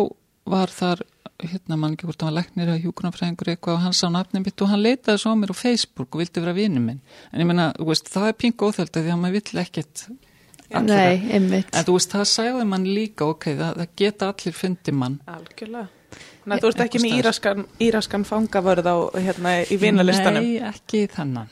[0.47, 1.03] var þar
[1.43, 4.63] hérna mann ekki hvort hann var leknir að hjúkunarfræðingur eitthvað og hann sá nafnum mitt
[4.63, 7.01] og hann leitaði svo á mér á Facebook og vildi vera vinnu minn
[7.31, 10.07] en ég menna, þú veist, það er pink óþöld því að maður vill ekkert
[10.67, 11.69] Nei, einmitt.
[11.71, 15.87] en þú veist, það sagði mann líka ok, það, það geta allir fundi mann Algjörlega.
[16.47, 20.45] Þannig að þú ert ekki með íraskan, íraskan fangavörð á hérna í vinalistanum.
[20.47, 21.51] Nei, ekki þannan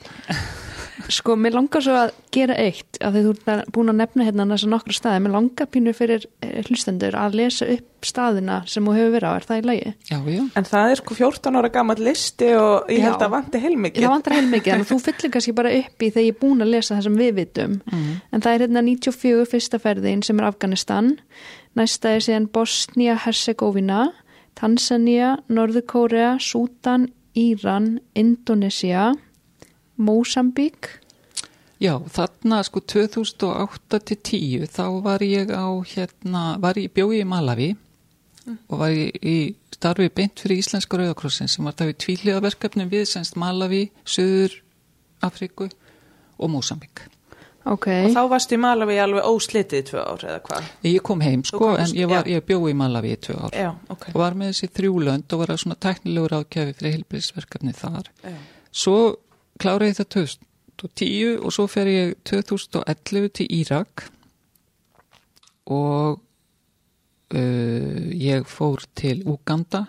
[1.11, 4.47] Sko, mér langar svo að gera eitt af því þú ert búin að nefna hérna
[4.49, 8.85] þess að nokkru staði, mér langar pínu fyrir eh, hlustendur að lesa upp staðina sem
[8.85, 9.93] þú hefur verið á, er það í lagi?
[10.09, 13.07] Já, já, En það er sko 14 ára gammal listi og ég Já.
[13.09, 14.05] held að vanti heilmikið.
[14.05, 16.65] Það vantar heilmikið, þannig að þú fyllir kannski bara upp í þegar ég er búin
[16.65, 18.11] að lesa það sem við vitum mm.
[18.31, 21.11] en það er hérna 94 fyrsta ferðin sem er Afganistan
[21.75, 24.05] næsta er síðan Bosnia-Herzegovina
[24.55, 29.11] Tanzania, Norður-Kórea Sútan, Íran Indonesia
[29.97, 30.89] Mósambík
[31.81, 37.27] já þarna sko 2008 til 10 þá var ég á hérna, var ég bjói í
[37.27, 37.73] Malawi
[38.69, 43.03] og var ég í starfi beint fyrir Íslenska Rauðakrossin sem var það við tvíliðaverkefni við
[43.11, 44.55] semst Malawi, Suður
[45.25, 45.67] Afriku
[46.39, 47.07] og Mósambík
[47.65, 50.65] Ok, Og þá varst í Malawi alveg óslitið í tvö ár eða hvað?
[50.85, 53.55] Ég kom heim sko komst- en ég, var, ég bjói í Malawi í tvö ár
[53.57, 54.03] Já, ok.
[54.13, 58.11] og var með þessi þrjúlönd og var að svona teknilegur ákjafi fyrir heilbríðsverkefni þar.
[58.21, 58.35] Já.
[58.69, 58.99] Svo
[59.61, 60.35] klára ég það
[60.81, 64.07] 2010 og svo fer ég 2011 til Írak
[65.65, 66.21] og
[67.33, 69.85] uh, ég fór til Uganda,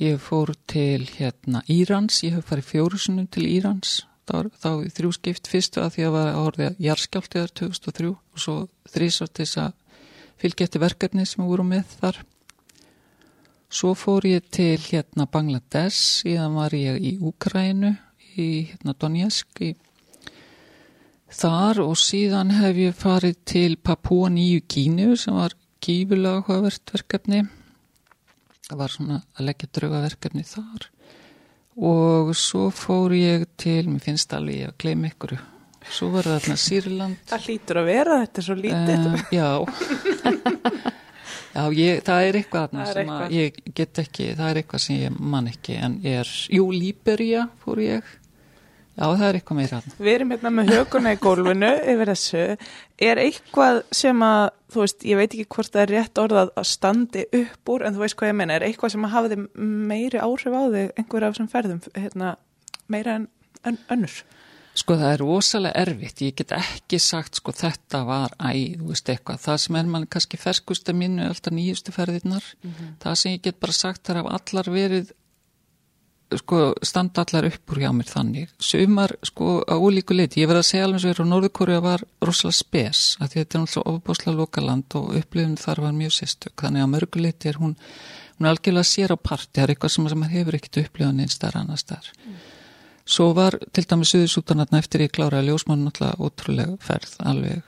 [0.00, 5.50] ég fór til hérna Írans, ég hef farið fjórusunum til Írans, þá, þá þrjú skipt.
[5.50, 8.56] Fyrstu að því að var að orðið jarskjáltiðar 2003 og svo
[8.90, 9.72] þrísar til þess að
[10.40, 12.22] fylgja eftir verkefni sem við vorum með þar.
[13.70, 17.92] Svo fór ég til hérna Bangladesh, síðan var ég í Úkrænu,
[18.36, 19.74] í hérna Donetsk, í
[21.30, 27.44] þar og síðan hef ég farið til Papua Nýju Kínu sem var gífulega áhugavert verkefni.
[28.68, 30.90] Það var svona að leggja drauga verkefni þar
[31.80, 35.36] og svo fór ég til, mér finnst alveg ég að gleyma ykkur,
[35.88, 39.06] svo var það þarna Sýrland Það hlýtur að vera, þetta er svo lítið.
[39.06, 39.48] Uh, já
[41.50, 43.32] Já, ég, það er eitthvað þarna sem að eitthvað.
[43.34, 47.80] ég get ekki, það er eitthvað sem ég man ekki en er, jú, Líbería fór
[47.82, 48.12] ég
[49.00, 49.94] Já, það er eitthvað meira þarna.
[49.96, 52.42] Við erum hérna með höguna í gólfinu yfir þessu.
[53.00, 54.42] Er eitthvað sem að,
[54.74, 57.96] þú veist, ég veit ekki hvort það er rétt orðað að standi upp úr, en
[57.96, 61.24] þú veist hvað ég meina, er eitthvað sem að hafiði meiri áhrif á þig einhver
[61.24, 62.34] af þessum ferðum, hérna,
[62.92, 63.24] meira en
[63.64, 64.18] ön, önnur?
[64.80, 69.08] Sko það er rosalega erfitt, ég get ekki sagt sko þetta var æ, þú veist
[69.10, 72.46] eitthvað, það sem er mann kannski ferskusta mínu er alltaf nýjustu ferðirnar,
[73.02, 75.10] það sem ég get bara sagt þar af allar verið
[76.38, 80.62] sko standa allar upp úr hjá mér þannig, sumar sko á ólíku leiti, ég verð
[80.62, 84.36] að segja alveg svo er á Norðurkóru var rosalega spes, að þetta er náttúrulega ofbáslega
[84.38, 87.74] lokaland og upplifin þar var mjög sérstök, þannig að mörgu leiti er hún,
[88.38, 91.34] hún er algjörlega sér á parti, það er eitthvað sem maður hefur ekkert upplifin einn
[91.34, 92.14] starf annars þar.
[93.10, 97.64] Svo var til dæmis Suðursútanarna eftir ég kláraði ljósmann náttúrulega ótrúlega ferð alveg.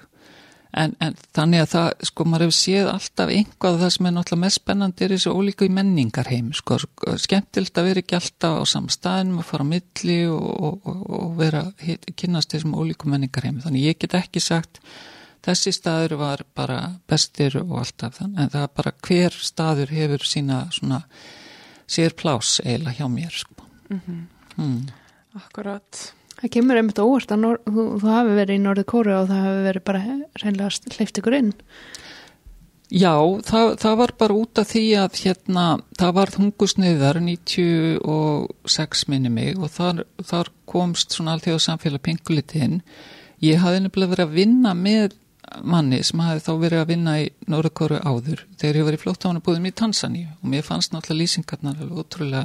[0.73, 4.43] En, en þannig að það, sko, maður hefur séð alltaf einhvað það sem er náttúrulega
[4.47, 6.79] mest spennandi er þessu ólíku í menningarheim, sko,
[7.21, 10.47] skemmtilt að vera ekki alltaf á samstæðinum að fara á milli og,
[10.89, 13.61] og, og, vera, hit, kynast þessum ólíku menningarheim.
[13.61, 14.81] Þannig ég get ekki sagt
[15.45, 16.81] þessi staður var bara
[17.11, 21.03] bestir og alltaf þannig, en það er bara hver staður hefur sína svona
[21.85, 23.69] sér plás eiginlega hjá mér, sko.
[24.57, 24.83] Mm.
[25.37, 26.01] Akkurat.
[26.43, 29.45] Það kemur einmitt óvart að nor, þú, þú hafi verið í Norður Kóru og það
[29.47, 30.03] hafi verið bara
[30.43, 31.53] reynlega hleyft ykkur inn
[32.93, 33.15] Já,
[33.49, 35.63] það, það var bara út af því að hérna,
[35.97, 42.83] það var hungusneiðar 96 minni mig og þar, þar komst svona allþjóð samfélag pingulitinn.
[43.41, 45.17] Ég hafði nefnilega verið að vinna með
[45.65, 49.71] manni sem hafði þá verið að vinna í Norðurkóru áður þegar ég var í flóttafanabúðum
[49.71, 52.45] í Tansaníu og mér fannst náttúrulega lýsingarnar alveg ótrúlega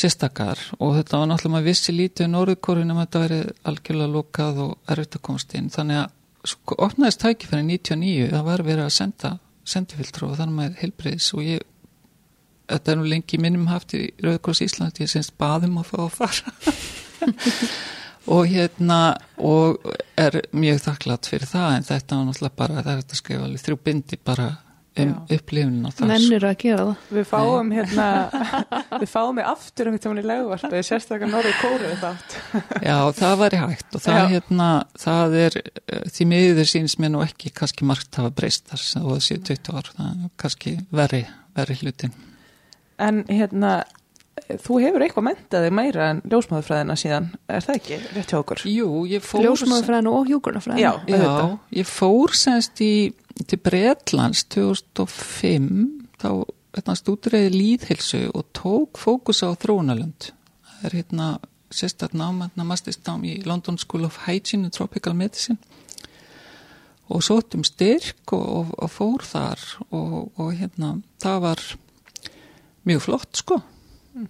[0.00, 0.62] sérstakar.
[0.78, 4.94] Og þetta var náttúrulega maður vissi lítið um Norðurkóru nema þetta verið algjörlega lokað og
[4.94, 5.70] erfitt að komast inn.
[5.74, 9.34] Þannig að sko, opnaðist tækifæri 99 það var verið að senda
[9.70, 11.66] sendifiltru og þannig með heilbriðis og ég
[12.70, 15.96] þetta er nú lengi í minnum haft í Rauðkors Ísland ég syns baðum að fá
[16.06, 16.54] að fara.
[18.30, 19.80] Og hérna og
[20.20, 23.46] er mjög þakklátt fyrir það en þetta var náttúrulega bara það er þetta að skrifa
[23.46, 24.48] alveg þrjú bindi bara
[24.98, 28.06] um upplifun og það mennir að gera það Við fáum hérna,
[29.02, 32.34] við fáum mig aftur um þetta í legvarpi, sérstaklega Norður Kóru þátt.
[32.82, 34.70] Já, það væri hægt og það, hérna,
[35.04, 39.06] það er eh, því miður síns mér nú ekki kannski margt hafa breyst þar sem
[39.06, 41.22] það séu 20 ár, það er kannski verri,
[41.58, 42.18] verri hlutin.
[43.00, 43.72] En hérna,
[44.60, 48.66] þú hefur eitthvað mentaði meira en ljósmaðurfræðina síðan, er það ekki rétt hjá okkur?
[48.68, 50.92] Jú, ég fór ljósmaðurfræðinu og hjúkurnafræðinu Já.
[51.08, 52.92] Já, ég fór semst í
[53.48, 55.68] til Bretlands 2005
[56.20, 56.30] þá
[56.76, 60.30] hérna, stúdreiði líðhilsu og tók fókus á þróunalönd.
[60.66, 61.28] Það er hérna
[61.70, 65.58] sérstaklega nám, hérna mastist nám í London School of Hygiene and Tropical Medicine
[67.10, 71.64] og sótum styrk og, og, og fór þar og, og hérna það var
[72.86, 74.28] mjög flott sko mm.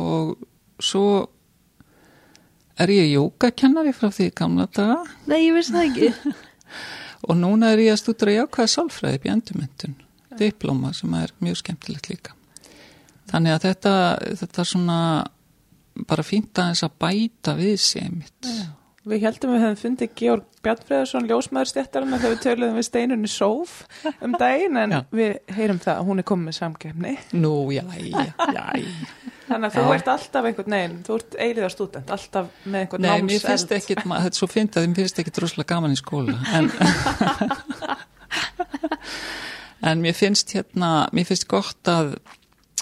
[0.00, 0.32] og
[0.82, 1.06] svo
[2.80, 5.02] er ég jógakennari frá því gamla daga.
[5.28, 6.08] Nei, ég veist það ekki.
[7.22, 9.96] og núna er ég að stúdra jákvæða sálfræði í endurmyndun,
[10.40, 12.36] diploma sem er mjög skemmtilegt líka.
[13.30, 13.94] Þannig að þetta,
[14.42, 14.98] þetta er svona
[16.08, 18.48] bara fínt að þess að bæta við sig mitt.
[18.48, 18.81] Já.
[19.02, 23.72] Við heldum við hefum fundið Georg Bjarnfreðarsson ljósmaðurstjættarinn þegar við töluðum við steinunni Sóf
[24.22, 24.98] um daginn en já.
[25.10, 27.14] við heyrum það að hún er komið með samgefni.
[27.34, 28.62] Nú, já, já, já.
[29.48, 33.26] Þannig að þú ert alltaf einhvern veginn, þú ert eiliðar stúdent, alltaf með einhvern námseld.
[33.26, 35.98] Nei, mér finnst ekki, þetta er svo fint að mér finnst ekki droslega gaman í
[35.98, 36.70] skóla, en,
[39.90, 42.14] en mér finnst hérna, mér finnst gott að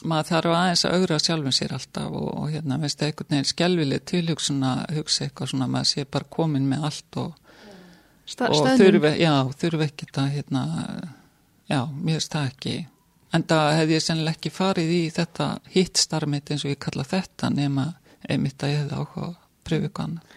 [0.09, 4.07] maður þarf aðeins að augra sjálfum sér alltaf og, og hérna, veist, einhvern veginn skjálfileg
[4.09, 7.35] tilhugsun að hugsa eitthvað svona, maður sé bara komin með allt og,
[8.47, 10.65] og þurfi, já, þurfi ekki það, hérna,
[11.71, 12.75] já, mér finnst það ekki,
[13.37, 17.53] en það hefði ég sennileg ekki farið í þetta hittstarmit eins og ég kalla þetta
[17.55, 17.87] nema
[18.29, 20.37] einmitt að ég hefði áhuga að pröfu ykkur annað.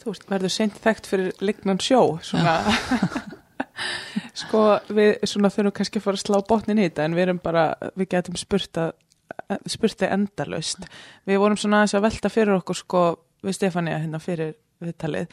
[0.00, 2.56] Þú veist, verður seint þekkt fyrir lignan sjó, svona...
[4.42, 7.40] sko við svona þurfum kannski að fara að slá botnin í þetta en við erum
[7.42, 7.64] bara,
[7.98, 8.92] við getum spurt að
[9.70, 10.84] spurti endalust
[11.28, 13.02] við vorum svona aðeins að velta fyrir okkur sko
[13.44, 15.32] við Stefania hérna fyrir viðtalið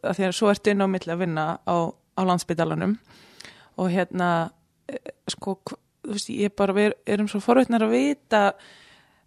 [0.00, 2.96] að því að svo ertu inn á milli að vinna á, á landsbytalanum
[3.80, 4.28] og hérna
[4.90, 8.42] eh, sko, þú veist, ég bara við erum svo forveitnar að vita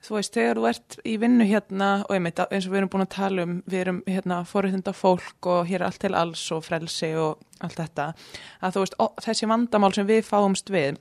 [0.04, 3.06] þú veist, þegar þú ert í vinnu hérna og einmitt eins og við erum búin
[3.06, 6.66] að tala um við erum hérna forutunda fólk og hér er allt til alls og
[6.66, 8.12] frelsi og allt þetta
[8.60, 11.00] að þú veist, ó, þessi vandamál sem við fáumst við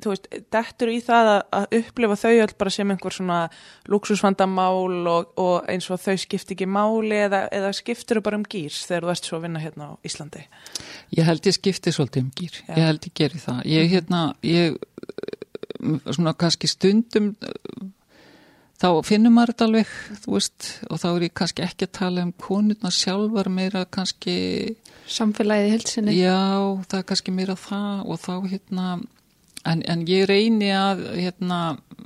[0.00, 3.38] þú veist, dettur í það að, að upplifa þau öll bara sem einhver svona
[3.92, 8.46] luxusvandamál og, og eins og þau skipti ekki máli eða, eða skiptir þau bara um
[8.48, 10.46] gýrs þegar þú ert svo að vinna hérna á Íslandi?
[11.18, 12.72] Ég held ég skipti svolítið um gýr, Já.
[12.72, 13.60] ég held ég geri það.
[13.74, 14.80] Ég hérna, ég
[16.08, 17.34] svona kannski stundum
[18.84, 19.92] þá finnum maður þetta alveg,
[20.28, 24.36] veist, og þá er ég kannski ekki að tala um konurna sjálfar meira kannski...
[25.08, 26.16] Samfélagið hilsinni.
[26.18, 28.88] Já, það er kannski meira það og þá hérna,
[29.64, 31.60] en, en ég reyni að hérna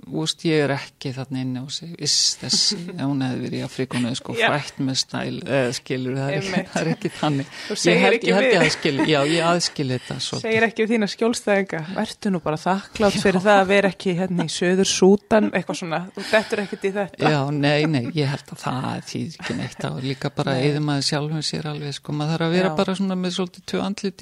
[0.08, 4.12] Úst, ég er ekki þarna inni og segi viss þessi, hún hefði verið í Afríkunu
[4.18, 7.46] sko frætt með stæl eða skilur, það er, ekki, það er ekki þannig.
[7.78, 10.46] Ég held ég held ég aðskil já ég aðskil þetta svolítið.
[10.46, 14.42] segir ekki við þína skjólstæðinga verður nú bara þakklátt fyrir það að vera ekki hérna
[14.48, 17.32] í söður sútan eitthvað svona, þú bettur ekkert í þetta.
[17.34, 19.80] Já, nei, nei, ég held að það þýðir ekki neitt.
[19.84, 22.76] Á, líka bara eða maður sjálfum sér alveg sko, maður þarf að vera já.
[22.80, 24.18] bara svona með svolítið tvö andlit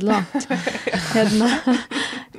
[0.00, 0.48] svo að langt.
[1.14, 1.50] Hérna,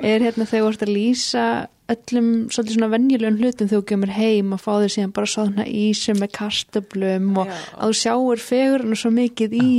[0.01, 1.45] er hérna þegar þú ert að lýsa
[1.91, 5.67] öllum svolítið svona vennjulegum hlutum þegar þú kemur heim og fá þér síðan bara svona
[5.67, 7.55] ísum með kastablum og Já.
[7.75, 9.71] að þú sjáur fegurinn og svo mikið í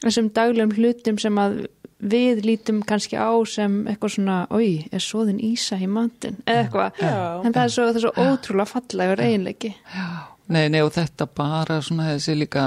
[0.00, 1.58] þessum daglegum hlutum sem að
[2.04, 6.98] við lítum kannski á sem eitthvað svona, oi, er svoðin ísa í mandin, eða eitthvað.
[7.00, 9.72] En það er svo, það er svo ótrúlega fallegur eiginleiki.
[9.94, 12.62] Já Nei, nei og þetta bara svona þessi líka,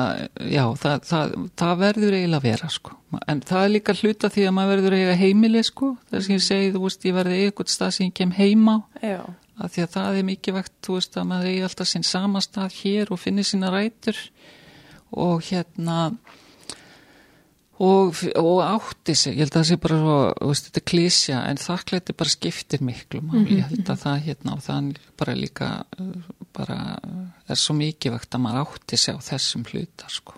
[0.49, 2.95] já það, það, það verður eiginlega að vera sko.
[3.29, 6.45] En það er líka hluta því að maður verður eiginlega heimili sko, þess að ég
[6.47, 9.19] segi þú veist ég verði eitthvað stað sem ég kem heima já.
[9.61, 12.41] að því að það er mikið vekt þú veist að maður eigi alltaf sinn sama
[12.41, 14.23] stað hér og finnir sína rætur.
[15.13, 15.99] Og hérna
[17.83, 20.17] og, og átti sig, ég held að það sé bara svo,
[20.49, 23.57] veist, þetta er klísja en þakklætti bara skiptir miklu máli, mm -hmm.
[23.57, 25.67] ég held að það hérna og það bara líka
[26.53, 26.99] bara
[27.47, 30.33] er svo mikið vekt að maður átti sig á þessum hlutar sko,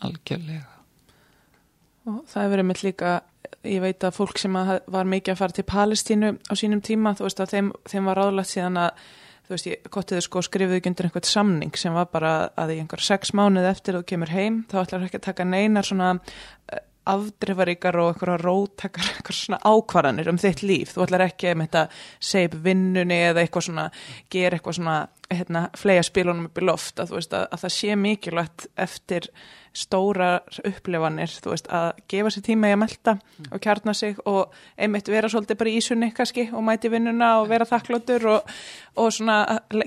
[0.00, 0.68] algjörlega.
[2.06, 3.20] Og það hefur verið mitt líka
[3.62, 7.14] ég veit að fólk sem að var mikið að fara til Palestínu á sínum tíma,
[7.14, 8.90] þú veist að þeim, þeim var ráðlagt síðan að
[9.46, 12.80] þú veist, ég gottiði sko skrifuði ekki undir einhvert samning sem var bara að í
[12.82, 16.14] einhver sex mánuð eftir þú kemur heim, þá ætlar ekki að taka neinar svona
[17.08, 22.50] afdrifaríkar og einhverja róttakar, einhverja svona ákvarðanir um þitt líf, þú ætlar ekki að segja
[22.50, 23.88] upp vinnunni eða eitthvað svona
[24.32, 25.00] gera eitthvað svona,
[25.32, 29.28] hérna, flega spilunum upp í loft, að veist að, að það sé mikilvægt eftir
[29.72, 30.32] stóra
[30.68, 33.46] upplefanir, þú veist, að gefa sér tíma í að melda mm.
[33.48, 37.48] og kjarna sig og einmitt vera svolítið bara í sunni kannski og mæti vinnuna og
[37.52, 38.52] vera þakklótur og,
[39.00, 39.38] og svona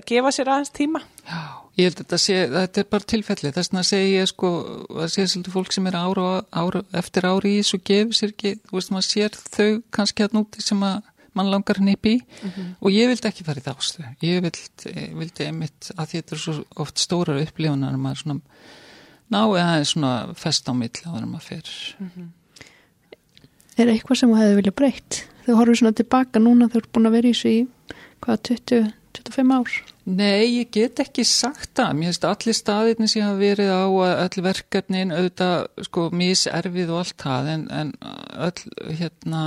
[0.10, 1.04] gefa sér aðeins tíma.
[1.30, 4.52] Já, ég held að þetta sé, þetta er bara tilfelli, þess vegna segi ég sko,
[4.92, 8.56] það sé svolítið fólk sem er ára, ára eftir ári í þessu gefur sér ekki,
[8.70, 12.16] þú veist, maður sér þau kannski að núti sem að mann langar henni upp í
[12.16, 12.72] mm -hmm.
[12.80, 16.64] og ég vildi ekki fara í þástu, ég vildi, vildi einmitt að þetta er svo
[16.76, 18.40] oft stórar upplifunar maður svona
[19.34, 21.96] ná eða svona fest á milli á þeirra maður fyrir.
[22.00, 22.30] Mm -hmm.
[23.78, 25.28] Er eitthvað sem þú hefði viljað breytt?
[25.46, 27.68] Þú horfður svona tilbaka núna þú ert búin að vera í þessu í
[28.22, 29.95] hvaða 20, 25 ár?
[30.06, 31.96] Nei, ég get ekki sagt það.
[31.98, 37.00] Mér finnst allir staðirni sem hafa verið á að öll verkefnin auðvitað sko miserfið og
[37.02, 37.96] allt það en, en
[38.46, 39.42] öll hérna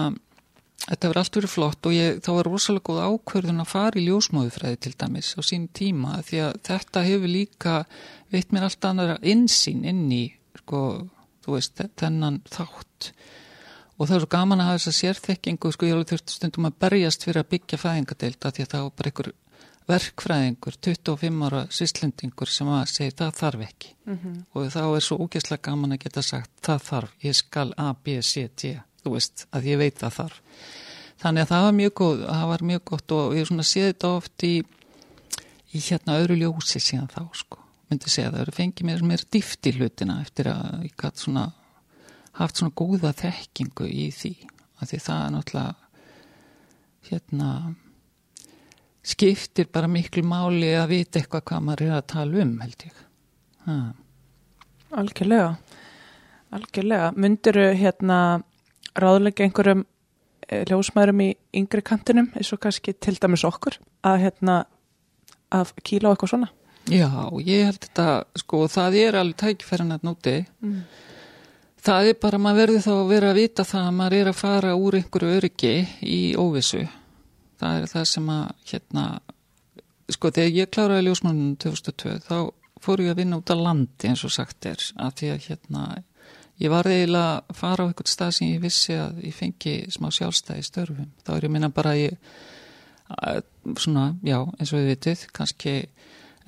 [0.88, 4.04] þetta verið allt verið flott og ég, þá var rosalega góð ákverðun að fara í
[4.08, 7.74] ljósmóðufræði til dæmis á sín tíma því að þetta hefur líka
[8.32, 10.24] veit mér allt annara insýn inn í
[10.62, 10.84] sko,
[11.44, 13.12] þú veist, þennan þátt
[13.98, 16.70] og það er svo gaman að hafa þess að sérþekkingu sko ég alveg þurfti stundum
[16.70, 19.30] að berjast fyrir að byggja fæðingadeilda því að það var bara einhver
[19.88, 23.94] verkfræðingur, 25 ára svislendingur sem að segja það þarf ekki.
[24.04, 24.36] Mm -hmm.
[24.52, 28.20] og þá er svo ógeðslega gaman að geta sagt það þarf, ég skal A, B,
[28.22, 28.74] C, D.
[29.02, 30.42] Þú veist, að ég veit það þarf.
[31.18, 33.86] Þannig að það var mjög góð það var mjög gott og ég er svona séð
[33.86, 34.54] þetta oft í,
[35.74, 37.58] í hérna öðru ljósi síðan þá sko,
[37.88, 41.48] myndi segja það eru fengið mér mér dýft í hlutina eftir að ég gæti svona
[42.38, 44.34] haft svona góða þekkingu í því.
[44.78, 45.74] Að því það er náttúrulega
[47.08, 47.50] hérna
[49.08, 53.02] skiptir bara miklu máli að vita eitthvað hvað maður er að tala um held ég.
[53.66, 53.76] Ha.
[55.00, 55.48] Algjörlega.
[56.58, 58.18] Algjörlega, myndiru hérna
[58.98, 59.84] ráðleika einhverjum
[60.48, 61.30] eh, ljósmaðurum í
[61.60, 63.76] yngri kantinum eins og kannski til dæmis okkur
[64.08, 64.62] að hérna
[65.54, 66.50] að kíla á eitthvað svona?
[66.88, 67.10] Já,
[67.44, 68.08] ég held þetta
[68.40, 70.80] sko, það er alveg tækifærin að núti mm.
[71.88, 74.38] Það er bara, maður verður þá að vera að vita það að maður er að
[74.40, 76.80] fara úr einhverju öryggi í óvissu
[77.58, 79.04] það er það sem að hérna,
[80.14, 82.36] sko þegar ég kláraði ljósmannunum 2002 þá
[82.82, 85.82] fór ég að vinna út á landi eins og sagt er að því að hérna
[86.58, 90.08] ég var eiginlega að fara á einhvern stað sem ég vissi að ég fengi smá
[90.14, 92.16] sjálfstæði störfum, þá er ég minna bara að ég
[93.08, 93.42] að,
[93.80, 95.76] svona, já, eins og við vitið, kannski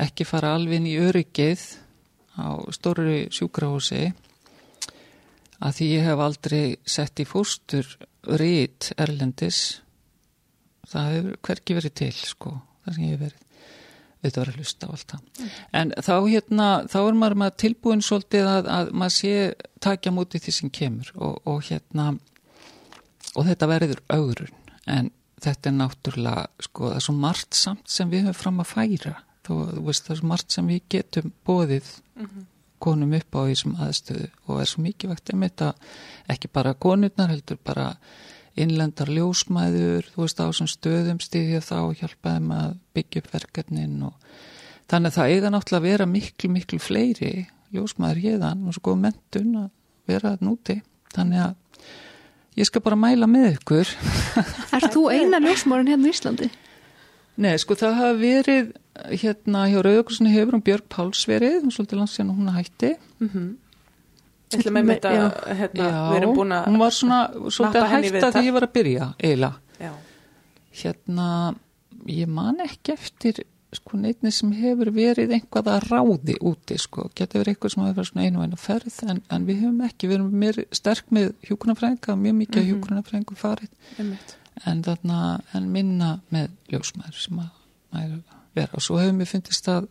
[0.01, 1.65] ekki fara alveg inn í öryggið
[2.41, 4.11] á stóru sjúkrahúsi
[5.61, 7.87] að því ég hef aldrei sett í fóstur
[8.41, 9.81] rít erlendis
[10.91, 13.47] það hefur hverki verið til sko, það sem ég hef verið
[14.21, 15.21] auðvitað verið að hlusta á allt það.
[15.21, 15.53] Mm.
[15.81, 19.33] en þá hérna, þá er maður, maður tilbúin svolítið að, að maður sé
[19.81, 22.11] takja mútið því sem kemur og, og hérna
[23.33, 25.11] og þetta verður augrun en
[25.41, 29.17] þetta er náttúrulega sko, það er svo margt samt sem við höfum fram að færa.
[29.47, 32.49] Þú, þú veist, það er svo margt sem við getum bóðið mm -hmm
[32.81, 35.71] konum upp á þessum aðstöðu og er svo mikið vakt um þetta
[36.33, 37.93] ekki bara konurnar heldur bara
[38.59, 43.33] innlendar ljósmæður þú veist á þessum stöðum stiðja þá og hjálpa þeim að byggja upp
[43.35, 44.15] verkefnin og
[44.91, 47.35] þannig að það eiga náttúrulega að vera miklu miklu fleiri
[47.75, 49.69] ljósmæður hérðan og svo góð mentun að
[50.11, 50.81] vera núti
[51.15, 51.87] þannig að
[52.59, 53.95] ég skal bara mæla með ykkur
[54.77, 56.51] Er þú eina ljósmæðurinn hérna í Íslandi?
[57.41, 58.73] Nei, sko það hafa verið
[59.23, 63.29] hérna hjá Rauðokursinni hefur hún Björg Páls verið, hún svolítið langt síðan hún hætti mm
[63.29, 63.47] -hmm.
[64.51, 68.67] Þetta, hérna, við erum búin að hún var svona svolítið að hætta þegar ég var
[68.67, 69.93] að byrja eiginlega.
[70.81, 71.29] Hérna,
[72.11, 73.43] ég man ekki eftir
[73.77, 77.99] sko neitni sem hefur verið einhvað að ráði úti sko, getur verið eitthvað sem hefur
[78.01, 81.13] verið svona einu og einu ferð en, en við höfum ekki, við erum mér sterk
[81.15, 82.73] með hjúkunarfrænga, mjög mikið mm -hmm.
[82.73, 83.71] hjúkunarfrængum farið.
[84.67, 88.19] En, þarna, en minna með ljósmaður sem að
[88.55, 88.75] vera.
[88.75, 89.87] Og svo hefur mér fundist að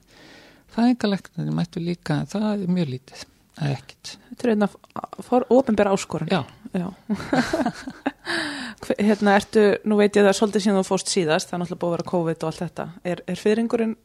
[0.76, 3.26] fæðingaleknarnir mættu líka en það er mjög lítið,
[3.60, 6.30] það er ekkit Þetta er að fór ofinbæra áskorun.
[6.32, 6.86] Já, Já.
[9.00, 11.90] Hérna ertu, nú veit ég það svolítið síðan þú fóst síðast, það er náttúrulega búið
[11.90, 13.96] að vera COVID og allt þetta, er, er fyrringurinn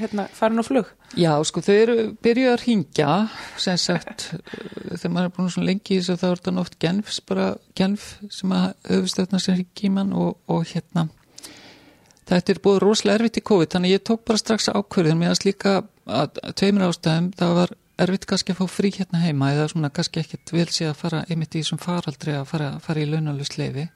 [0.00, 0.88] hérna farin á flug?
[1.18, 3.10] Já, sko þau eru byrjuð að ringja
[3.60, 4.30] sem sagt,
[4.88, 8.66] þegar maður er búin svona lengi þá er þetta nátt genfs bara genf sem að
[8.88, 11.08] auðvistöðna sem ringi mann og, og hérna.
[12.24, 15.82] Þetta er búið rosalega erfitt í COVID þannig ég tók bara strax ákverðin að slíka
[16.08, 20.22] að tveimur ástæðum það var erfitt kannski að fá frí hérna heima eða svona kannski
[20.24, 23.86] ekkert vel sé að fara einmitt í þessum faraldri að fara, fara í launalust leifi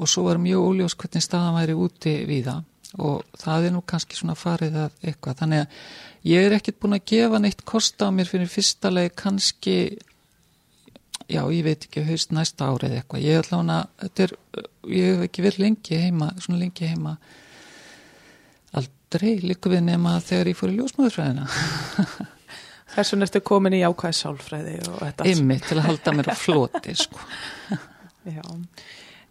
[0.00, 2.66] og svo var mjög óljós hvernig staðan væri úti við það
[2.98, 5.36] og það er nú kannski svona farið að eitthvað.
[5.42, 9.12] Þannig að ég er ekkert búin að gefa neitt kosta á mér fyrir fyrsta leið
[9.20, 9.76] kannski
[11.30, 13.22] já ég veit ekki haust næsta árið eitthvað.
[13.22, 14.34] Ég, allavega, er,
[14.90, 17.14] ég hef ekki verið lengi heima svona lengi heima.
[18.74, 21.46] Aldrei líka við nema þegar ég fór í ljósmáðurfræðina
[22.90, 26.36] Þess vegna ertu komin í ákvæði sálfræði og þetta Ymmi til að halda mér á
[26.38, 27.22] floti sko.
[28.36, 28.44] Já.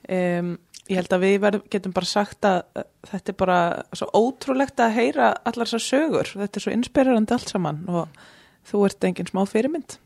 [0.10, 0.58] Um,
[0.90, 3.58] Ég held að við verðum, getum bara sagt að þetta er bara
[3.94, 6.32] svo ótrúlegt að heyra allar þessar sögur.
[6.34, 8.24] Þetta er svo inspirerandi allt saman og
[8.72, 10.00] þú ert enginn smá fyrirmynd.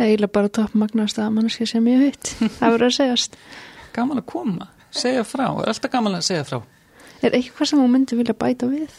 [0.00, 3.36] Eða bara toppmagnast að mannski sem ég veit það verður að segjast.
[3.92, 6.62] Gaman að koma, segja frá, er alltaf gaman að segja frá.
[7.20, 8.96] Er eitthvað sem þú myndi vilja bæta við?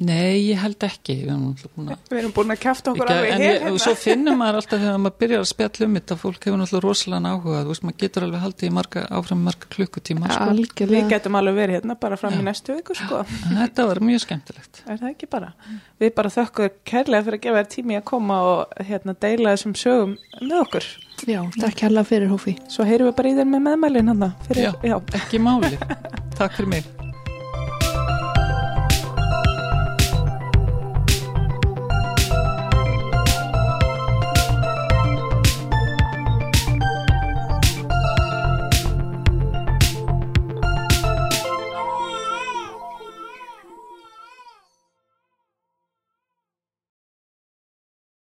[0.00, 1.14] Nei, ég held ekki.
[1.26, 1.50] Við erum,
[2.08, 3.80] Við erum búin að kæfta okkur alveg en hér ég, hérna.
[3.82, 7.32] svo finnum maður alltaf þegar maður byrjar að spjalla um þetta fólk hefur náttúrulega rosalega
[7.32, 10.46] áhuga þú veist maður getur alveg haldið í marga, áfram marga klukkutíma sko.
[10.94, 13.20] Við getum alveg verið hérna bara fram í næstu viku sko.
[13.52, 15.52] þetta var mjög skemmtilegt Er það ekki bara?
[16.00, 19.74] Við bara þökkum kærlega fyrir að gefa þér tími að koma og hérna deila þessum
[19.76, 20.84] sögum með okkur.
[21.28, 24.10] Já, takk hérlega fyrir Hófi Svo heyrum við bara í þér með meðmælinn